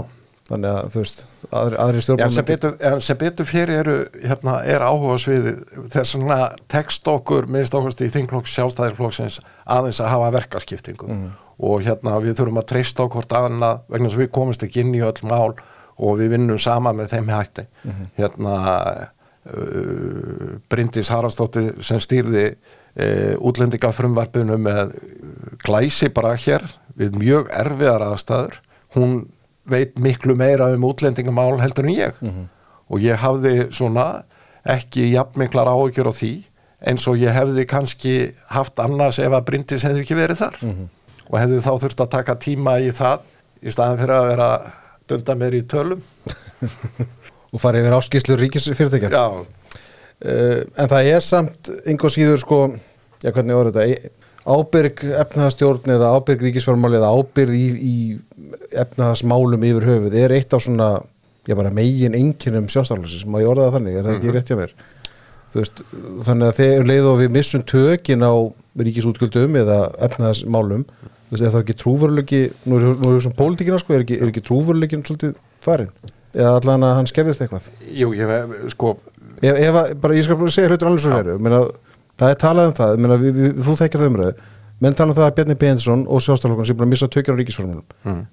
þannig 0.49 0.69
að 0.73 0.87
þú 0.91 1.01
veist 1.01 1.21
aðri, 1.55 1.77
aðri 1.79 2.01
stjórnum 2.03 2.23
en 2.25 3.03
sem 3.03 3.19
betur, 3.19 3.47
fyrir 3.47 3.73
eru 3.79 3.95
hérna, 4.19 4.57
er 4.67 4.83
áhuga 4.83 5.15
sviði 5.21 5.53
þess 5.93 6.17
að 6.19 6.57
tekst 6.71 7.07
okkur 7.07 7.47
minnst 7.51 7.75
okkur 7.77 7.95
í 8.03 8.11
þingflokks 8.11 8.55
sjálfstæðisflokksins 8.57 9.39
aðeins 9.63 10.01
að 10.03 10.11
hafa 10.11 10.31
verkaskiptingu 10.35 11.07
mm. 11.07 11.29
og 11.63 11.85
hérna 11.87 12.17
við 12.23 12.37
þurfum 12.39 12.59
að 12.59 12.69
treysta 12.73 13.05
okkur 13.07 13.29
annað 13.39 13.85
vegna 13.93 14.11
sem 14.11 14.23
við 14.23 14.33
komumst 14.35 14.65
ekki 14.67 14.83
inn 14.83 14.95
í 14.97 15.03
öll 15.05 15.29
mál 15.29 15.53
og 15.53 16.17
við 16.19 16.33
vinnum 16.35 16.59
sama 16.59 16.91
með 16.97 17.15
þeim 17.15 17.31
hætti 17.31 17.65
mm. 17.85 18.05
hérna 18.19 18.55
uh, 19.47 20.57
Bryndis 20.71 21.11
Haraldsdóttir 21.13 21.77
sem 21.85 22.01
stýrði 22.03 22.49
uh, 22.51 23.39
útlendingafrumvarpinu 23.39 24.59
með 24.59 24.97
glæsi 25.63 26.11
bara 26.11 26.35
hér 26.35 26.67
við 26.99 27.15
mjög 27.21 27.47
erfiðar 27.55 28.09
aðstæður 28.09 28.59
hún 28.97 29.23
veit 29.69 29.99
miklu 29.99 30.35
meira 30.35 30.71
um 30.75 30.83
útlendingamál 30.87 31.59
heldur 31.61 31.85
en 31.85 31.95
ég. 31.95 32.13
Mm 32.21 32.29
-hmm. 32.29 32.47
og 32.89 32.99
ég 32.99 33.15
hafði 33.15 33.67
svona 33.71 34.23
ekki 34.65 35.11
jafn 35.11 35.39
miklar 35.39 35.67
áhugjur 35.67 36.07
á 36.07 36.13
því 36.13 36.43
eins 36.83 37.07
og 37.07 37.17
ég 37.17 37.31
hefði 37.31 37.65
kannski 37.65 38.33
haft 38.47 38.79
annars 38.79 39.19
ef 39.19 39.31
að 39.31 39.45
Bryndis 39.47 39.83
hefði 39.83 40.03
ekki 40.03 40.15
verið 40.15 40.37
þar. 40.37 40.57
Mm 40.61 40.69
-hmm. 40.69 40.87
og 41.29 41.39
hefði 41.39 41.59
þá 41.59 41.73
þurft 41.81 42.01
að 42.01 42.09
taka 42.09 42.35
tíma 42.35 42.79
í 42.79 42.91
það 42.91 43.19
í 43.63 43.71
staðan 43.71 43.99
fyrir 43.99 44.15
að 44.15 44.27
vera 44.27 44.49
dönda 45.09 45.35
mér 45.35 45.53
í 45.53 45.61
tölum. 45.61 46.01
Og 47.53 47.61
fara 47.61 47.79
yfir 47.79 47.93
áskýslu 47.93 48.35
ríkisfyrirtækja. 48.35 49.09
Já. 49.09 49.45
Uh, 50.25 50.63
En 50.77 50.89
það 50.89 51.09
er 51.11 51.19
samt 51.19 51.69
einhver 51.85 52.09
síður 52.09 52.39
sko, 52.39 52.59
já 53.21 53.31
hvernig 53.31 53.55
voru 53.55 53.71
þetta 53.71 54.09
ábyrg 54.43 55.03
efnaðastjórn 55.23 55.93
eða 55.95 56.11
ábyrg 56.17 56.47
ríkisformáli 56.47 56.99
eða 56.99 57.11
ábyrg 57.15 57.55
í, 57.55 57.67
í 57.79 57.95
efnaðasmálum 58.83 59.63
yfir 59.69 59.87
höfuð 59.87 60.17
er 60.19 60.35
eitt 60.35 60.55
á 60.55 60.59
svona, 60.59 60.89
bara 61.47 61.71
megin 61.73 62.17
enginum 62.17 62.67
sjálfstaflössis, 62.71 63.23
má 63.27 63.39
ég 63.41 63.51
orða 63.51 63.69
það 63.69 63.77
þannig? 63.77 63.95
Er 63.99 64.07
það 64.07 64.17
ekki 64.17 64.29
mhm. 64.29 64.35
rétt 64.37 64.51
hjá 64.51 64.59
mér? 64.59 64.75
Veist, 65.53 65.83
þannig 66.25 66.49
að 66.49 66.59
þegar 66.59 66.87
leið 66.89 67.07
og 67.11 67.19
við 67.21 67.33
missum 67.35 67.63
tökin 67.69 68.25
á 68.25 68.33
ríkisútgjöldum 68.83 69.59
eða 69.61 69.79
efnaðasmálum, 70.07 70.83
þú 70.89 71.35
veist, 71.35 71.45
er 71.45 71.53
það 71.53 71.61
ekki 71.61 71.77
trúveruleiki, 71.83 72.43
nú 72.65 72.79
er 72.79 72.87
það 72.97 73.19
svona 73.27 73.39
pólitíkina 73.39 73.79
sko, 73.79 73.95
er 73.95 74.05
ekki, 74.07 74.19
ekki 74.27 74.45
trúveruleikin 74.49 75.05
svolítið 75.05 75.37
farin 75.63 75.93
eða 76.33 76.55
allan 76.57 76.87
að 76.87 76.95
hann 76.97 77.09
skerðist 77.09 77.43
eitthvað? 77.45 77.69
Jú, 77.93 78.09
ég, 78.17 78.31
sko 78.73 78.95
ef, 79.43 79.53
ef, 79.53 79.77
bara, 80.01 80.17
ég 80.17 80.25
skal 80.25 80.39
bara 80.39 80.53
segja 80.53 80.71
hlutur 80.71 80.97
svo 80.97 81.13
veru, 81.13 81.37
menna 81.41 81.61
það 82.19 82.33
er 82.33 82.39
talað 82.43 82.69
um 82.69 82.75
það, 82.77 82.99
Meina, 83.01 83.17
við, 83.21 83.37
við, 83.39 83.55
þú 83.65 83.75
þekkir 83.81 84.03
það 84.03 84.11
umræðu 84.11 84.33
menn 84.83 84.97
tala 84.97 85.13
um 85.13 85.17
það 85.17 85.27
að 85.27 85.35
Bjarni 85.37 85.57
Bensson 85.59 86.05
og 86.07 86.23
sjálfstæðarflokkan 86.23 86.69
sem 86.69 86.79
er 86.79 86.85
að 86.85 86.91
missa 86.91 87.09
tökjar 87.11 87.37
á 87.37 87.39
ríkisformunum 87.39 87.85
mm. 88.03 88.23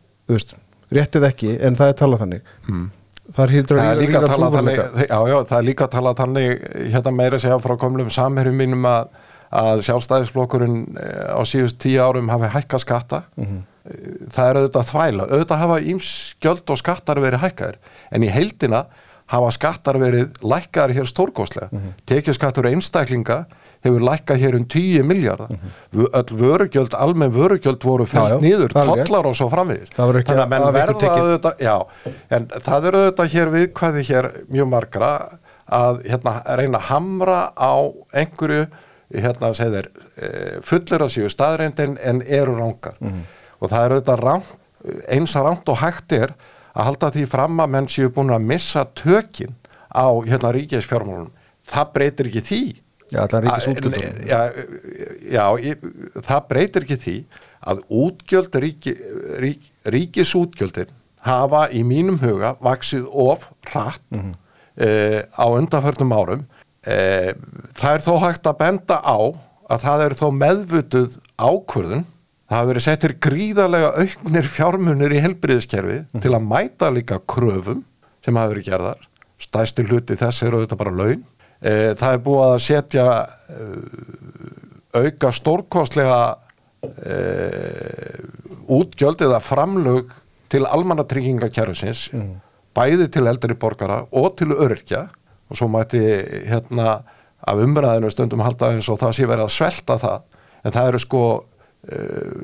Réttið 0.91 1.27
ekki, 1.29 1.55
en 1.63 1.77
það 1.79 1.93
er 1.93 1.99
talað 2.01 2.23
þannig 2.25 2.53
mm. 2.67 2.87
það 3.37 3.55
er, 3.55 4.01
líka 4.01 4.21
að 4.21 4.31
tala 4.33 4.53
þannig 4.57 4.79
já, 4.81 5.19
já, 5.31 5.37
það 5.51 5.57
er 5.59 5.67
líka 5.69 5.87
að 5.87 5.93
tala 5.97 6.15
þannig 6.19 6.65
hérna 6.95 7.13
meira 7.15 7.43
segja 7.43 7.59
frá 7.63 7.75
komlum 7.81 8.11
samherjum 8.15 8.59
mínum 8.59 8.89
að, 8.91 9.13
að 9.61 9.85
sjálfstæðisflokkurinn 9.89 10.81
eh, 10.99 11.29
á 11.31 11.41
síðust 11.47 11.79
tíu 11.83 12.01
árum 12.03 12.33
hafi 12.33 12.51
hækka 12.57 12.83
skatta 12.83 13.23
mm 13.37 13.47
-hmm. 13.47 13.63
það 14.35 14.49
er 14.49 14.61
auðvitað 14.61 14.91
þvæla 14.91 15.29
auðvitað 15.31 15.63
hafa 15.63 15.79
ímskjöld 15.95 16.75
og 16.75 16.83
skattar 16.83 17.23
verið 17.23 17.45
hækkaður 17.47 17.79
en 18.11 18.27
í 18.27 18.35
heildina 18.35 18.85
hafa 19.31 19.55
skattar 19.55 19.99
verið 20.03 20.43
lækkaður 20.43 20.97
hér 20.99 21.07
stórgóðslega 21.07 21.71
mm 21.71 21.79
-hmm. 21.79 21.99
tekjuskattur 22.07 22.67
einstaklinga 22.67 23.45
hefur 23.85 24.05
lækkað 24.05 24.43
hér 24.43 24.57
um 24.59 24.65
10 24.69 25.05
miljardar 25.09 25.49
mm 25.51 25.57
-hmm. 25.57 26.09
öll 26.19 26.37
vörugjöld, 26.39 26.95
almenn 26.95 27.33
vörugjöld 27.33 27.85
voru 27.85 28.07
fælt 28.07 28.43
nýður, 28.43 28.73
tollar 28.73 29.27
og 29.27 29.37
svo 29.37 29.49
framvegist 29.49 29.95
þannig 29.97 30.29
að 30.29 30.49
menn 30.49 30.73
verða 30.73 31.09
auðvitað 31.09 31.55
já, 31.59 31.87
en 32.31 32.47
það 32.47 32.87
eru 32.87 32.99
auðvitað 32.99 33.33
hér 33.35 33.49
viðkvæði 33.57 34.03
hér 34.11 34.31
mjög 34.49 34.69
margra 34.69 35.11
að 35.71 36.03
hérna, 36.05 36.43
reyna 36.57 36.79
að 36.79 36.89
hamra 36.91 37.41
á 37.57 37.75
einhverju 38.13 38.67
hérna, 39.15 39.55
segðir, 39.55 39.91
e, 40.17 40.61
fullir 40.63 41.03
að 41.03 41.13
séu 41.15 41.29
staðreindin 41.31 41.99
en 42.03 42.23
eru 42.23 42.55
rángar 42.59 42.95
mm 43.01 43.09
-hmm. 43.09 43.23
og 43.61 43.71
það 43.71 43.85
eru 43.85 43.95
auðvitað 43.95 44.21
rán, 44.21 44.43
eins 45.09 45.37
að 45.37 45.45
ránt 45.45 45.69
og 45.69 45.79
hægt 45.79 46.13
er 46.13 46.35
að 46.75 46.85
halda 46.85 47.11
því 47.11 47.27
fram 47.27 47.61
að 47.61 47.69
menn 47.69 47.89
séu 47.89 48.09
búin 48.09 48.31
að 48.31 48.47
missa 48.47 48.85
tökin 48.85 49.55
á 49.91 50.07
hérna 50.27 50.53
ríkisfjármálunum 50.53 51.33
það 51.67 51.93
breytir 51.95 52.27
ekki 52.27 52.41
því 52.41 52.63
Já, 53.11 53.23
já, 54.31 54.41
já 55.35 55.45
ég, 55.65 55.85
það 56.23 56.47
breytir 56.51 56.87
ekki 56.87 56.99
því 57.05 57.17
að 57.61 57.83
útgjöld 57.93 58.57
ríki, 58.63 58.95
rík, 59.43 59.67
ríkisútgjöldin 59.93 60.93
hafa 61.27 61.67
í 61.77 61.83
mínum 61.85 62.21
huga 62.23 62.55
vaksið 62.65 63.09
of 63.11 63.45
rætt 63.75 64.03
mm 64.09 64.21
-hmm. 64.21 64.35
eh, 64.77 65.21
á 65.37 65.45
undanförnum 65.45 66.13
árum. 66.13 66.47
Eh, 66.87 67.35
það 67.77 67.95
er 67.95 68.01
þó 68.07 68.15
hægt 68.25 68.47
að 68.47 68.59
benda 68.59 68.97
á 69.05 69.19
að 69.69 69.83
það 69.85 70.05
er 70.07 70.15
þó 70.15 70.27
meðvutuð 70.33 71.19
ákvörðun. 71.37 72.07
Það 72.49 72.57
hafa 72.57 72.71
verið 72.71 72.83
settir 72.83 73.13
gríðarlega 73.21 73.91
auknir 73.95 74.47
fjármunir 74.49 75.13
í 75.13 75.21
helbriðiskerfi 75.21 75.99
mm 75.99 76.07
-hmm. 76.13 76.23
til 76.23 76.33
að 76.35 76.47
mæta 76.47 76.91
líka 76.91 77.21
kröfum 77.27 77.85
sem 78.25 78.37
hafa 78.37 78.49
verið 78.55 78.65
gerðar. 78.71 79.09
Stæsti 79.39 79.83
hluti 79.83 80.17
þess 80.17 80.43
eru 80.43 80.61
þetta 80.65 80.77
bara 80.77 80.91
laun 80.91 81.25
það 81.61 82.15
er 82.15 82.23
búið 82.25 82.45
að 82.47 82.63
setja 82.65 83.07
e, 83.53 83.65
auka 84.97 85.33
stórkostlega 85.37 86.21
e, 86.81 87.19
útgjöld 88.71 89.21
eða 89.27 89.43
framlög 89.45 90.15
til 90.51 90.65
almannatryggingakerfisins 90.67 92.09
mm. 92.17 92.33
bæði 92.77 93.11
til 93.13 93.27
eldri 93.31 93.57
borgara 93.61 94.01
og 94.11 94.33
til 94.41 94.55
öryrkja 94.57 95.07
og 95.51 95.59
svo 95.59 95.69
mætti 95.71 96.01
hérna 96.49 97.01
af 97.41 97.61
umræðinu 97.61 98.11
stundum 98.13 98.43
halda 98.45 98.75
eins 98.75 98.89
og 98.93 99.01
það 99.01 99.17
sé 99.17 99.29
verið 99.29 99.47
að 99.47 99.55
svelta 99.55 99.97
það 100.01 100.41
en 100.65 100.75
það 100.75 100.91
eru 100.91 101.01
sko 101.01 101.23
uh, 101.41 102.43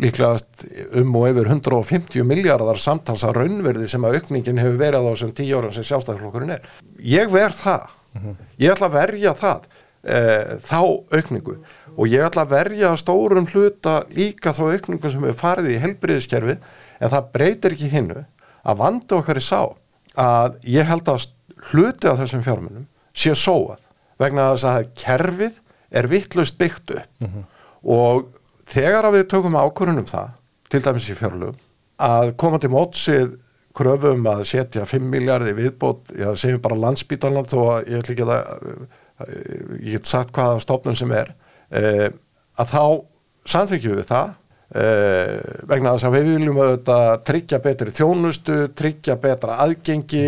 líklegast 0.00 0.64
um 1.00 1.18
og 1.20 1.28
yfir 1.32 1.50
150 1.52 2.26
miljardar 2.26 2.80
samtals 2.82 3.26
að 3.28 3.42
raunverði 3.42 3.90
sem 3.92 4.06
að 4.08 4.18
aukningin 4.18 4.62
hefur 4.62 4.80
verið 4.80 5.04
á 5.04 5.08
þessum 5.10 5.34
tíu 5.36 5.60
árum 5.60 5.74
sem 5.76 5.86
sjálfstæðarflokkurinn 5.90 6.56
er. 6.56 6.68
Ég 7.04 7.32
verð 7.32 7.60
það. 7.60 7.94
Ég 8.58 8.72
ætla 8.72 8.88
að 8.88 8.96
verja 8.98 9.34
það, 9.38 9.68
uh, 10.08 10.54
þá 10.64 10.80
aukningu. 11.18 11.56
Og 11.98 12.10
ég 12.12 12.24
ætla 12.26 12.44
að 12.46 12.54
verja 12.54 12.92
stórum 13.00 13.48
hluta 13.50 14.00
líka 14.14 14.52
þá 14.54 14.62
aukningu 14.74 15.10
sem 15.10 15.24
hefur 15.26 15.40
farið 15.40 15.72
í 15.74 15.80
helbriðiskerfið 15.82 16.58
en 17.00 17.12
það 17.14 17.30
breytir 17.34 17.74
ekki 17.74 17.90
hinnu 17.92 18.24
að 18.68 18.80
vandi 18.82 19.16
okkar 19.18 19.40
í 19.40 19.44
sá 19.44 19.60
að 20.18 20.58
ég 20.66 20.86
held 20.86 21.08
að 21.10 21.28
hluti 21.70 22.08
af 22.10 22.18
þessum 22.20 22.44
fjármunum 22.46 22.86
sé 23.14 23.34
sóað 23.34 23.80
vegna 24.18 24.50
þess 24.52 24.66
að 24.70 24.90
kerfið 24.98 25.58
er 25.98 26.08
vittlust 26.10 26.58
byggt 26.58 26.94
upp. 26.98 27.26
Og 27.82 28.28
þegar 28.68 29.08
að 29.08 29.18
við 29.18 29.28
tökum 29.32 29.58
ákvörunum 29.58 30.06
það 30.06 30.34
til 30.68 30.82
dæmis 30.84 31.08
í 31.08 31.16
fjárlugum 31.18 31.58
að 31.98 32.32
koma 32.38 32.58
til 32.62 32.70
mótsið 32.70 33.36
kröfum 33.78 34.26
að 34.30 34.44
setja 34.50 34.86
5 34.88 35.06
miljardi 35.12 35.54
viðbót, 35.56 36.10
já 36.18 36.32
segjum 36.38 36.64
bara 36.64 36.80
landsbítalan 36.86 37.46
þó 37.48 37.58
að 37.62 37.92
ég 37.92 38.02
ætla 38.02 38.16
ekki 38.16 38.26
að 38.28 38.82
ég 39.26 39.94
get 39.96 40.08
sagt 40.08 40.34
hvaða 40.34 40.60
stofnum 40.62 40.96
sem 40.98 41.12
er. 41.16 41.32
Eh, 41.74 42.08
að 42.58 42.70
þá 42.72 42.84
samþykjum 43.48 43.98
við 43.98 44.06
það 44.08 44.30
eh, 44.78 45.34
vegna 45.70 45.94
þess 45.96 46.08
að 46.08 46.16
við 46.16 46.30
viljum 46.32 46.60
auðvitað 46.62 47.10
tryggja 47.30 47.60
betri 47.64 47.94
þjónustu, 47.98 48.58
tryggja 48.78 49.18
betra 49.22 49.58
aðgengi, 49.64 50.24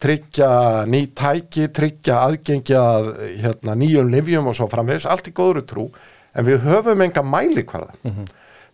tryggja 0.00 0.50
ný 0.90 1.02
tæki, 1.16 1.68
tryggja 1.76 2.20
aðgengi 2.26 2.76
að 2.80 3.10
hérna, 3.42 3.76
nýjum 3.78 4.12
livjum 4.12 4.50
og 4.50 4.56
svo 4.58 4.68
framvegis, 4.72 5.08
allt 5.10 5.28
í 5.28 5.36
góðru 5.36 5.64
trú. 5.68 5.88
En 6.30 6.46
við 6.46 6.62
höfum 6.64 7.02
enga 7.02 7.24
mælikvarða. 7.26 7.96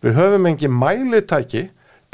Við 0.05 0.13
höfum 0.13 0.45
engi 0.45 0.69
mælitæki 0.69 1.63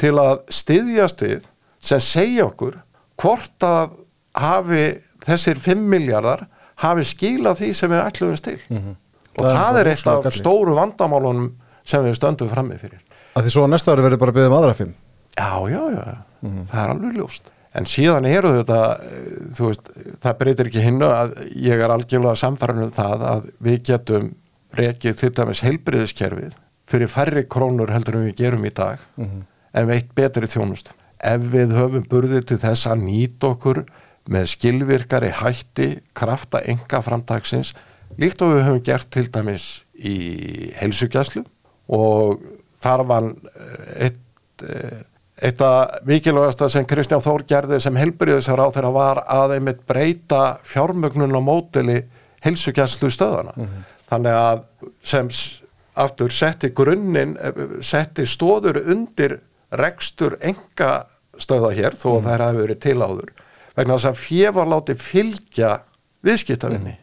til 0.00 0.14
að 0.18 0.38
styðjast 0.52 1.20
við 1.22 1.50
sem 1.84 2.00
segja 2.02 2.46
okkur 2.48 2.78
hvort 3.20 3.66
að 3.68 3.94
hafi 4.40 4.84
þessir 5.24 5.60
5 5.62 5.84
miljardar 5.94 6.46
hafi 6.82 7.04
skilað 7.06 7.60
því 7.62 7.70
sem 7.78 7.92
við 7.92 8.02
ætluðumst 8.08 8.48
til. 8.48 8.58
Og 9.34 9.42
Það 9.44 9.50
er 9.50 9.56
það, 9.56 9.64
bara 9.64 9.80
er 9.84 9.90
eitt 9.92 10.06
af 10.10 10.22
galli. 10.24 10.38
stóru 10.40 10.74
vandamálunum 10.78 11.48
sem 11.84 12.04
við 12.06 12.16
stöndum 12.18 12.50
frammi 12.52 12.78
fyrir. 12.80 13.00
Að 13.34 13.46
því 13.48 13.54
svo 13.54 13.64
á 13.66 13.68
næsta 13.72 13.94
ári 13.94 14.04
verður 14.06 14.20
bara 14.22 14.32
að 14.34 14.38
byggja 14.38 14.50
um 14.52 14.56
aðra 14.58 14.76
fimm. 14.78 14.94
Já, 15.34 15.50
já, 15.72 15.82
já, 15.90 16.04
það 16.70 16.80
er 16.84 16.92
alveg 16.94 17.16
ljóst. 17.18 17.50
En 17.74 17.88
síðan 17.90 18.28
eru 18.30 18.52
þetta 18.54 18.80
eh, 19.02 19.30
þú 19.58 19.70
veist, 19.72 19.88
það 20.22 20.36
breytir 20.38 20.68
ekki 20.70 20.84
hinnu 20.84 21.08
að 21.10 21.32
ég 21.58 21.80
er 21.82 21.90
algjörlega 21.90 22.38
samfæran 22.38 22.84
um 22.84 22.92
það 22.94 23.24
að 23.32 23.48
við 23.66 23.80
getum 23.88 24.28
rekið 24.78 25.16
til 25.18 25.30
dæmis 25.34 25.62
heilbriðiskerfið 25.66 26.54
fyrir 26.90 27.10
færri 27.10 27.42
krónur 27.50 27.90
heldur 27.94 28.20
en 28.20 28.28
við 28.28 28.36
gerum 28.44 28.64
í 28.66 28.70
dag 28.74 29.02
en 29.18 29.88
veitt 29.90 30.10
betri 30.14 30.46
þjónust 30.50 30.90
ef 31.24 31.46
við 31.54 31.74
höfum 31.76 32.04
burðið 32.10 32.48
til 32.50 32.60
þess 32.62 32.88
að 32.90 33.06
nýta 33.06 33.52
okkur 33.54 33.84
með 34.30 34.50
skilvirkari 34.54 35.32
hætti 35.40 35.88
krafta 36.16 36.62
enga 36.70 37.00
framtagsins 37.04 37.74
líkt 38.20 38.42
og 38.44 38.54
við 38.54 38.66
höfum 38.68 38.84
gert 38.86 39.10
til 39.12 39.26
dæmis 39.32 39.66
í 39.94 40.16
heilsugjæslu 40.78 41.44
og 41.94 42.44
þar 42.84 43.04
var 43.08 43.28
eitt 43.96 44.64
eh, 44.64 45.02
eitt 45.44 45.60
af 45.66 46.04
mikilvægasta 46.06 46.68
sem 46.70 46.86
Kristján 46.86 47.22
Þór 47.24 47.42
gerði 47.48 47.80
sem 47.82 47.96
helbriðisar 47.98 48.60
á 48.62 48.70
þeirra 48.70 48.92
var 48.94 49.20
að 49.26 49.56
einmitt 49.56 49.82
breyta 49.88 50.60
fjármögnun 50.62 51.34
á 51.34 51.42
mótili 51.42 52.04
heilsugjæslu 52.44 53.10
stöðana 53.12 53.54
þannig 54.10 54.38
að 54.38 54.62
sem 55.02 55.30
aftur 55.98 56.32
setti 56.34 56.70
grunninn 56.76 57.34
eh, 57.36 57.64
setti 57.82 58.26
stóður 58.28 58.80
undir 58.84 59.40
rekstur 59.74 60.38
enga 60.40 60.92
stöða 61.42 61.72
hér 61.76 61.96
þó 61.98 62.08
að 62.18 62.28
þær 62.28 62.44
hafi 62.46 62.62
verið 62.62 62.80
til 62.84 62.98
áður 63.02 63.32
vegna 63.74 63.96
þess 63.98 64.10
að 64.10 64.20
fjö 64.22 64.52
var 64.54 64.70
látið 64.70 65.02
fylgja 65.02 65.70
viðskiptavinni 66.24 66.94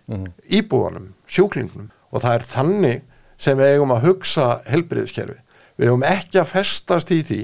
íbúanum, 0.58 1.12
sjúklingnum. 1.30 1.92
Og 2.12 2.24
það 2.24 2.38
er 2.38 2.48
þannig 2.50 3.04
sem 3.42 3.60
við 3.60 3.76
eigum 3.76 3.94
að 3.96 4.06
hugsa 4.08 4.48
helbriðiskerfi 4.70 5.38
við 5.80 5.90
eigum 5.90 6.06
ekki 6.08 6.42
að 6.42 6.52
festast 6.52 7.14
í 7.14 7.22
því 7.26 7.42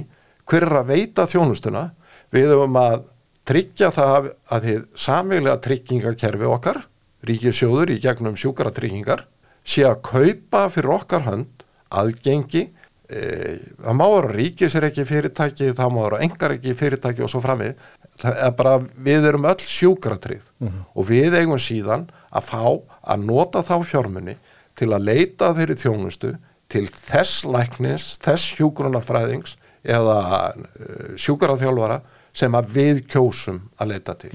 hver 0.48 0.66
er 0.68 0.80
að 0.82 0.92
veita 0.92 1.28
þjónustuna. 1.30 1.84
Við 2.32 2.52
eigum 2.54 2.80
að 2.80 3.06
tryggja 3.48 3.92
það 3.96 4.32
að 4.52 4.68
þið 4.68 4.82
samveglega 5.00 5.62
tryggingarkerfi 5.64 6.50
okkar 6.52 6.82
ríkisjóður 7.28 7.94
í 7.96 8.02
gegnum 8.04 8.36
sjúkara 8.40 8.74
tryggingar 8.76 9.26
sé 9.68 9.86
að 9.88 10.02
kaupa 10.06 10.68
fyrir 10.72 10.94
okkar 10.98 11.26
hönd 11.28 11.66
aðgengi 11.88 12.68
það 13.08 13.96
má 13.96 14.04
vera 14.12 14.34
ríkis 14.34 14.76
er 14.76 14.90
ekki 14.90 15.06
fyrirtæki 15.08 15.70
það 15.78 15.94
má 15.96 16.02
vera 16.02 16.20
engar 16.26 16.58
ekki 16.58 16.76
fyrirtæki 16.76 17.24
og 17.24 17.32
svo 17.32 17.40
er 17.48 18.52
bara 18.58 18.80
við 18.82 19.30
erum 19.30 19.48
öll 19.48 19.64
sjúkratrið 19.64 20.44
og 20.94 21.08
við 21.08 21.38
eigum 21.40 21.62
síðan 21.62 22.08
að 22.28 22.50
fá 22.50 22.64
að 22.68 23.24
nota 23.24 23.64
þá 23.64 23.78
fjármunni 23.88 24.36
til 24.78 24.92
að 24.94 25.08
leita 25.08 25.54
þeirri 25.56 25.80
þjónustu 25.80 26.36
til 26.68 26.86
þess 26.92 27.46
læknis, 27.48 28.18
þess 28.20 28.52
hjúgrunafræðings 28.60 29.56
eða 29.88 30.20
uh, 30.52 31.16
sjúkaraþjálfara 31.16 32.02
sem 32.36 32.54
að 32.60 32.74
við 32.76 33.04
kjósum 33.08 33.62
að 33.80 33.94
leita 33.94 34.18
til. 34.20 34.34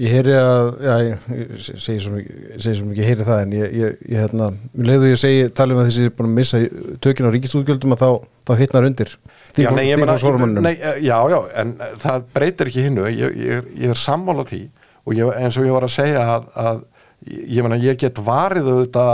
Ég 0.00 0.14
heyri 0.14 0.32
að, 0.32 0.68
já, 0.80 0.92
ég, 1.04 1.24
segi 1.60 1.98
svo 2.00 2.14
mikið, 2.14 3.00
ég 3.02 3.08
heyri 3.10 3.24
það 3.26 3.40
en 3.42 3.50
ég, 3.52 3.72
ég, 3.76 3.96
ég 4.08 4.22
hérna, 4.22 4.46
mér 4.72 4.86
leiðu 4.88 5.10
ég 5.10 5.18
segi, 5.20 5.42
tala 5.52 5.74
um 5.74 5.80
að 5.82 5.90
þessi 5.90 6.06
er 6.08 6.14
búin 6.16 6.30
að 6.30 6.38
missa 6.38 6.60
tökin 7.04 7.28
á 7.28 7.34
ríkistúðgjöldum 7.34 7.92
að 7.96 8.00
þá, 8.00 8.30
þá 8.48 8.52
hittnar 8.62 8.86
undir. 8.88 9.12
Þingflokksformannum. 9.58 10.64
nei, 10.64 10.72
eh, 10.78 11.02
já, 11.04 11.16
já, 11.34 11.36
en 11.60 11.74
eh, 11.76 11.92
það 12.00 12.24
breytir 12.38 12.70
ekki 12.72 12.86
hinnu, 12.86 13.04
ég, 13.12 13.36
ég, 13.44 13.68
ég 13.82 13.92
er 13.92 14.00
sammála 14.00 14.46
því 14.48 14.62
og 15.04 15.18
ég, 15.18 15.34
eins 15.42 15.60
og 15.60 15.68
ég 15.68 15.76
var 15.76 15.88
að 15.90 15.94
segja 15.98 16.24
að, 16.38 16.48
að 16.64 16.82
ég 17.28 17.68
meina, 17.68 17.80
ég 17.84 18.00
get 18.00 18.24
varið 18.24 18.72
auðvitað 18.72 19.12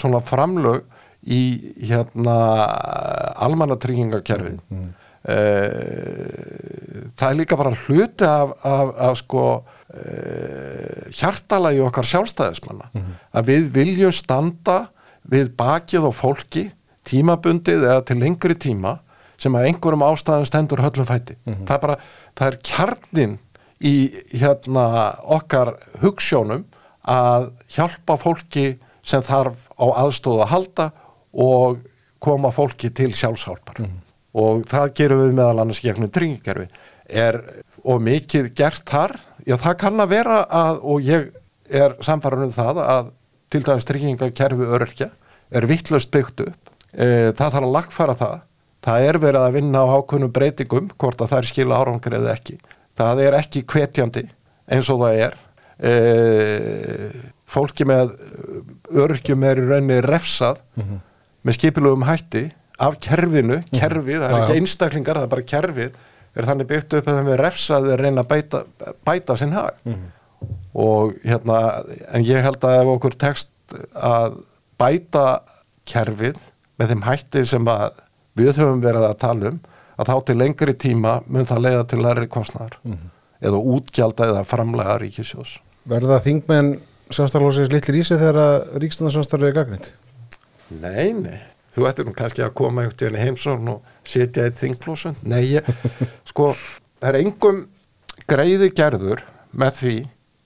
svona 0.00 0.24
framlög 0.24 0.88
í 1.24 1.42
hérna 1.84 2.38
almannatryggingakerfið 3.44 4.56
mm. 4.72 4.90
það 7.16 7.28
er 7.28 7.38
líka 7.38 7.56
bara 7.60 7.76
hluti 7.84 8.28
af, 8.28 8.52
af, 8.64 8.92
af 9.08 9.16
sko 9.20 9.46
uh, 9.94 11.10
hjartalagi 11.14 11.80
okkar 11.84 12.08
sjálfstæðismanna 12.10 12.90
að 13.32 13.50
við 13.50 13.70
viljum 13.74 14.12
standa 14.12 14.88
við 15.22 15.54
bakið 15.56 16.10
og 16.10 16.14
fólki 16.18 16.68
tímabundið 17.08 17.84
eða 17.84 18.04
til 18.08 18.18
lengri 18.20 18.54
tíma 18.54 18.98
sem 19.40 19.54
að 19.54 19.70
einhverjum 19.70 20.04
ástæðum 20.06 20.46
stendur 20.48 20.82
höllum 20.84 21.06
fæti. 21.08 21.36
Það 21.44 21.74
er 21.74 21.82
bara, 21.82 21.96
það 22.38 22.46
er 22.48 22.58
kjarnin 22.68 23.34
í 23.84 23.94
hérna 24.32 24.84
okkar 25.36 25.74
hugssjónum 26.02 26.64
að 27.04 27.50
hjálpa 27.74 28.16
fólki 28.20 28.78
sem 29.04 29.22
þarf 29.24 29.68
á 29.76 29.86
aðstóð 30.04 30.44
að 30.44 30.52
halda 30.54 30.86
og 31.34 31.82
koma 32.24 32.50
fólki 32.54 32.88
til 32.94 33.12
sjálfsálpar. 33.12 33.82
Og 34.34 34.64
það 34.70 34.94
gerum 34.96 35.22
við 35.26 35.36
meðal 35.36 35.60
annars 35.60 35.82
gegnum 35.84 36.10
tryggingarfi. 36.10 36.68
Er 37.04 37.42
og 37.84 38.00
mikið 38.00 38.54
gert 38.56 38.86
þar? 38.88 39.18
Já, 39.44 39.56
það 39.60 39.76
kann 39.82 40.00
að 40.00 40.14
vera 40.14 40.38
að, 40.48 40.80
og 40.88 41.04
ég 41.04 41.28
er 41.68 41.96
samfæranum 42.04 42.52
það 42.54 42.80
að 42.84 43.10
til 43.52 43.62
dæmis 43.64 43.86
tryggingarkerfi 43.88 44.68
öryrkja 44.76 45.10
er 45.54 45.66
vittlust 45.68 46.10
byggt 46.14 46.42
upp. 46.46 46.72
E, 46.92 47.32
það 47.36 47.56
þarf 47.56 47.60
að 47.60 47.74
lagfæra 47.76 48.16
það. 48.18 48.38
Það 48.84 49.06
er 49.08 49.18
verið 49.20 49.46
að 49.46 49.56
vinna 49.58 49.84
á 49.84 49.86
ákveðnum 49.96 50.32
breytingum 50.34 50.88
hvort 51.00 51.22
að 51.22 51.30
það 51.32 51.42
er 51.42 51.50
skila 51.50 51.78
árangri 51.80 52.18
eða 52.18 52.34
ekki. 52.34 52.56
Það 52.98 53.22
er 53.24 53.36
ekki 53.38 53.64
hvetjandi 53.72 54.24
eins 54.74 54.90
og 54.92 55.04
það 55.04 55.20
er. 55.28 55.38
E, 55.84 55.92
fólki 57.50 57.86
með 57.88 58.14
öryrkjum 58.94 59.46
er 59.46 59.60
í 59.60 59.66
rauninni 59.68 60.00
refsað 60.04 60.60
með 61.44 61.58
skipilugum 61.58 62.06
hætti 62.08 62.48
af 62.82 62.96
kerfinu, 63.02 63.60
kerfið, 63.70 64.22
það 64.22 64.32
er 64.32 64.40
ekki 64.40 64.60
einstaklingar, 64.60 65.18
það 65.20 65.26
er 65.26 65.32
bara 65.34 65.46
kerfið 65.52 65.98
er 66.34 66.48
þannig 66.48 66.70
byggt 66.70 66.96
upp 66.98 67.08
að 67.08 67.20
þeim 67.20 67.32
er 67.34 67.42
refsað 67.44 67.90
að 67.92 68.00
reyna 68.02 68.24
að 68.24 68.30
bæta, 68.32 68.62
bæta 69.06 69.36
sinn 69.38 69.54
hag. 69.56 69.78
Og 70.74 71.14
hérna 71.24 71.58
en 72.12 72.26
ég 72.26 72.44
held 72.44 72.64
að 72.66 72.80
ef 72.80 72.92
okkur 72.96 73.18
tekst 73.20 73.52
að 73.94 74.40
bæta 74.80 75.26
kerfið 75.88 76.40
með 76.80 76.92
þeim 76.92 77.04
hætti 77.06 77.44
sem 77.46 77.70
að 77.70 78.00
við 78.38 78.58
höfum 78.58 78.82
verið 78.82 79.06
að 79.08 79.20
tala 79.22 79.52
um 79.52 79.60
að 79.94 80.10
þá 80.10 80.14
til 80.26 80.38
lengri 80.40 80.74
tíma 80.74 81.18
mun 81.30 81.46
það 81.46 81.62
leiða 81.62 81.84
til 81.90 82.00
læri 82.02 82.30
kostnar 82.30 82.78
eða 83.44 83.60
útgjalda 83.76 84.30
eða 84.32 84.42
framlega 84.48 84.98
ríkisjós 85.02 85.58
Verða 85.88 86.18
þingmenn 86.24 86.78
samstarflósins 87.12 87.70
litlir 87.72 88.00
í 88.00 88.04
sig 88.08 88.18
þegar 88.18 88.40
að 88.40 88.78
ríkstundarsamstarfið 88.82 89.50
er 89.50 89.56
gagnrind? 89.58 89.90
Nei, 90.80 91.12
nei, 91.12 91.40
þú 91.74 91.86
ættir 91.90 92.08
nú 92.08 92.14
kannski 92.16 92.42
að 92.42 92.54
koma 92.56 92.86
veginn 92.88 93.18
í 93.18 93.24
heimsón 93.26 93.68
og 93.74 93.93
setja 94.08 94.44
eitt 94.48 94.58
þingflósun 94.60 95.16
Nei, 95.28 95.60
sko, 96.28 96.52
það 97.00 97.08
er 97.10 97.20
engum 97.22 97.64
greiði 98.30 98.70
gerður 98.76 99.24
með 99.54 99.80
því 99.80 99.96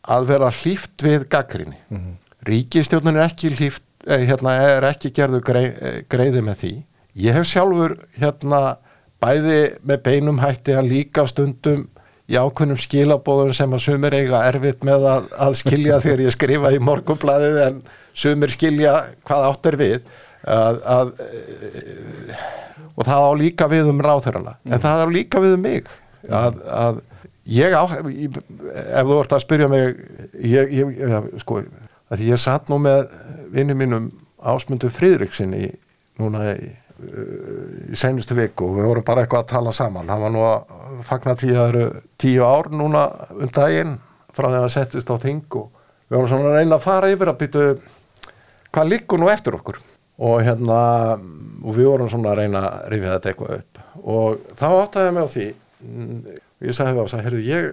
að 0.09 0.31
vera 0.31 0.49
hlýft 0.55 1.05
við 1.05 1.29
gaggrinni. 1.33 1.79
Mm 1.93 2.17
Ríkistjórnin 2.47 3.19
er 3.19 3.27
ekki 3.27 3.51
hlýft, 3.53 3.83
eh, 4.07 4.25
hérna, 4.29 4.55
er 4.63 4.87
ekki 4.89 5.11
gerður 5.13 5.43
grei, 5.45 5.65
eh, 5.67 6.03
greiði 6.09 6.43
með 6.43 6.57
því. 6.63 6.73
Ég 7.17 7.33
hef 7.35 7.47
sjálfur 7.47 7.99
hérna 8.19 8.79
bæði 9.21 9.79
með 9.85 10.03
beinum 10.03 10.39
hætti 10.39 10.73
að 10.73 10.89
líka 10.89 11.27
stundum 11.27 11.89
í 12.29 12.37
ákveðnum 12.39 12.79
skilabóðum 12.79 13.55
sem 13.55 13.71
að 13.71 13.83
sumir 13.83 14.15
eiga 14.15 14.45
erfitt 14.47 14.85
með 14.85 15.09
að, 15.09 15.29
að 15.39 15.57
skilja 15.59 16.01
þegar 16.01 16.21
ég 16.21 16.37
skrifa 16.37 16.73
í 16.73 16.79
morgunblæðið 16.79 17.61
en 17.67 17.83
sumir 18.15 18.53
skilja 18.55 18.95
hvað 19.27 19.49
átt 19.49 19.67
er 19.67 19.77
við 19.77 20.03
að, 20.49 20.81
að, 20.97 21.13
og 22.95 23.07
það 23.07 23.27
á 23.29 23.33
líka 23.43 23.69
við 23.71 23.91
um 23.93 24.01
ráþurana 24.05 24.57
mm. 24.57 24.73
en 24.73 24.83
það 24.85 25.05
á 25.05 25.09
líka 25.15 25.43
við 25.45 25.57
um 25.59 25.65
mig. 25.67 25.93
Að, 26.29 26.59
að 26.75 27.03
ég 27.49 27.77
á 27.77 27.85
ef 27.87 29.07
þú 29.07 29.15
vart 29.15 29.37
að 29.37 29.45
spyrja 29.45 29.69
mig 29.73 29.87
ég, 30.45 30.75
ég, 30.81 31.31
sko, 31.43 31.63
að 32.13 32.27
ég 32.27 32.41
satt 32.41 32.69
nú 32.73 32.81
með 32.83 33.07
vinnum 33.55 33.81
mínum 33.81 34.11
ásmundu 34.39 34.91
Fridriksinni 34.93 35.71
núna 36.19 36.53
í, 36.53 36.69
í 37.89 37.97
senustu 37.99 38.37
viku 38.39 38.69
og 38.69 38.79
við 38.81 38.91
vorum 38.91 39.07
bara 39.07 39.25
eitthvað 39.25 39.45
að 39.45 39.53
tala 39.55 39.75
saman. 39.77 40.11
Hann 40.11 40.25
var 40.27 40.35
nú 40.35 40.45
að 40.47 41.03
fagna 41.09 41.37
tíu, 41.39 41.87
tíu 42.21 42.45
ár 42.47 42.71
núna 42.75 43.07
um 43.39 43.53
daginn 43.55 43.97
frá 44.35 44.51
að 44.51 44.59
það 44.61 44.73
settist 44.75 45.11
á 45.11 45.17
ting 45.23 45.59
og 45.59 45.71
við 46.09 46.17
vorum 46.19 46.31
svona 46.33 46.51
að 46.53 46.59
reyna 46.61 46.79
að 46.79 46.85
fara 46.87 47.13
yfir 47.13 47.33
að 47.33 47.41
byttu 47.43 47.65
hvað 48.75 48.91
líkur 48.93 49.23
nú 49.23 49.31
eftir 49.33 49.57
okkur 49.59 49.81
og 50.19 50.43
hérna 50.43 50.81
og 51.19 51.75
við 51.77 51.89
vorum 51.91 52.11
svona 52.11 52.33
að 52.33 52.43
reyna 52.43 52.63
að 52.67 52.91
rifja 52.93 53.15
þetta 53.15 53.31
eitthvað 53.33 53.57
upp. 53.59 53.81
Og 53.99 54.45
þá 54.59 54.67
áttaði 54.69 55.09
ég 55.09 55.17
mig 55.17 55.27
á 55.27 55.35
því 55.35 55.47
mm, 55.87 56.21
ég 56.69 56.77
sagði 56.77 57.03
og 57.03 57.11
sagði, 57.13 57.41
ég, 57.47 57.67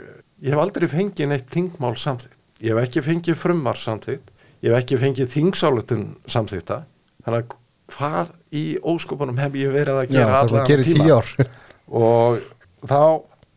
ég 0.45 0.53
hef 0.53 0.61
aldrei 0.61 0.87
fengið 0.91 1.29
neitt 1.31 1.51
þingmál 1.53 1.93
samþýtt 1.99 2.63
ég 2.63 2.71
hef 2.71 2.87
ekki 2.87 3.03
fengið 3.05 3.37
frumar 3.39 3.79
samþýtt 3.79 4.31
ég 4.65 4.71
hef 4.71 4.79
ekki 4.79 4.99
fengið 5.01 5.31
þingsáletun 5.33 6.05
samþýtta 6.31 6.81
þannig 7.25 7.39
að 7.41 7.55
hvað 7.95 8.31
í 8.55 8.65
óskopunum 8.81 9.39
hef 9.41 9.57
ég 9.59 9.73
verið 9.73 10.01
að 10.01 10.13
gera 10.15 10.41
allavega 10.41 10.85
tíma 10.85 11.19
og 12.05 12.39
þá 12.85 13.01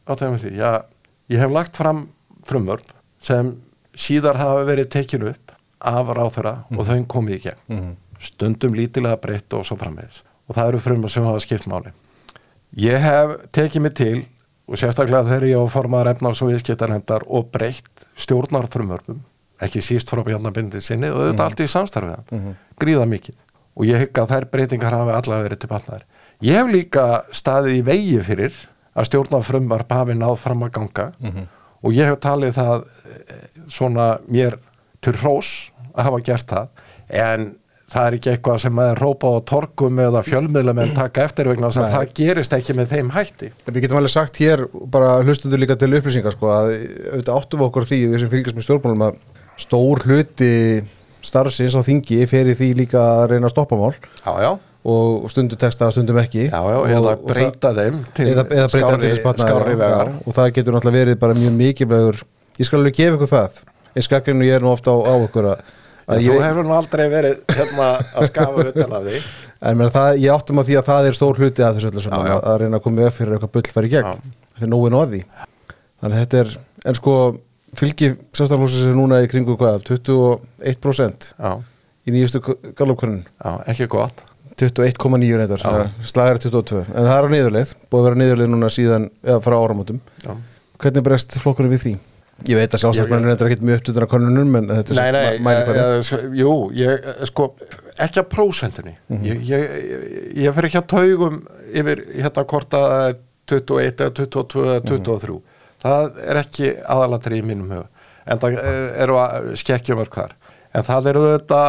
áttaði 0.08 0.26
ég 0.26 0.34
mig 0.34 0.42
því, 0.42 0.52
já, 0.58 0.72
ég 1.32 1.44
hef 1.44 1.54
lagt 1.54 1.78
fram 1.80 2.04
frumvörn 2.48 2.96
sem 3.24 3.54
síðar 3.98 4.40
hafa 4.40 4.66
verið 4.68 4.92
tekinu 4.92 5.32
upp 5.32 5.56
af 5.78 6.10
ráþöra 6.10 6.54
mm. 6.66 6.78
og 6.78 6.88
þau 6.88 7.08
komið 7.14 7.38
í 7.38 7.42
gegn. 7.46 7.64
Mm 7.70 7.96
stundum 8.18 8.74
lítilega 8.74 9.16
breytt 9.20 9.52
og 9.54 9.66
svo 9.66 9.76
frammeðis 9.76 10.22
og 10.48 10.56
það 10.56 10.68
eru 10.68 10.80
frumar 10.80 11.12
sem 11.12 11.24
hafa 11.24 11.40
skipt 11.44 11.66
máli. 11.68 11.92
Ég 12.76 13.00
hef 13.00 13.34
tekið 13.52 13.82
mig 13.84 13.94
til 13.96 14.26
og 14.68 14.76
sérstaklega 14.80 15.24
þegar 15.28 15.48
ég 15.48 15.60
á 15.60 15.64
formaðar 15.72 16.12
efnáðs 16.14 16.42
og 16.44 16.52
viðskiptarhendar 16.52 17.24
og 17.26 17.50
breytt 17.52 18.06
stjórnar 18.16 18.68
frumvörfum 18.72 19.20
ekki 19.64 19.82
síst 19.82 20.10
frá 20.12 20.22
bjarnabindið 20.26 20.84
sinni 20.84 21.10
og 21.10 21.22
þetta 21.30 21.38
mm. 21.38 21.44
allt 21.46 21.62
í 21.62 21.68
samstarfiðan 21.72 22.26
mm 22.30 22.40
-hmm. 22.40 22.56
gríða 22.78 23.06
mikið. 23.10 23.36
Og 23.78 23.86
ég 23.86 24.02
hygg 24.02 24.18
að 24.18 24.32
þær 24.32 24.46
breytingar 24.52 24.94
hafi 24.94 25.12
allavega 25.14 25.46
verið 25.46 25.60
til 25.62 25.70
batnaðar. 25.70 26.04
Ég 26.42 26.58
hef 26.58 26.70
líka 26.70 27.04
staðið 27.32 27.78
í 27.78 27.84
vegi 27.86 28.20
fyrir 28.26 28.54
að 28.94 29.06
stjórnar 29.06 29.46
frumvar 29.46 29.84
hafi 29.90 30.14
náð 30.14 30.36
fram 30.38 30.62
að 30.62 30.70
ganga. 30.70 31.12
Mm 31.18 31.30
-hmm. 31.30 31.46
og 31.82 31.92
ég 31.92 32.06
hef 32.06 32.18
talið 32.18 32.52
það 32.54 32.84
eh, 32.84 33.48
svona 33.68 34.18
mér 34.28 34.58
til 35.00 35.12
hrós 35.12 35.70
að 35.94 36.04
hafa 36.04 36.20
gert 36.20 36.46
það. 36.46 36.68
En 37.08 37.54
það 37.88 38.06
er 38.06 38.16
ekki 38.18 38.30
eitthvað 38.34 38.60
sem 38.64 38.74
maður 38.76 39.00
rópa 39.02 39.30
á 39.32 39.36
torkum 39.48 40.00
eða 40.04 40.22
fjölmiðlumenn 40.26 40.94
taka 40.96 41.24
eftir 41.24 41.48
vegna 41.52 41.70
sem 41.72 41.88
það 41.88 42.12
gerist 42.18 42.54
ekki 42.56 42.76
með 42.76 42.92
þeim 42.92 43.10
hætti. 43.14 43.50
Við 43.68 43.80
getum 43.84 44.00
alveg 44.00 44.12
sagt 44.12 44.40
hér, 44.42 44.66
bara 44.92 45.16
hlustundur 45.22 45.62
líka 45.62 45.78
til 45.80 45.90
upplýsingar 45.96 46.36
sko, 46.36 46.52
að 46.52 46.74
auðvitað 47.14 47.34
áttum 47.38 47.62
við 47.62 47.68
okkur 47.70 47.88
því 47.88 48.00
við 48.04 48.24
sem 48.24 48.32
fylgjast 48.34 48.58
með 48.58 48.68
stjórnmálum 48.68 49.04
að 49.08 49.20
stór 49.58 50.04
hluti 50.04 50.52
starfsins 51.24 51.74
á 51.74 51.82
þingi 51.82 52.22
í 52.22 52.28
því 52.28 52.72
líka 52.78 53.00
að 53.00 53.26
reyna 53.32 53.48
að 53.48 53.54
stoppa 53.56 53.78
mál. 53.80 53.94
Já, 54.20 54.32
já. 54.44 54.50
og 54.88 55.28
stundum 55.32 55.60
texta, 55.60 55.88
stundum 55.92 56.20
ekki. 56.20 56.46
Já, 56.52 56.60
eða 56.60 57.00
og, 57.16 57.24
breyta 57.24 57.72
og 57.72 57.80
þeim 57.80 58.02
til 58.14 58.28
eða, 58.34 58.44
eða 58.52 58.68
skári, 58.74 59.14
skári 59.40 59.80
vegar. 59.80 60.12
Og 60.24 60.36
það 60.36 60.52
getur 60.58 60.76
náttúrulega 60.76 61.02
verið 61.02 61.20
bara 61.24 61.36
mjög 61.40 61.56
mikilvægur 61.58 62.22
ég 62.58 62.68
skal 62.68 62.80
alveg 62.82 62.96
gefa 63.00 63.18
ykkur 63.18 63.32
það. 63.32 63.60
Eins 63.94 64.08
skakkrinu 64.08 64.46
ég 64.46 64.58
er 64.58 64.64
nú 64.64 64.70
ofta 64.70 64.94
á, 64.94 64.98
á 65.08 65.14
okkur 65.16 65.52
að 65.54 65.74
Þú 66.08 66.38
hefur 66.40 66.64
nú 66.64 66.74
aldrei 66.76 67.04
verið 67.12 67.42
hérna 67.52 67.88
að 68.16 68.30
skafa 68.30 68.66
utan 68.70 68.96
af 68.96 69.06
því. 69.08 69.20
En 69.68 69.82
það, 69.92 70.08
ég 70.22 70.32
áttum 70.32 70.60
að 70.62 70.70
því 70.70 70.78
að 70.78 70.88
það 70.88 71.08
er 71.08 71.16
stór 71.18 71.40
hluti 71.42 71.64
að 71.66 71.78
þessu 71.78 71.90
öllu 71.90 72.02
saman, 72.04 72.30
að, 72.30 72.44
að 72.46 72.58
reyna 72.62 72.78
að 72.78 72.84
koma 72.84 73.06
upp 73.08 73.16
fyrir 73.16 73.36
eitthvað 73.36 73.54
bull 73.56 73.88
í 73.88 73.92
gegn, 73.92 74.20
þetta 74.54 74.66
er 74.68 74.70
nógu 74.70 74.90
nóði 74.94 75.20
þannig 75.98 76.14
að 76.14 76.22
þetta 76.22 76.40
er, 76.42 76.52
en 76.86 76.98
sko 76.98 77.14
fylgi 77.78 78.12
sérstaflósins 78.36 78.86
er 78.86 78.96
núna 78.96 79.20
í 79.24 79.28
kringu 79.30 79.56
hvað, 79.58 79.82
21% 79.90 81.28
Já. 81.34 81.50
í 82.06 82.14
nýjustu 82.14 82.42
galopkvörnun 82.78 83.24
Já, 83.26 83.50
ekki 83.74 83.88
gott. 83.90 84.22
21,9 84.58 85.38
reyndar, 85.38 85.66
slagar 86.02 86.40
22 86.42 86.84
en 86.86 86.94
það 87.06 87.16
er 87.16 87.26
á 87.26 87.34
niðurleið, 87.34 87.74
búið 87.90 88.00
að 88.00 88.08
vera 88.08 88.20
niðurleið 88.22 88.52
núna 88.54 88.70
síðan, 88.74 89.10
eða 89.26 89.42
frá 89.44 89.54
áramótum. 89.58 90.00
Hvernig 90.78 91.04
bregst 91.06 91.36
flokkurinn 91.42 91.74
við 91.74 91.84
því? 91.84 91.92
Ég 92.46 92.54
veit 92.54 92.70
að 92.70 92.82
sjálfstakmennir 92.84 93.32
er 93.32 93.48
ekkert 93.48 93.64
mjög 93.66 93.80
upptöðun 93.80 94.04
á 94.06 94.12
konunum 94.12 94.56
en 94.60 94.68
þetta 94.70 94.94
er 94.94 94.98
nei, 94.98 95.14
nei, 95.16 95.38
mæli 95.42 95.72
uh, 95.74 96.26
Jú, 96.38 96.52
ég, 96.78 97.08
sko, 97.26 97.48
ekki 97.98 98.22
að 98.22 98.28
prósentinni 98.30 98.94
mm 98.94 99.16
-hmm. 99.16 99.24
ég, 99.26 99.40
ég, 99.48 99.64
ég 100.44 100.54
fer 100.54 100.68
ekki 100.68 100.78
að 100.78 100.86
taugum 100.92 101.40
yfir 101.74 102.04
hérna 102.14 102.44
hvort 102.52 102.76
að 102.78 103.16
21 103.50 104.04
eða 104.06 104.14
22 104.20 104.66
eða 104.68 104.84
23 104.86 105.34
mm 105.34 105.40
-hmm. 105.40 105.42
það 105.82 106.22
er 106.28 106.40
ekki 106.44 106.72
aðalatri 106.86 107.40
í 107.40 107.46
mínum 107.50 107.74
hug 107.74 108.06
en 108.28 108.38
það 108.38 108.60
eru 109.02 109.18
að 109.18 109.50
skekkjum 109.58 110.04
örk 110.04 110.14
þar 110.14 110.36
en 110.72 110.86
það 110.86 111.10
eru 111.12 111.26
þetta 111.32 111.62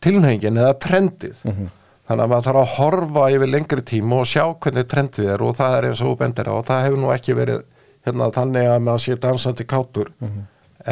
tilnefingin 0.00 0.62
eða 0.62 0.78
trendið 0.86 1.36
mm 1.44 1.52
-hmm. 1.52 1.68
þannig 2.08 2.24
að 2.24 2.32
maður 2.32 2.48
þarf 2.48 2.62
að 2.62 2.74
horfa 2.78 3.30
yfir 3.30 3.52
lengri 3.52 3.82
tíma 3.82 4.16
og 4.22 4.26
sjá 4.26 4.44
hvernig 4.56 4.88
trendið 4.88 5.30
er 5.36 5.42
og 5.42 5.56
það 5.56 5.78
er 5.78 5.84
eins 5.90 6.00
og 6.00 6.18
bendir 6.18 6.48
og 6.48 6.64
það 6.64 6.84
hefur 6.84 6.98
nú 6.98 7.12
ekki 7.12 7.36
verið 7.36 7.62
hérna 8.04 8.30
þannig 8.34 8.68
að 8.68 8.82
maður 8.84 9.04
sé 9.04 9.16
dansandi 9.20 9.66
kátur 9.68 10.10
mm 10.18 10.28
-hmm. 10.28 10.44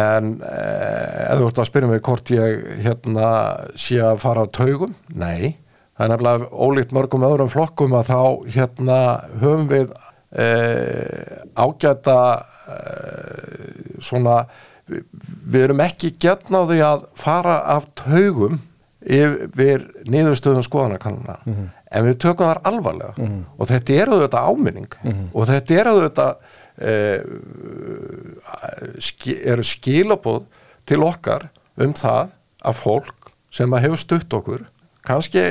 en 0.02 0.30
eh, 0.48 1.32
ef 1.32 1.40
þú 1.40 1.48
ert 1.48 1.58
að 1.58 1.68
spyrja 1.68 1.90
mig 1.90 2.02
hvort 2.02 2.30
ég 2.30 2.64
hérna 2.86 3.28
sé 3.76 4.00
að 4.00 4.22
fara 4.24 4.44
á 4.44 4.46
taugum, 4.48 4.94
nei 5.08 5.56
það 5.96 6.04
er 6.04 6.12
nefnilega 6.12 6.48
ólíkt 6.50 6.92
mörgum 6.96 7.28
öðrum 7.28 7.52
flokkum 7.52 7.92
að 7.92 8.08
þá 8.08 8.20
hérna 8.56 8.98
höfum 9.40 9.68
við 9.68 9.92
eh, 10.32 11.44
ágæta 11.54 12.18
eh, 12.68 14.00
svona 14.00 14.46
við, 14.88 15.62
erum 15.64 15.80
ekki 15.80 16.16
getna 16.18 16.64
á 16.64 16.68
því 16.68 16.80
að 16.80 17.04
fara 17.14 17.58
af 17.76 17.86
taugum 17.94 18.60
yfir 19.02 19.90
niðurstöðum 20.06 20.62
skoðanakanuna 20.62 21.36
mm 21.44 21.52
-hmm. 21.52 21.68
en 21.90 22.04
við 22.06 22.18
tökum 22.18 22.46
þar 22.46 22.60
alvarlega 22.64 23.14
mm 23.16 23.26
-hmm. 23.26 23.44
og 23.58 23.68
þetta 23.68 23.92
er 23.92 24.08
auðvitað 24.08 24.48
áminning 24.48 24.92
mhm. 25.02 25.28
og 25.34 25.46
þetta 25.46 25.74
er 25.74 25.86
auðvitað 25.86 26.34
Eh, 26.34 26.51
eru 29.52 29.64
skilabóð 29.66 30.44
til 30.88 31.02
okkar 31.04 31.48
um 31.76 31.92
það 31.94 32.32
að 32.62 32.80
fólk 32.80 33.32
sem 33.52 33.72
að 33.74 33.82
hefur 33.86 34.00
stutt 34.00 34.32
okkur 34.38 34.62
kannski 35.06 35.42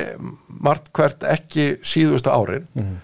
margt 0.62 0.90
hvert 0.96 1.24
ekki 1.28 1.78
síðustu 1.84 2.30
árin 2.32 2.66
mm 2.72 2.82
-hmm. 2.82 2.96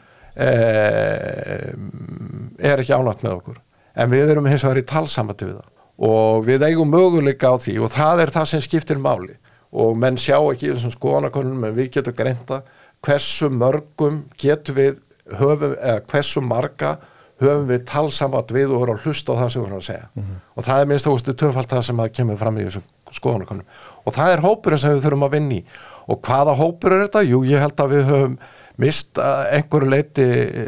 er 2.58 2.78
ekki 2.78 2.92
ánægt 2.92 3.22
með 3.22 3.32
okkur. 3.32 3.58
En 3.96 4.10
við 4.10 4.30
erum 4.30 4.46
hins 4.46 4.64
vegar 4.64 4.78
í 4.78 4.86
talsamati 4.86 5.44
við 5.44 5.54
það. 5.58 5.68
Og 5.98 6.46
við 6.46 6.62
eigum 6.62 6.90
möguleika 6.90 7.50
á 7.50 7.56
því 7.58 7.78
og 7.82 7.90
það 7.90 8.20
er 8.20 8.30
það 8.30 8.44
sem 8.44 8.60
skiptir 8.60 8.98
máli. 8.98 9.34
Og 9.72 9.96
menn 9.96 10.16
sjá 10.16 10.38
ekki 10.52 10.72
þessum 10.72 10.90
skoðanakonum 10.90 11.64
en 11.64 11.74
við 11.76 11.90
getum 11.90 12.14
greinta 12.14 12.62
hversu 13.02 13.50
mörgum 13.50 14.24
getum 14.38 14.74
við 14.74 14.96
höfum, 15.38 15.74
eða 15.82 16.00
hversu 16.00 16.40
marga 16.40 16.98
höfum 17.43 17.66
við 17.68 17.84
talsamat 17.89 18.53
við 18.55 18.72
og 18.72 18.82
vorum 18.82 18.99
að 18.99 19.05
hlusta 19.07 19.34
á 19.34 19.39
það 19.41 19.51
sem 19.53 19.61
við 19.61 19.66
vorum 19.66 19.78
að 19.78 19.89
segja 19.89 20.07
mm 20.09 20.22
-hmm. 20.22 20.39
og 20.55 20.64
það 20.64 20.80
er 20.80 20.89
minnst 20.91 21.07
ástu 21.07 21.34
töfald 21.34 21.68
það 21.70 21.82
sem 21.89 22.01
að 22.01 22.12
kemur 22.16 22.39
fram 22.39 22.59
í 22.59 22.64
þessum 22.66 22.86
skoðanakonum 23.12 23.64
og 24.05 24.14
það 24.14 24.32
er 24.32 24.45
hópurinn 24.45 24.78
sem 24.78 24.95
við 24.95 25.05
þurfum 25.05 25.26
að 25.26 25.34
vinni 25.36 25.61
og 26.09 26.20
hvaða 26.24 26.55
hópur 26.57 26.93
er 26.93 27.05
þetta? 27.07 27.22
Jú, 27.22 27.43
ég 27.45 27.61
held 27.61 27.80
að 27.80 27.93
við 27.95 28.05
höfum 28.12 28.39
mist 28.78 29.18
einhverju 29.18 29.91
leiti 29.91 30.24
e, 30.24 30.64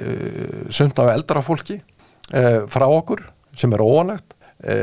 sund 0.70 0.98
af 0.98 1.12
eldra 1.14 1.42
fólki 1.42 1.80
e, 2.32 2.42
frá 2.70 2.86
okkur 2.86 3.22
sem 3.56 3.72
er 3.72 3.82
óanægt 3.82 4.34
e, 4.62 4.76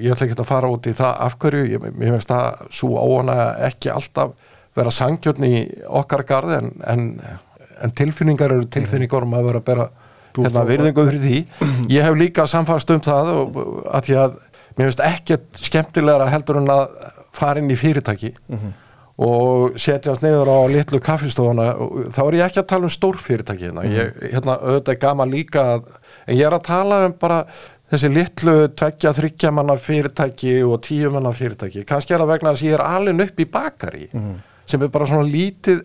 ég 0.00 0.14
ætla 0.14 0.26
ekki 0.26 0.38
að 0.38 0.48
fara 0.48 0.70
út 0.72 0.88
í 0.88 0.94
það 0.96 1.20
afhverju, 1.26 1.66
ég, 1.74 1.84
ég 1.90 2.14
finnst 2.14 2.32
að 2.34 2.64
svo 2.72 2.96
óanæg 2.96 3.66
ekki 3.70 3.92
alltaf 3.92 4.32
vera 4.76 4.92
sangjörn 4.94 5.44
í 5.44 5.54
okkar 6.00 6.24
garði 6.28 6.60
en, 6.60 6.72
en 6.88 7.06
en 7.84 7.94
tilfinningar 7.96 8.54
eru 8.54 8.68
tilfinningar 8.72 9.26
um 9.26 9.34
að 9.38 9.48
vera 9.50 9.62
að 9.62 9.68
bera 9.70 9.88
hérna, 10.36 10.66
virðingu 10.68 11.06
fyrir 11.08 11.24
því. 11.24 11.40
Ég 11.90 12.06
hef 12.06 12.18
líka 12.18 12.46
samfast 12.50 12.92
um 12.94 13.00
það 13.04 13.32
og, 13.36 13.58
að 13.90 14.06
því 14.08 14.20
að 14.24 14.36
mér 14.76 14.86
finnst 14.86 15.02
ekkert 15.06 15.64
skemmtilegra 15.70 16.28
heldur 16.32 16.60
en 16.60 16.70
að 16.72 16.86
fara 17.36 17.62
inn 17.62 17.70
í 17.70 17.78
fyrirtæki 17.78 18.32
mm 18.34 18.56
-hmm. 18.58 18.78
og 19.26 19.80
setjast 19.80 20.22
niður 20.22 20.50
á 20.50 20.58
litlu 20.70 21.00
kaffistofuna. 21.00 21.74
Og 21.76 22.12
þá 22.14 22.22
er 22.26 22.38
ég 22.38 22.46
ekki 22.46 22.62
að 22.62 22.70
tala 22.72 22.88
um 22.88 22.96
stórfyrirtæki 22.96 23.68
hérna, 23.68 23.84
ég, 23.84 24.14
hérna 24.32 24.56
auðvitað 24.58 24.94
er 24.94 25.04
gaman 25.04 25.30
líka 25.30 25.66
að, 25.74 25.82
en 26.26 26.36
ég 26.36 26.46
er 26.46 26.54
að 26.54 26.66
tala 26.66 27.04
um 27.06 27.14
bara 27.20 27.44
þessi 27.90 28.08
litlu 28.14 28.68
tveggja, 28.68 29.12
þryggja 29.12 29.50
manna 29.50 29.76
fyrirtæki 29.76 30.62
og 30.62 30.80
tíu 30.82 31.10
manna 31.10 31.32
fyrirtæki. 31.32 31.84
Kannski 31.84 32.14
er 32.14 32.22
það 32.22 32.32
vegna 32.34 32.50
að 32.50 32.62
ég 32.62 32.76
er 32.78 32.84
alveg 32.86 33.20
upp 33.26 33.40
í 33.40 33.50
bakari 33.50 34.08
sem 34.70 34.82
er 34.82 34.88
bara 34.88 35.06
svona 35.06 35.26
lítið 35.26 35.82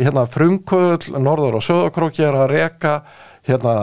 hérna 0.00 0.26
frumkvöld 0.30 1.08
norður 1.16 1.58
og 1.60 1.64
söðakróki 1.64 2.24
er 2.26 2.36
að 2.36 2.52
reka 2.52 2.98
hérna 3.46 3.74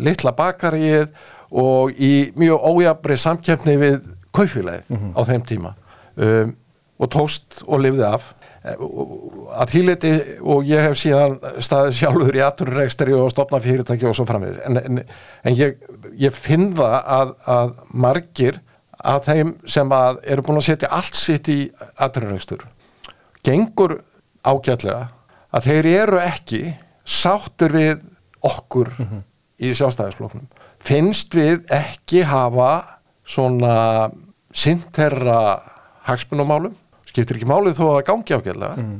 litla 0.00 0.32
bakarið 0.36 1.10
og 1.50 1.94
í 1.98 2.30
mjög 2.38 2.66
ójabri 2.70 3.16
samkjöfni 3.18 3.76
við 3.80 4.02
kaufélagið 4.36 5.16
á 5.16 5.20
þeim 5.26 5.46
tíma. 5.48 5.74
Um, 6.20 6.54
og 7.00 7.10
tóst 7.12 7.62
og 7.66 7.80
lifði 7.82 8.06
af. 8.06 8.34
Að 8.60 9.70
þýleiti 9.72 10.10
og 10.44 10.66
ég 10.68 10.84
hef 10.84 10.98
síðan 11.00 11.38
staðið 11.64 11.94
sjálfur 11.96 12.36
í 12.36 12.42
aturreikstari 12.44 13.14
og 13.16 13.30
stopna 13.32 13.60
fyrirtæki 13.64 14.04
og 14.08 14.18
svo 14.18 14.26
framvegis. 14.28 14.60
En, 14.68 14.76
en, 14.76 15.00
en 15.48 15.56
ég, 15.56 15.78
ég 16.20 16.36
finn 16.36 16.74
það 16.76 16.98
að, 17.00 17.32
að 17.56 17.72
margir 18.04 18.60
að 19.00 19.30
þeim 19.30 19.54
sem 19.64 19.96
að 19.96 20.20
eru 20.28 20.44
búin 20.44 20.60
að 20.60 20.66
setja 20.68 20.92
allt 20.92 21.16
sitt 21.16 21.48
í 21.48 21.60
aturreiktur 21.96 22.66
gengur 23.46 24.00
ágætlega 24.44 25.08
að 25.50 25.68
þeir 25.70 25.90
eru 25.90 26.22
ekki 26.22 26.62
sáttur 27.04 27.74
við 27.74 28.04
okkur 28.46 28.92
í 29.60 29.72
sjálfstæðisfloknum 29.76 30.48
finnst 30.80 31.34
við 31.36 31.64
ekki 31.74 32.24
hafa 32.28 32.70
svona 33.28 34.10
sinterra 34.56 35.40
hagsmunumálum 36.08 36.74
skiptir 37.10 37.38
ekki 37.38 37.48
málið 37.48 37.78
þó 37.78 37.86
að 37.86 37.96
það 37.96 38.04
gangi 38.10 38.36
ágætlega. 38.36 38.90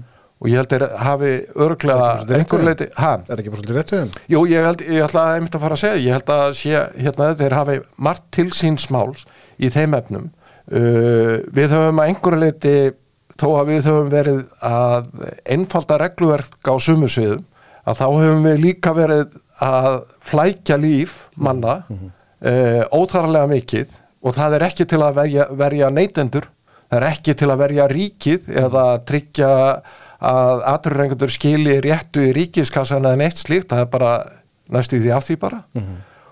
Og 0.40 0.48
ég 0.48 0.56
held 0.56 0.70
að 0.72 0.92
hafi 1.04 1.30
örglega 1.60 2.04
einhver 2.38 2.62
leiti, 2.64 2.86
ha? 2.96 3.10
Er 3.28 3.40
ekki 3.42 3.50
bara 3.52 3.60
svolítið 3.60 3.76
rétt 3.76 3.90
við 3.92 3.98
þeim? 4.00 4.12
Jú, 4.32 4.40
ég 4.48 4.64
held, 4.64 4.84
ég 4.88 5.16
að 5.20 5.34
einmitt 5.34 5.56
að 5.58 5.64
fara 5.66 5.76
að 5.76 5.82
segja, 5.82 5.98
ég 6.00 6.16
held 6.16 6.32
að 6.32 6.54
sé, 6.56 6.84
hérna, 6.96 7.26
þeir 7.36 7.56
hafi 7.58 7.74
margt 8.06 8.24
til 8.32 8.46
síns 8.56 8.86
máls 8.94 9.26
í 9.60 9.68
þeim 9.74 9.96
efnum. 9.98 10.30
Uh, 10.70 11.44
við 11.52 11.74
höfum 11.74 12.00
að 12.00 12.08
einhverju 12.08 12.40
leiti 12.40 12.74
þó 13.40 13.48
að 13.60 13.72
við 13.72 13.88
höfum 13.88 14.12
verið 14.12 14.42
að 14.66 15.10
einfalda 15.56 15.98
regluverk 16.04 16.70
á 16.70 16.74
sumu 16.82 17.08
sviðum 17.10 17.46
að 17.88 17.98
þá 18.00 18.06
höfum 18.06 18.46
við 18.46 18.62
líka 18.66 18.94
verið 18.96 19.36
að 19.64 19.90
flækja 20.30 20.78
líf 20.80 21.16
manna 21.34 21.80
uh, 21.88 22.82
óþarlega 22.92 23.48
mikið. 23.50 23.98
Og 24.20 24.36
það 24.36 24.56
er 24.56 24.64
ekki 24.68 24.84
til 24.88 25.00
að 25.00 25.16
verja, 25.16 25.46
verja 25.56 25.88
neytendur 25.92 26.48
það 26.90 26.98
er 26.98 27.06
ekki 27.12 27.34
til 27.38 27.48
að 27.52 27.60
verja 27.62 27.88
ríkið 27.90 28.48
eða 28.64 28.84
tryggja 29.06 29.50
að 30.30 30.62
aturrengundur 30.68 31.32
skili 31.32 31.78
réttu 31.80 32.26
í 32.26 32.32
ríkiskassan 32.36 33.06
eða 33.06 33.20
neitt 33.22 33.38
slíkt, 33.40 33.70
það 33.70 33.84
er 33.84 33.90
bara 33.92 34.12
næstu 34.74 34.98
því 35.00 35.12
af 35.16 35.26
því 35.28 35.36
bara. 35.40 35.60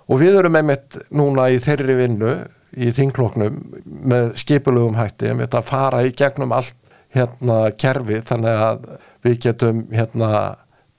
Og 0.08 0.20
við 0.20 0.38
erum 0.40 0.58
einmitt 0.58 0.98
núna 1.14 1.48
í 1.52 1.60
þeirri 1.62 1.96
vinnu 2.02 2.34
í 2.76 2.90
þingloknum 2.96 3.62
með 4.10 4.34
skipulugum 4.42 4.98
hætti 4.98 5.30
einmitt 5.30 5.54
að 5.56 5.70
fara 5.70 6.02
í 6.04 6.12
gegnum 6.16 6.52
allt 6.52 6.74
hérna 7.14 7.58
kerfi 7.78 8.22
þannig 8.28 8.62
að 8.68 8.88
við 9.24 9.38
getum 9.46 9.84
hérna 9.92 10.30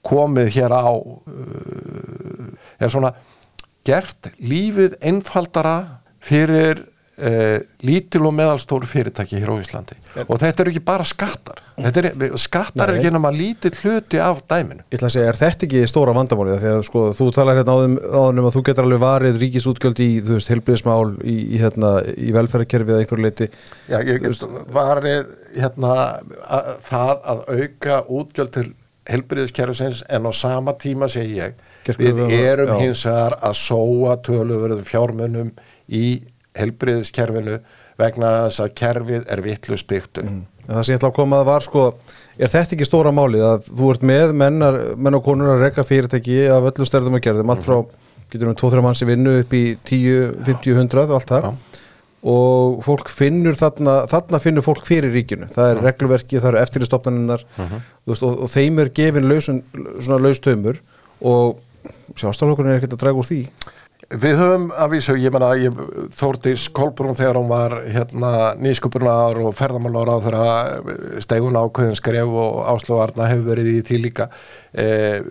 komið 0.06 0.52
hér 0.56 0.72
á 0.74 0.90
uh, 0.90 2.48
er 2.80 2.92
svona 2.92 3.12
gert 3.86 4.30
lífið 4.40 4.96
einfaldara 5.00 5.76
fyrir 6.20 6.89
uh, 7.20 7.56
lítil 7.86 8.22
og 8.26 8.34
meðalstóru 8.36 8.88
fyrirtæki 8.90 9.40
hér 9.40 9.52
á 9.52 9.56
Íslandi 9.60 9.98
og 10.26 10.40
þetta 10.40 10.64
eru 10.64 10.72
ekki 10.72 10.82
bara 10.84 11.06
skattar 11.06 11.60
er, 11.80 12.10
skattar 12.40 12.90
Nei. 12.90 12.96
er 12.96 12.98
ekki 12.98 13.12
nema 13.14 13.32
lítill 13.34 13.74
hluti 13.82 14.20
af 14.22 14.42
dæminu 14.50 14.84
Ég 14.90 14.98
ætla 14.98 15.10
að 15.10 15.14
segja, 15.16 15.28
er 15.32 15.40
þetta 15.40 15.66
ekki 15.68 15.84
stóra 15.90 16.14
vandamálið? 16.16 16.58
Því 16.64 16.72
að 16.74 16.82
sko, 16.88 17.04
þú 17.16 17.28
talar 17.36 17.60
hérna 17.60 17.76
áðum, 17.76 17.96
áðum 18.08 18.42
um 18.42 18.50
að 18.50 18.56
þú 18.56 18.64
getur 18.68 18.88
alveg 18.88 19.02
varið 19.04 19.40
ríkisútgjöld 19.44 20.02
í, 20.04 20.10
þú 20.26 20.36
veist, 20.36 20.52
helbriðismál 20.52 21.14
í, 21.22 21.36
í, 21.44 21.62
hérna, 21.62 21.94
í 22.16 22.34
velferðarkerfið 22.36 22.96
eða 22.96 23.04
einhverju 23.04 23.26
leiti. 23.26 23.48
Já, 23.90 23.98
ég 24.00 24.20
get 24.24 24.44
varið 24.74 25.32
hérna 25.56 25.96
að, 26.44 26.74
það 26.90 27.14
að 27.34 27.42
auka 27.56 28.02
útgjöld 28.20 28.54
til 28.58 28.68
helbriðiskerfisins 29.10 30.04
en 30.08 30.28
á 30.28 30.32
sama 30.36 30.74
tíma 30.78 31.08
segi 31.10 31.40
ég 31.40 31.56
við 31.98 32.20
um- 32.26 32.34
erum 32.34 32.74
hins 32.78 33.06
vegar 33.08 33.38
að 33.40 33.56
sóa 33.58 34.16
töluverðum 34.26 34.84
fjármunum 34.86 35.50
í 35.88 36.22
helbriðiskerfinu 36.60 37.58
vegna 38.00 38.30
þess 38.46 38.64
að 38.64 38.74
kerfið 38.80 39.28
er 39.32 39.42
vittlust 39.44 39.88
byggt 39.90 40.22
upp. 40.22 40.30
En 40.30 40.76
það 40.76 40.84
sem 40.86 40.94
ég 40.94 41.00
ætla 41.00 41.10
að 41.10 41.16
koma 41.16 41.40
að 41.40 41.48
var 41.50 41.64
sko, 41.66 41.86
er 42.38 42.52
þetta 42.52 42.76
ekki 42.76 42.86
stóra 42.86 43.12
málið 43.14 43.42
að 43.48 43.70
þú 43.72 43.90
ert 43.94 44.04
með 44.06 44.34
mennar, 44.38 44.78
menn 44.96 45.18
og 45.18 45.24
konur 45.26 45.54
að 45.56 45.64
rekka 45.66 45.84
fyrirtæki 45.86 46.44
af 46.54 46.68
öllu 46.70 46.86
stærðum 46.88 47.18
að 47.18 47.24
gerðum, 47.26 47.52
allt 47.52 47.66
frá, 47.66 47.80
getur 48.30 48.52
við 48.52 48.58
2-3 48.62 48.84
manns 48.86 49.02
í 49.02 49.08
vinnu 49.08 49.36
upp 49.42 49.56
í 49.58 49.64
10, 49.90 50.36
50, 50.46 50.76
100 50.78 51.02
og 51.08 51.16
allt 51.18 51.34
það. 51.34 51.48
Og 52.30 52.82
fólk 52.84 53.08
finnur 53.08 53.56
þarna, 53.56 53.96
þarna 54.12 54.40
finnur 54.44 54.64
fólk 54.64 54.84
fyrir 54.86 55.12
ríkinu. 55.16 55.48
Það 55.50 55.70
er 55.72 55.82
regluverki, 55.86 56.36
það 56.36 56.50
eru 56.52 56.60
eftirlistofnaninnar 56.62 57.44
veist, 57.56 58.22
og, 58.22 58.44
og 58.44 58.50
þeim 58.52 58.78
er 58.82 58.92
gefin 58.94 59.28
lausun, 59.30 59.62
svona 59.98 60.20
laustömmur 60.20 60.82
og 61.20 61.58
sjálfstaflokkurinn 62.20 62.74
er 62.74 62.80
ekkert 62.80 62.98
að 62.98 63.04
draga 63.06 63.22
úr 63.22 63.28
því. 63.28 63.40
Við 64.10 64.40
höfum 64.40 64.64
að 64.74 64.88
vísu, 64.96 65.14
ég 65.22 65.30
menna, 65.30 65.52
Þórdís 66.18 66.64
Kolbrún 66.74 67.14
þegar 67.14 67.36
hún 67.38 67.50
var 67.52 67.76
hérna 67.94 68.30
nýsköpunar 68.58 69.38
og 69.38 69.54
ferðamálar 69.54 70.10
á 70.10 70.16
þeirra 70.24 71.20
stegun 71.22 71.58
ákveðin 71.60 71.94
skref 71.94 72.34
og 72.42 72.58
áslöfarna 72.72 73.28
hefur 73.30 73.52
verið 73.52 73.70
í 73.70 73.84
því 73.86 74.00
líka. 74.02 74.26
Eh, 74.74 75.22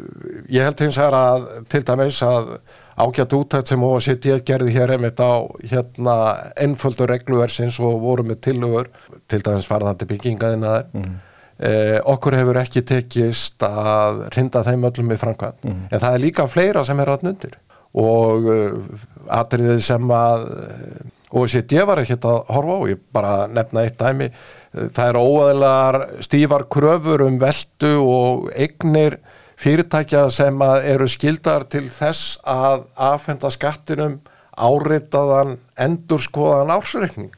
ég 0.47 0.63
held 0.63 0.85
hins 0.85 1.01
vegar 1.01 1.19
að 1.19 1.49
til 1.67 1.83
dæmis 1.91 2.21
að 2.23 2.55
ágætt 2.95 3.35
útætt 3.35 3.67
sem 3.67 3.83
OECD 3.83 4.39
gerði 4.47 4.79
hér 4.79 4.95
einmitt 4.95 5.19
á 5.19 5.43
hérna 5.59 6.17
ennföldu 6.55 7.11
regluversins 7.11 7.83
og 7.83 7.99
voru 7.99 8.23
með 8.31 8.43
tillögur, 8.47 8.93
til 9.27 9.43
dæmis 9.43 9.67
farðandi 9.67 10.07
byggingaðina 10.07 10.77
þær. 10.79 11.15
Eh, 11.59 11.97
okkur 12.07 12.39
hefur 12.39 12.63
ekki 12.63 12.87
tekist 12.87 13.59
að 13.59 14.29
rinda 14.37 14.63
þeim 14.63 14.87
öllum 14.87 15.11
í 15.11 15.19
framkvæmt 15.19 15.65
en 15.67 15.99
það 15.99 16.13
er 16.13 16.21
líka 16.23 16.47
fleira 16.47 16.85
sem 16.87 16.99
er 17.03 17.11
að 17.11 17.33
undir 17.33 17.57
og 17.97 18.49
uh, 18.49 18.99
atriðið 19.39 19.81
sem 19.85 20.13
að 20.13 20.45
uh, 20.49 20.99
OECD 21.39 21.75
var 21.85 22.01
ekkert 22.01 22.25
að 22.25 22.39
horfa 22.49 22.77
á, 22.81 22.89
ég 22.89 23.01
bara 23.13 23.33
nefna 23.53 23.83
eitt 23.85 23.99
dæmi, 24.01 24.31
það 24.73 25.03
er 25.05 25.19
óæðilegar 25.19 25.99
stífar 26.25 26.65
kröfur 26.73 27.25
um 27.27 27.37
veldu 27.41 27.91
og 28.01 28.49
eignir 28.57 29.19
fyrirtækja 29.59 30.23
sem 30.33 30.61
eru 30.61 31.07
skildar 31.11 31.65
til 31.69 31.85
þess 31.93 32.39
að 32.47 32.85
afhenda 32.95 33.51
skattinum 33.53 34.19
áritaðan 34.59 35.57
endurskoðan 35.79 36.71
ársreikning. 36.73 37.31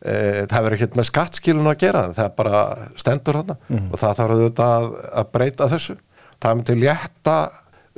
Eh, 0.00 0.46
það 0.48 0.62
verður 0.64 0.76
ekkert 0.78 0.96
með 0.96 1.08
skattskilun 1.10 1.68
að 1.68 1.80
gera 1.82 2.06
það 2.16 2.24
er 2.24 2.36
bara 2.38 2.60
stendur 2.96 3.38
þarna. 3.40 3.56
Og 3.92 3.98
það 4.00 4.14
þarf 4.20 4.34
auðvitað 4.36 4.86
að, 5.12 5.26
breyta 5.34 5.68
þessu. 5.68 5.96
Það 6.40 6.56
myndi 6.56 6.76
létta 6.80 7.36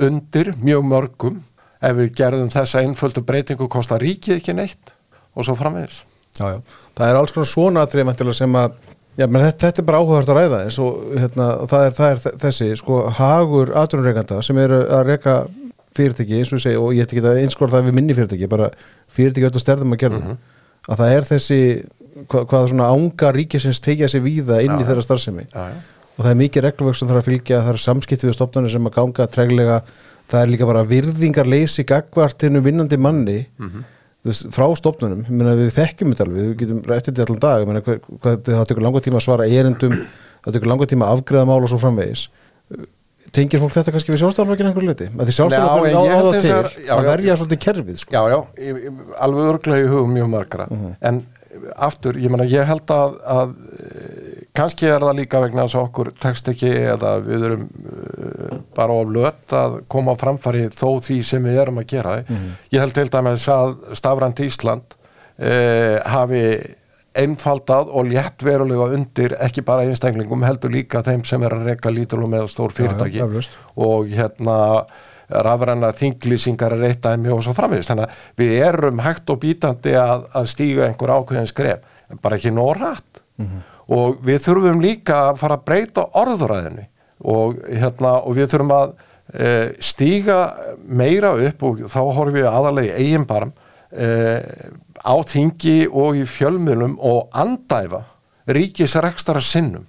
undir 0.02 0.52
mjög 0.58 0.88
mörgum 0.90 1.40
ef 1.82 1.98
við 1.98 2.14
gerðum 2.18 2.50
þessa 2.52 2.82
einföldu 2.84 3.24
breytingu 3.26 3.68
kostar 3.72 4.02
ríkið 4.02 4.38
ekki 4.38 4.54
neitt? 4.56 4.94
Og 5.34 5.46
svo 5.46 5.56
framvegis. 5.58 6.02
Já, 6.38 6.46
já. 6.54 6.58
Það 6.96 7.10
er 7.10 7.18
alls 7.20 7.34
konar 7.34 7.48
svona 7.50 7.84
atrið 7.86 8.08
mæntilega 8.08 8.38
sem 8.42 8.58
að 8.60 8.80
Já, 9.12 9.26
menn 9.28 9.42
þetta, 9.44 9.66
þetta 9.66 9.82
er 9.82 9.84
bara 9.84 9.98
áhugavert 10.00 10.30
að 10.32 10.38
ræða 10.38 10.58
eins 10.64 10.76
og 10.80 11.00
hérna, 11.20 11.46
það, 11.68 11.82
er, 11.84 11.96
það 11.98 12.12
er 12.14 12.36
þessi 12.40 12.68
sko 12.80 13.00
hagur 13.18 13.72
atvinnureikanda 13.76 14.38
sem 14.40 14.60
eru 14.62 14.78
að 14.88 15.02
reka 15.10 15.34
fyrirtæki 15.92 16.38
eins 16.38 16.52
og 16.54 16.56
ég 16.56 16.64
segi 16.64 16.78
og 16.80 16.94
ég 16.96 17.04
ætti 17.04 17.18
ekki 17.18 17.28
að 17.28 17.40
einskóra 17.42 17.74
það 17.74 17.90
við 17.90 17.96
minni 17.98 18.16
fyrirtæki 18.16 18.48
bara 18.48 18.70
fyrirtæki 19.12 19.48
öll 19.50 19.52
að 19.52 19.64
stærðum 19.66 19.92
að 19.92 20.00
gera 20.00 20.20
að 20.32 21.02
það 21.02 21.12
er 21.18 21.28
þessi 21.28 21.58
hvað, 22.24 22.46
hvað 22.54 22.68
svona 22.72 22.88
ánga 22.94 23.34
ríkisins 23.36 23.82
tekja 23.84 24.08
sér 24.08 24.24
víða 24.24 24.62
inn 24.64 24.78
í 24.78 24.80
Já, 24.80 24.88
þeirra 24.88 25.04
starfsemi. 25.04 25.44
Já, 25.52 25.66
og 26.16 26.24
það 26.24 26.30
er 26.32 26.40
mikið 26.40 26.66
regluvöks 26.70 27.02
sem 27.02 27.12
þarf 27.12 27.20
að 27.20 27.28
fylgja 27.28 27.60
það 27.66 27.74
er 27.74 27.82
samskipti 27.84 28.30
við 28.30 28.38
stofnarnir 28.38 28.72
sem 28.72 28.88
að 28.88 28.96
ganga 28.96 29.28
treglega 29.36 29.78
það 30.32 30.42
er 30.46 30.52
líka 30.54 30.68
bara 30.70 30.84
virðingarleysi 30.88 31.84
gagvartinu 31.88 32.62
vinnandi 32.64 32.98
manni 32.98 33.38
Mhm. 33.58 33.84
þú 34.22 34.30
veist, 34.30 34.48
frá 34.54 34.66
stofnunum 34.78 35.24
við 35.26 35.70
þekkjum 35.76 36.12
þetta 36.14 36.24
alveg, 36.26 36.42
við 36.46 36.56
getum 36.62 36.82
rættið 36.86 37.12
þetta 37.12 37.24
allan 37.26 37.40
dag 37.42 37.66
meina, 37.68 37.80
hvað, 37.82 38.00
hvað, 38.22 38.36
það 38.48 38.66
tekur 38.70 38.82
langa 38.86 39.00
tíma 39.06 39.18
að 39.18 39.26
svara 39.26 39.48
erindum 39.50 39.96
það 40.44 40.52
tekur 40.56 40.70
langa 40.72 40.86
tíma 40.92 41.08
að 41.08 41.16
afgreða 41.20 41.46
mál 41.50 41.62
og 41.62 41.68
svo 41.72 41.80
framvegis 41.82 42.28
tengir 43.32 43.60
fólk 43.62 43.72
þetta 43.72 43.92
kannski 43.94 44.12
við 44.12 44.20
sjálfstaflokkin 44.22 44.66
einhverju 44.68 44.88
leiti 44.92 45.06
að 45.08 45.24
því 45.26 45.32
Já, 45.32 45.36
sjálfstaflokkin 45.38 45.90
en 45.90 45.96
á, 45.96 46.02
ég 46.04 46.12
á 46.12 46.16
held 46.16 46.26
það 46.26 46.34
hins 46.36 46.42
til 46.46 46.52
vegar- 46.52 46.72
já, 46.86 46.92
að 46.92 47.02
já. 47.02 47.10
verja 47.10 47.36
svolítið 47.40 47.60
kerfið 47.66 47.98
sko. 48.02 48.12
Já, 48.12 48.22
já, 48.28 48.38
ég- 48.62 48.80
alveg 49.26 49.48
örglega 49.52 49.82
í 49.84 49.88
hugum 49.92 50.12
mjög 50.16 50.28
margra 50.36 50.66
en 51.10 51.22
aftur, 51.76 52.14
ég 52.20 52.30
meina 52.30 52.44
ég 52.48 52.66
held 52.66 52.86
að, 52.92 53.16
að 53.26 53.54
kannski 54.56 54.88
er 54.90 55.00
það 55.00 55.16
líka 55.22 55.40
vegna 55.40 55.64
þess 55.66 55.78
að 55.78 55.86
okkur 55.86 56.10
tekst 56.22 56.50
ekki 56.52 56.72
eða 56.92 57.14
við 57.24 57.46
erum 57.48 57.62
uh, 57.68 58.58
bara 58.76 58.98
of 59.00 59.12
löt 59.14 59.54
að 59.56 59.78
koma 59.92 60.12
á 60.12 60.20
framfæri 60.20 60.66
þó 60.76 61.00
því 61.06 61.18
sem 61.24 61.48
við 61.48 61.62
erum 61.64 61.80
að 61.82 61.88
gera. 61.94 62.18
Ég 62.72 62.82
held 62.82 62.96
til 62.98 63.08
dæmis 63.12 63.48
að 63.52 63.74
Stafrand 63.98 64.42
Ísland 64.44 64.96
uh, 64.96 65.96
hafi 66.12 66.44
einfaldað 67.12 67.90
og 67.92 68.06
létt 68.08 68.40
verulega 68.44 68.86
undir 68.96 69.34
ekki 69.44 69.60
bara 69.68 69.84
einstaklingum 69.84 70.44
heldur 70.46 70.72
líka 70.72 71.02
þeim 71.04 71.24
sem 71.28 71.42
er 71.44 71.52
að 71.58 71.66
reyka 71.68 71.90
lítil 71.92 72.22
og 72.24 72.30
meðal 72.32 72.70
fyrirtæki 72.72 73.18
Já, 73.18 73.24
já, 73.24 73.26
eflaust. 73.26 73.58
og 73.76 74.08
hérna 74.08 74.58
rafræna 75.32 75.90
þinglýsingar 75.96 76.72
er 76.76 76.86
eitt 76.88 77.02
dæmi 77.04 77.28
og 77.32 77.42
svo 77.44 77.52
framvegist 77.56 77.92
þannig 77.92 78.08
að 78.08 78.40
við 78.40 78.54
erum 78.64 79.04
hægt 79.04 79.28
og 79.32 79.40
bítandi 79.44 79.92
að, 79.96 80.24
að 80.32 80.48
stíga 80.54 80.86
einhver 80.88 81.12
ákveðin 81.18 81.48
skref 81.52 81.84
en 82.12 82.20
bara 82.24 82.40
ekki 82.40 82.52
nórætt 82.52 83.20
og 83.92 84.20
við 84.24 84.44
þurfum 84.46 84.82
líka 84.82 85.18
að 85.30 85.40
fara 85.42 85.58
að 85.58 85.66
breyta 85.68 86.06
orðuræðinni 86.18 86.86
og, 87.22 87.58
hérna, 87.68 88.14
og 88.22 88.36
við 88.38 88.48
þurfum 88.52 88.74
að 88.76 88.94
e, 89.32 89.50
stíga 89.82 90.38
meira 90.86 91.34
upp 91.36 91.66
og 91.68 91.84
þá 91.92 92.00
horfum 92.00 92.38
við 92.38 92.48
aðalegi 92.50 92.94
eigin 92.98 93.28
barm 93.28 93.52
e, 93.90 94.08
á 95.02 95.14
þingi 95.28 95.76
og 95.88 96.18
í 96.18 96.24
fjölmiðlum 96.28 96.96
og 97.02 97.28
andæfa 97.34 98.04
ríkisrekstara 98.50 99.42
sinnum. 99.44 99.86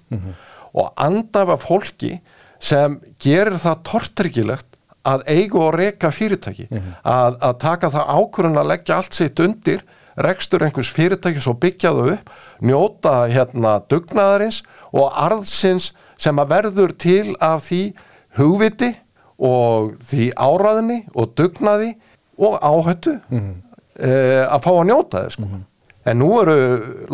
Og 0.73 0.93
andæfa 0.97 1.57
fólki 1.61 2.17
sem 2.63 2.99
gerir 3.21 3.57
það 3.61 3.81
tortryggilegt 3.89 4.69
að 5.03 5.25
eigu 5.27 5.59
og 5.59 5.73
reka 5.75 6.11
fyrirtæki. 6.15 6.69
Að, 7.03 7.37
að 7.41 7.57
taka 7.61 7.89
það 7.93 8.13
ákvörðun 8.17 8.61
að 8.61 8.69
leggja 8.71 8.97
allt 8.97 9.17
sitt 9.17 9.39
undir 9.43 9.83
rekstur 10.15 10.63
einhvers 10.65 10.91
fyrirtækis 10.93 11.47
og 11.49 11.59
byggja 11.63 11.93
þau 11.95 12.13
upp 12.13 12.31
njóta 12.61 13.15
hérna 13.31 13.79
dugnaðarins 13.89 14.61
og 14.93 15.09
arðsins 15.09 15.91
sem 16.21 16.39
að 16.39 16.51
verður 16.53 16.95
til 16.99 17.35
af 17.41 17.67
því 17.67 17.83
hugviti 18.37 18.93
og 19.43 19.93
því 20.09 20.29
áraðinni 20.37 21.03
og 21.13 21.33
dugnaði 21.37 21.93
og 22.37 22.57
áhættu 22.61 23.17
mm. 23.29 23.53
að 24.49 24.63
fá 24.63 24.71
að 24.73 24.87
njóta 24.89 25.23
þau 25.25 25.35
sko. 25.37 25.49
Mm. 25.49 25.65
En 26.03 26.19
nú 26.19 26.29
eru 26.41 26.55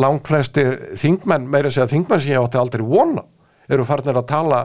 langt 0.02 0.26
flestir 0.26 0.80
þingmenn, 0.98 1.46
meira 1.46 1.70
segja 1.70 1.92
þingmenn 1.92 2.22
sem 2.24 2.34
ég 2.34 2.42
átti 2.42 2.58
aldrei 2.58 2.82
vona, 2.86 3.22
eru 3.70 3.86
farnir 3.86 4.18
að 4.18 4.30
tala 4.32 4.62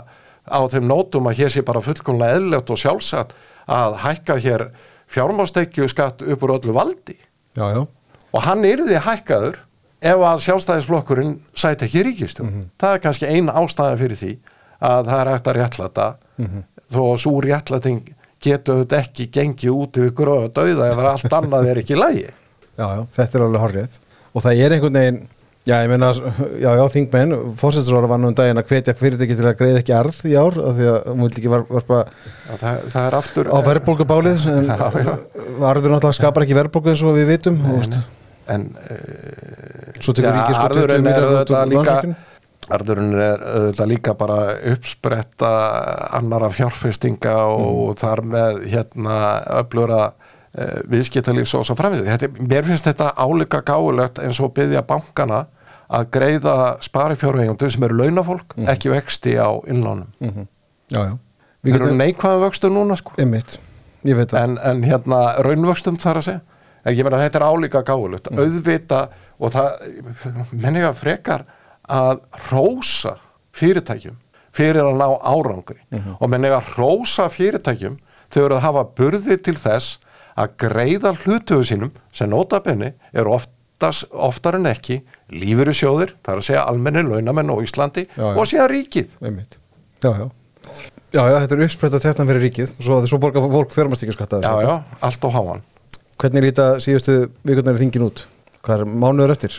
á 0.48 0.60
þeim 0.72 0.86
nótum 0.88 1.28
að 1.28 1.42
hér 1.42 1.52
sé 1.52 1.64
bara 1.64 1.82
fullkomlega 1.84 2.38
eðlert 2.38 2.72
og 2.72 2.80
sjálfsagt 2.80 3.34
að 3.68 3.98
hækka 4.04 4.38
hér 4.40 4.64
fjármástekju 5.12 5.88
skatt 5.92 6.24
upp 6.24 6.44
úr 6.44 6.56
öllu 6.56 6.72
valdi. 6.76 7.18
Já, 7.56 7.68
já. 7.76 7.84
Og 8.34 8.42
hann 8.42 8.66
yrði 8.66 8.98
hækkaður 9.04 9.60
ef 10.04 10.24
að 10.28 10.42
sjálfstæðisflokkurinn 10.48 11.34
sæti 11.56 11.86
ekki 11.86 12.04
ríkistjón. 12.08 12.48
Mm 12.50 12.54
-hmm. 12.54 12.68
Það 12.80 12.94
er 12.94 13.02
kannski 13.06 13.26
eina 13.30 13.52
ástæðan 13.52 14.00
fyrir 14.02 14.20
því 14.20 14.32
að 14.80 15.10
það 15.10 15.20
er 15.20 15.32
hægt 15.32 15.48
að 15.48 15.58
réttlata 15.58 16.06
mm 16.36 16.46
-hmm. 16.46 16.64
þó 16.94 17.02
að 17.12 17.20
svo 17.24 17.34
réttlating 17.40 18.02
getur 18.44 18.80
þetta 18.82 18.98
ekki 18.98 19.30
gengið 19.32 19.70
út 19.70 19.96
yfir 19.96 20.12
gróða 20.12 20.48
döða 20.48 20.90
ef 20.90 20.98
allt 20.98 21.32
annað 21.32 21.70
er 21.70 21.78
ekki 21.78 21.96
lægi. 21.96 22.28
Já, 22.76 22.86
já, 22.96 23.06
þetta 23.16 23.38
er 23.38 23.44
alveg 23.44 23.60
horrið 23.60 23.98
og 24.34 24.42
það 24.42 24.60
er 24.60 24.72
einhvern 24.72 24.98
veginn 24.98 25.22
Já, 25.64 25.78
ég 25.80 25.88
meina, 25.88 26.10
já, 26.60 26.74
já, 26.76 26.82
þingmenn, 26.92 27.30
fórsættisróra 27.56 28.08
var 28.10 28.18
nú 28.20 28.28
um 28.28 28.34
daginn 28.36 28.60
að 28.60 28.66
hvetja 28.68 28.92
fyrirtæki 28.98 29.36
til 29.38 29.46
að 29.48 29.54
greiða 29.56 29.78
ekki 29.80 29.94
arð 29.96 30.18
í 30.28 30.34
ár, 30.36 30.58
af 30.60 30.74
því 30.76 30.88
að 30.90 31.06
vil 31.22 31.28
ekki 31.30 31.52
var, 31.54 31.62
var 31.70 31.86
bara 31.88 32.02
já, 32.04 32.58
það, 32.60 32.82
það 32.92 33.06
er 33.06 33.16
aftur 33.16 33.48
á 33.48 33.58
verðbólgabálið, 33.70 34.44
en 34.52 34.68
arður 34.74 35.94
náttúrulega 35.94 36.18
skapar 36.18 36.44
ekki 36.44 36.58
verðbólgu 36.58 36.92
eins 36.92 37.04
og 37.08 37.16
við 37.16 37.32
vitum, 37.32 37.56
þú 37.64 37.78
veist. 37.78 37.96
En, 38.50 38.68
e, 38.76 38.96
svo 40.00 40.12
tekur 40.12 40.34
ríkis 40.34 40.58
sko 40.58 40.68
20 40.74 41.04
miljóður 41.04 41.40
út 41.40 41.52
úr 41.54 41.72
landsökun. 41.72 42.16
Arðurinn 42.72 43.16
er 43.20 43.42
auðvitað 43.44 43.90
líka 43.90 44.14
bara 44.16 44.38
uppspretta 44.72 45.50
annara 46.16 46.48
fjárfestinga 46.52 47.34
og 47.52 47.90
mm. 47.90 47.98
þar 48.00 48.22
með 48.32 48.62
hérna 48.72 49.16
öflura 49.58 49.98
uh, 50.14 50.78
viðskiptalífs 50.88 51.52
og 51.58 51.66
svo 51.68 51.76
framvið. 51.76 52.08
Mér 52.40 52.64
finnst 52.64 52.88
þetta 52.88 53.10
álika 53.20 53.60
gáulegt 53.68 54.22
eins 54.24 54.40
og 54.40 54.54
byggja 54.56 54.84
bankana 54.88 55.42
að 55.92 56.08
greiða 56.16 56.56
sparifjárvegjandum 56.84 57.74
sem 57.74 57.84
eru 57.84 58.00
launafólk, 58.00 58.56
mm. 58.56 58.70
ekki 58.72 58.94
vexti 58.94 59.36
á 59.36 59.52
innlánum. 59.68 60.08
Mm 60.20 60.32
-hmm. 60.32 60.48
Já, 60.88 61.00
já. 61.04 61.14
Við 61.64 61.74
erum 61.74 61.96
neikvæða 61.96 62.40
vöxtu 62.44 62.70
núna 62.72 62.96
sko. 62.96 63.12
Einmitt, 63.18 63.58
ég 64.04 64.16
veit 64.16 64.30
það. 64.32 64.42
En, 64.42 64.58
en 64.62 64.82
hérna 64.84 65.20
raunvöxtum 65.44 65.96
þar 66.00 66.20
að 66.20 66.26
segja. 66.28 66.40
En 66.84 66.96
ég 66.96 67.06
meina 67.06 67.20
þetta 67.22 67.40
er 67.40 67.46
álíka 67.48 67.82
gáðulegt. 67.86 68.30
Mm. 68.30 68.42
Auðvita 68.44 69.00
og 69.40 69.54
það, 69.54 69.86
menniga 70.52 70.92
frekar 70.96 71.46
að 71.90 72.20
rósa 72.50 73.16
fyrirtækjum 73.56 74.18
fyrir 74.54 74.86
að 74.86 74.98
ná 75.00 75.08
árangri. 75.18 75.80
-hmm. 75.90 76.16
Og 76.20 76.30
menniga 76.30 76.62
rósa 76.76 77.28
fyrirtækjum 77.28 77.98
þau 78.30 78.44
eru 78.44 78.58
að 78.58 78.66
hafa 78.66 78.84
burði 78.84 79.38
til 79.42 79.56
þess 79.58 79.98
að 80.36 80.54
greiða 80.58 81.14
hlutuðu 81.14 81.64
sínum 81.64 81.92
sem 82.12 82.30
notabenni 82.30 82.92
er 83.14 83.28
oftast, 83.30 84.08
oftar 84.10 84.58
en 84.58 84.66
ekki 84.66 85.02
lífuru 85.30 85.74
sjóðir, 85.74 86.14
það 86.24 86.32
er 86.32 86.40
að 86.40 86.48
segja 86.48 86.64
almenni 86.70 87.02
launamenn 87.02 87.50
og 87.50 87.62
Íslandi 87.62 88.06
Já, 88.06 88.22
já. 88.22 88.34
og 88.34 88.48
síðan 88.50 88.72
ríkið. 88.72 89.08
Já, 90.02 90.10
já. 90.10 90.26
Já, 91.14 91.22
já, 91.30 91.36
þetta 91.44 91.54
er 91.54 91.62
uppspretta 91.68 92.00
þetta 92.02 92.26
fyrir 92.26 92.42
ríkið 92.48 92.72
svo, 92.82 92.98
svo 93.06 93.18
borgar 93.22 93.44
fólk 93.46 93.70
fjármastíkjaskatta 93.70 94.40
Já, 94.42 94.54
já, 94.66 94.72
allt 95.00 95.22
á 95.22 95.28
háan. 95.30 95.62
Hvernig 96.20 96.46
líta 96.46 96.66
síðustu 96.82 97.28
vikurnar 97.46 97.78
í 97.78 97.82
þingin 97.84 98.06
út? 98.06 98.26
Hvað 98.64 98.80
er 98.80 98.92
mánuður 99.02 99.32
eftir? 99.34 99.56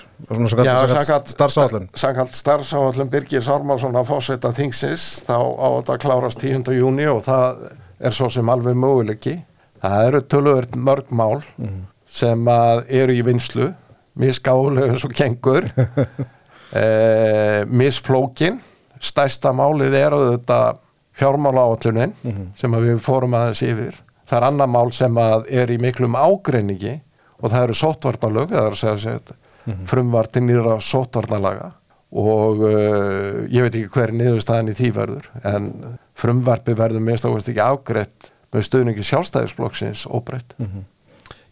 Starfsáallun 1.29 1.89
Sankalt 1.93 2.37
starfsáallun 2.37 3.11
Birgir 3.11 3.43
Sármálsson 3.45 3.97
að 3.99 4.07
fósetta 4.09 4.53
þingsins 4.55 5.25
þá 5.27 5.37
á 5.37 5.67
þetta 5.77 5.97
klárast 6.01 6.41
10. 6.41 6.71
júni 6.73 7.05
og 7.11 7.21
það 7.27 7.67
er 7.99 8.15
svo 8.15 8.29
sem 8.33 8.49
alveg 8.49 8.77
möguleiki 8.79 9.35
það 9.83 10.07
eru 10.07 10.21
tölvöld 10.33 10.77
mörg 10.87 11.11
mál 11.11 11.43
mm 11.43 11.67
-hmm. 11.67 11.83
sem 12.07 12.47
eru 12.47 13.13
í 13.13 13.25
vinslu 13.25 13.73
misgálega 14.15 14.93
eins 14.93 15.05
og 15.05 15.13
kengur 15.13 15.67
e, 16.81 17.65
misflókin 17.67 18.61
stæsta 18.99 19.51
málið 19.53 19.93
er 19.93 20.15
auðvitað 20.15 20.81
fjármála 21.13 21.61
áallunin 21.61 22.13
mm 22.23 22.31
-hmm. 22.31 22.47
sem 22.55 22.71
við 22.71 22.99
fórum 22.99 23.33
aðeins 23.33 23.61
yfir 23.61 24.04
það 24.25 24.37
er 24.37 24.47
annar 24.49 24.71
mál 24.71 24.91
sem 24.93 25.17
að 25.21 25.49
er 25.49 25.71
í 25.71 25.79
miklum 25.81 26.17
ágreiningi 26.17 26.99
og 27.41 27.51
það 27.51 27.63
eru 27.63 27.79
sótvarnalög 27.79 28.53
það 28.53 28.65
er 28.65 28.75
að 28.75 28.81
segja 28.81 28.97
sér 28.97 29.19
mm 29.19 29.73
-hmm. 29.73 29.85
frumvarti 29.91 30.41
nýra 30.41 30.79
sótvarnalaga 30.79 31.71
og 32.15 32.63
uh, 32.63 33.43
ég 33.51 33.65
veit 33.65 33.75
ekki 33.75 33.91
hver 33.91 34.13
niðurstaðan 34.15 34.71
í 34.71 34.75
því 34.77 34.91
verður 34.95 35.29
en 35.43 35.71
frumvarpi 36.15 36.75
verður 36.77 37.03
minnst 37.03 37.25
ákveðst 37.25 37.51
ekki 37.51 37.63
ágreitt 37.63 38.31
með 38.55 38.67
stöðningi 38.69 39.03
sjálfstæðisflokksins 39.03 40.05
óbreytt. 40.07 40.55
Mm 40.57 40.65
-hmm. 40.65 40.83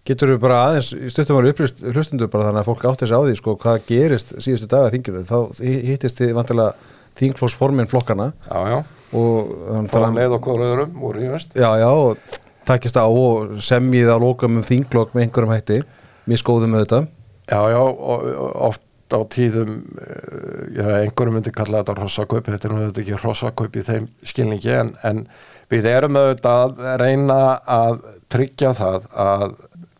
Getur 0.03 0.33
við 0.33 0.39
bara 0.43 0.59
aðeins, 0.67 0.89
stuttum 1.11 1.37
ára 1.39 1.51
upplýst 1.51 1.83
hlustundur 1.83 2.27
bara 2.31 2.49
þannig 2.49 2.61
að 2.61 2.69
fólk 2.69 2.85
átti 2.85 3.05
þessi 3.05 3.15
á 3.15 3.21
því 3.23 3.35
sko 3.39 3.55
hvað 3.55 3.85
gerist 3.87 4.33
síðustu 4.35 4.67
daga 4.67 4.91
þingjurðu, 4.91 5.23
þá 5.23 5.39
hittist 5.63 6.19
þið 6.19 6.33
vantilega 6.35 6.73
þingflóksformin 7.19 7.87
flokkana 7.91 8.33
Já, 8.49 8.59
já, 8.67 8.79
fara 9.91 10.11
með 10.11 10.35
okkur 10.39 10.65
öðrum 10.65 11.03
úr 11.07 11.19
í 11.21 11.29
vest 11.31 11.55
Já, 11.55 11.69
já, 11.79 11.87
og 11.87 12.17
takist 12.67 12.97
á 12.99 13.05
og 13.05 13.59
semjið 13.63 14.13
á 14.13 14.17
lókum 14.21 14.59
um 14.59 14.65
þinglokk 14.65 15.13
með 15.13 15.27
einhverjum 15.27 15.53
hætti, 15.53 15.83
mér 16.29 16.41
skóðum 16.41 16.75
með 16.75 16.85
þetta 16.85 17.01
Já, 17.43 17.59
já, 17.73 17.81
oft 18.69 18.81
á 19.13 19.19
tíðum 19.29 19.73
já, 20.73 20.85
einhverjum 21.03 21.37
myndi 21.37 21.51
kalla 21.53 21.81
þetta 21.81 21.97
rossakaupi, 21.99 22.53
þetta 22.53 22.69
er 22.69 22.75
náttúrulega 22.77 23.03
ekki 23.03 23.19
rossakaupi 23.25 23.83
í 23.83 23.87
þeim 23.89 24.07
skilningi 24.23 24.73
en, 24.77 24.93
en 25.03 25.25
við 25.71 25.89
erum 25.91 26.17
auðvitað 26.19 26.79
að 26.79 26.97
reyna 27.01 27.39
að 27.69 27.99
tryggja 28.33 28.73
það 28.77 29.07
að 29.19 29.45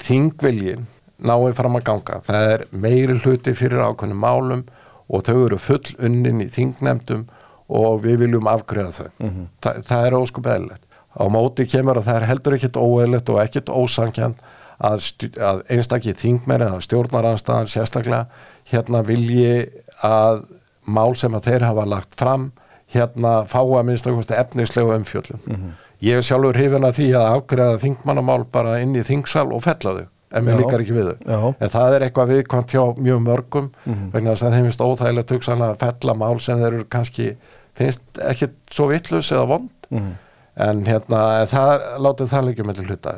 þingviljin 0.03 0.88
náið 1.24 1.53
fram 1.57 1.78
að 1.80 1.86
ganga. 1.88 2.20
Það 2.28 2.49
er 2.53 2.66
meiri 2.72 3.20
hluti 3.22 3.53
fyrir 3.57 3.84
ákveðnum 3.86 4.24
málum 4.24 4.64
og 5.07 5.24
þau 5.28 5.45
eru 5.45 5.59
full 5.61 5.95
unnin 6.03 6.43
í 6.43 6.49
þingnemdum 6.51 7.28
og 7.74 8.01
við 8.03 8.24
viljum 8.26 8.49
afgreða 8.51 8.91
þau. 8.97 9.11
Mm 9.20 9.30
-hmm. 9.30 9.45
Þa, 9.64 9.72
það 9.89 10.07
er 10.07 10.18
óskup 10.20 10.49
eðlilegt. 10.51 10.83
Á 11.14 11.24
móti 11.30 11.68
kemur 11.70 11.99
að 11.99 12.09
það 12.09 12.16
er 12.16 12.28
heldur 12.32 12.57
ekkit 12.57 12.80
óeðlilegt 12.80 13.30
og 13.30 13.39
ekkit 13.43 13.70
ósankjant 13.70 14.41
að, 14.84 15.05
að 15.38 15.61
einstakið 15.70 16.18
þingmenn 16.18 16.66
eða 16.66 16.82
stjórnaranstæðan 16.82 17.72
sérstaklega 17.72 18.26
hérna 18.72 19.03
vilji 19.05 19.70
að 20.03 20.43
mál 20.86 21.14
sem 21.16 21.34
að 21.36 21.51
þeir 21.51 21.68
hafa 21.70 21.86
lagt 21.88 22.18
fram 22.20 22.51
hérna 22.93 23.43
fá 23.49 23.61
að 23.61 23.86
minnst 23.88 24.07
okkur 24.09 24.36
efnislegu 24.38 24.95
umfjöldum. 24.97 25.39
Mm 25.45 25.55
-hmm. 25.55 25.78
Ég 26.03 26.20
er 26.20 26.26
sjálfur 26.26 26.57
hrifin 26.57 26.84
að 26.84 26.97
því 26.97 27.07
að 27.16 27.30
afgreða 27.36 27.78
þingmannamál 27.80 28.43
bara 28.51 28.80
inn 28.84 28.95
í 28.95 29.03
þingsal 29.07 29.53
og 29.55 29.64
fella 29.64 29.93
þau, 29.97 30.07
en 30.32 30.45
mér 30.45 30.59
líkar 30.59 30.82
ekki 30.84 30.97
við 30.97 31.07
þau. 31.09 31.18
Já. 31.32 31.55
En 31.59 31.70
það 31.70 31.95
er 31.95 32.05
eitthvað 32.05 32.34
viðkvæmt 32.34 32.74
hjá 32.76 32.84
mjög 32.97 33.22
mörgum, 33.24 33.70
mm 33.86 33.93
-hmm. 33.93 34.11
vegna 34.11 34.34
þess 34.34 34.43
að 34.43 34.53
þeim 34.53 34.68
finnst 34.68 34.82
óþægilegt 34.82 35.32
hugsanlega 35.32 35.72
að 35.72 35.80
fella 35.86 36.14
mál 36.14 36.39
sem 36.39 36.59
þeir 36.59 36.74
eru 36.74 36.86
kannski, 36.89 37.36
finnst 37.74 38.01
ekki 38.20 38.49
svo 38.72 38.88
vittlus 38.88 39.32
eða 39.32 39.47
vond. 39.47 39.72
Mm 39.89 39.99
-hmm. 39.99 40.14
En 40.62 40.84
hérna, 40.86 41.20
það 41.49 41.84
látum 42.06 42.30
það 42.30 42.47
líka 42.49 42.66
með 42.68 42.82
hluta. 42.86 43.14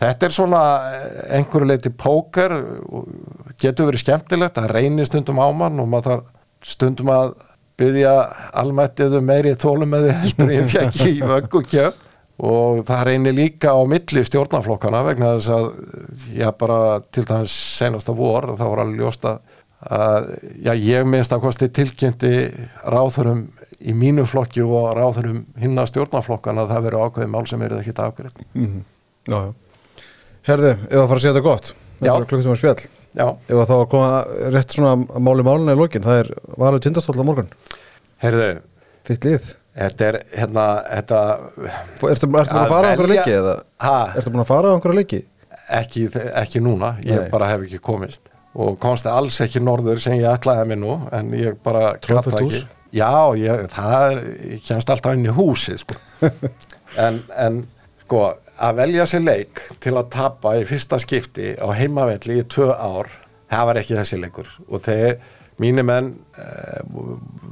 Þetta 0.00 0.26
er 0.28 0.32
svona 0.32 0.60
einhverju 1.36 1.68
leiti 1.68 1.92
póker, 1.92 2.54
getur 3.60 3.90
verið 3.90 4.04
skemmtilegt, 4.06 4.56
það 4.56 4.72
reynir 4.72 5.10
stundum 5.10 5.42
á 5.44 5.48
mann 5.52 5.82
og 5.82 5.90
maður 5.92 6.08
þarf 6.08 6.72
stundum 6.72 7.12
að 7.12 7.34
byggja 7.82 8.14
almættiðu 8.62 9.20
meiri 9.24 9.52
þólum 9.60 9.92
með 9.92 10.08
því 10.32 11.12
ég 11.12 11.92
og 12.42 12.82
það 12.88 13.02
reynir 13.06 13.34
líka 13.36 13.74
á 13.76 13.80
milli 13.86 14.22
stjórnaflokkana 14.26 15.02
vegna 15.06 15.34
þess 15.36 15.50
að 15.52 15.66
já 16.34 16.48
bara 16.58 16.78
til 17.12 17.26
dæmis 17.28 17.54
senasta 17.76 18.14
vor 18.16 18.48
þá 18.56 18.64
var 18.64 18.82
alveg 18.82 19.02
ljóst 19.02 19.28
að 19.28 19.42
að 19.82 20.28
já, 20.62 20.72
ég 20.78 21.06
minnst 21.10 21.32
að 21.34 21.42
kosti 21.42 21.68
tilkynnti 21.74 22.32
ráðurum 22.86 23.48
í 23.88 23.94
mínum 23.96 24.26
flokki 24.30 24.62
og 24.64 24.92
ráðurum 24.98 25.42
hinna 25.60 25.84
stjórnarflokkana 25.90 26.64
að 26.64 26.72
það 26.74 26.84
verður 26.86 27.06
ákveðið 27.08 27.30
mál 27.34 27.46
sem 27.50 27.62
eru 27.66 27.78
ekki 27.82 27.94
afgreitt. 27.98 28.42
Mm 28.54 28.82
Já, 29.28 29.38
já. 29.38 29.52
Herðu, 30.48 30.70
ef 30.90 30.98
að 30.98 31.08
fara 31.08 31.18
að 31.18 31.22
segja 31.22 31.32
þetta 31.36 31.46
gott. 31.46 31.68
Þetta 32.02 32.14
er 32.18 32.24
klukkutum 32.26 32.52
að 32.52 32.58
spjall. 32.58 32.86
Já, 33.12 33.26
Ef 33.52 33.58
að 33.62 33.68
þá 33.68 33.74
að 33.76 33.88
koma 33.92 34.08
rétt 34.56 34.72
svona 34.74 34.92
að 34.96 35.20
máli 35.28 35.44
máluna 35.46 35.74
í 35.76 35.78
lokin? 35.78 36.02
Það 36.02 36.18
er 36.22 36.30
valið 36.58 36.80
tindastóll 36.86 37.20
á 37.22 37.28
morgun. 37.28 37.50
Heyrðu 38.24 38.48
Þitt 39.06 39.24
lið. 39.28 39.46
Þetta 39.72 40.08
er 40.08 40.18
hérna 40.36 40.64
þetta, 40.88 41.20
Ertu, 41.68 42.08
ertu 42.12 42.28
búin 42.28 42.40
að 42.42 42.50
Að 42.62 42.72
fara 42.72 42.88
á 42.88 42.90
einhverja 42.92 43.12
leiki 43.14 43.36
Ertu 44.18 44.32
búin 44.34 44.42
að 44.42 44.50
fara 44.50 44.68
á 44.68 44.74
einhverja 44.76 44.98
leiki? 44.98 45.20
ekki, 45.72 46.02
ekki 46.42 46.60
núna 46.60 46.90
ég 47.06 47.22
Nei. 47.22 47.30
bara 47.32 47.48
hef 47.52 47.62
ekki 47.68 47.78
komist. 47.80 48.20
Og 48.52 48.74
komst 48.82 49.06
alls 49.08 49.38
ekki 49.40 49.62
norður 49.64 50.00
sem 50.02 50.18
ég 50.18 50.26
ætlaði 50.28 50.66
mér 50.72 50.80
nú 50.82 50.96
en 51.14 51.30
ég 51.38 51.56
bara 51.64 51.94
það 52.02 52.40
hús? 52.42 52.58
ekki 52.64 52.81
já, 52.92 53.12
ég, 53.40 53.66
það 53.72 54.18
kemst 54.66 54.92
alltaf 54.92 55.16
inn 55.16 55.28
í 55.28 55.34
húsi 55.34 55.76
sko. 55.80 55.98
en, 57.04 57.20
en 57.36 57.62
sko 58.04 58.24
að 58.62 58.78
velja 58.82 59.08
sér 59.08 59.24
leik 59.26 59.62
til 59.82 59.96
að 59.96 60.10
tapa 60.12 60.56
í 60.60 60.66
fyrsta 60.68 61.00
skipti 61.02 61.54
á 61.58 61.66
heimavelli 61.74 62.40
í 62.42 62.48
tvö 62.48 62.70
ár 62.76 63.10
það 63.52 63.68
var 63.68 63.80
ekki 63.82 63.98
þessi 63.98 64.20
leikur. 64.20 64.50
Og 64.68 64.84
þeir, 64.84 65.16
mínu 65.60 65.84
menn 65.86 66.12
e, 66.36 66.46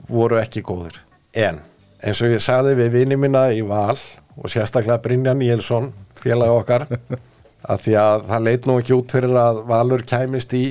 voru 0.09 0.41
ekki 0.41 0.63
góður 0.67 0.97
en 1.37 1.61
eins 2.01 2.21
og 2.25 2.33
ég 2.33 2.43
sagði 2.43 2.77
við 2.79 2.95
vini 2.95 3.19
mína 3.21 3.51
í 3.55 3.61
val 3.67 3.99
og 4.41 4.49
sérstaklega 4.51 5.01
Brynjan 5.05 5.39
Níelsson 5.39 5.91
félag 6.21 6.55
okkar 6.55 6.87
að 7.71 7.85
því 7.85 7.97
að 8.01 8.27
það 8.31 8.47
leit 8.47 8.67
nú 8.67 8.79
ekki 8.81 8.97
út 8.97 9.15
fyrir 9.15 9.37
að 9.37 9.63
Valur 9.69 10.05
kæmist 10.09 10.55
í 10.57 10.65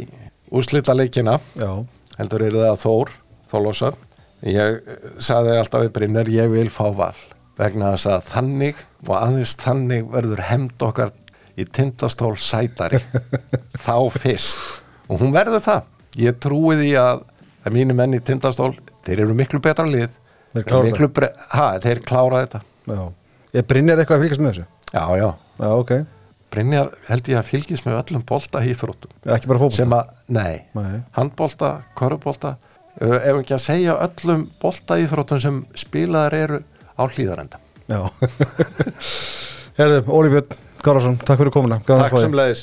úrslita 0.50 0.96
leikina 0.98 1.38
heldur 2.18 2.46
er 2.48 2.58
það 2.58 2.82
Þór 2.84 3.14
Þólósson 3.52 4.00
ég 4.48 4.80
sagði 5.20 5.58
alltaf 5.60 5.84
við 5.86 5.94
Brynjar 5.98 6.30
ég 6.32 6.52
vil 6.54 6.70
fá 6.72 6.86
val 6.96 7.16
vegna 7.60 7.94
þess 7.96 8.08
að 8.08 8.28
þannig 8.30 8.78
og 9.08 9.16
aðeins 9.18 9.56
þannig 9.60 10.06
verður 10.14 10.44
hemd 10.48 10.86
okkar 10.88 11.12
í 11.60 11.66
tindastól 11.76 12.38
sætari. 12.40 13.02
Þá 13.86 13.96
fyrst. 14.16 14.56
Og 15.12 15.20
hún 15.20 15.34
verður 15.36 15.64
það. 15.66 15.90
Ég 16.20 16.38
trúi 16.40 16.78
því 16.80 16.94
að, 17.02 17.26
að 17.66 17.76
mínu 17.76 17.98
menn 18.00 18.16
í 18.16 18.22
tindastól 18.24 18.72
þeir 19.08 19.26
eru 19.26 19.36
miklu 19.36 19.60
betra 19.64 19.88
lið. 19.90 20.14
Þeir 20.56 20.66
klára 20.70 20.88
miklu 20.88 21.10
bre... 21.14 21.34
ha, 21.52 21.68
þeir 21.84 22.02
klára 22.08 22.46
þetta. 22.46 22.62
Já. 22.90 23.02
Ég 23.60 23.68
Brynjar 23.68 24.00
eitthvað 24.02 24.22
að 24.22 24.24
fylgjast 24.24 24.44
með 24.46 24.54
þessu? 24.54 24.66
já, 24.94 25.04
já, 25.20 25.28
Já, 25.60 25.68
ok. 25.76 25.92
Brynjar 26.50 26.88
held 27.10 27.28
ég 27.30 27.38
að 27.38 27.50
fylgist 27.52 27.86
með 27.86 28.00
öllum 28.00 28.24
bolta 28.26 28.62
hýþróttum 28.64 29.12
Ekki 29.36 29.50
bara 29.52 29.60
að, 29.62 30.14
nei, 30.34 30.64
Nei. 30.74 30.96
handbolta, 31.14 31.74
korfubolta 32.00 32.56
ef 33.00 33.36
ekki 33.40 33.56
að 33.56 33.64
segja 33.64 33.98
öllum 34.06 34.46
bolta 34.62 34.98
íþróttum 35.00 35.40
sem 35.44 35.60
spilaðar 35.78 36.36
eru 36.40 36.62
á 37.00 37.04
hlýðarenda 37.08 37.62
Já. 37.90 38.04
Herðu, 39.80 40.02
Óli 40.14 40.30
Björn 40.34 40.58
Gárason, 40.84 41.16
takk 41.24 41.40
fyrir 41.42 41.52
komuna. 41.52 41.80
Að 41.82 42.04
Takk 42.04 42.12
fá 42.14 42.18
þig. 42.20 42.26
sem 42.28 42.36
leiðis 42.38 42.62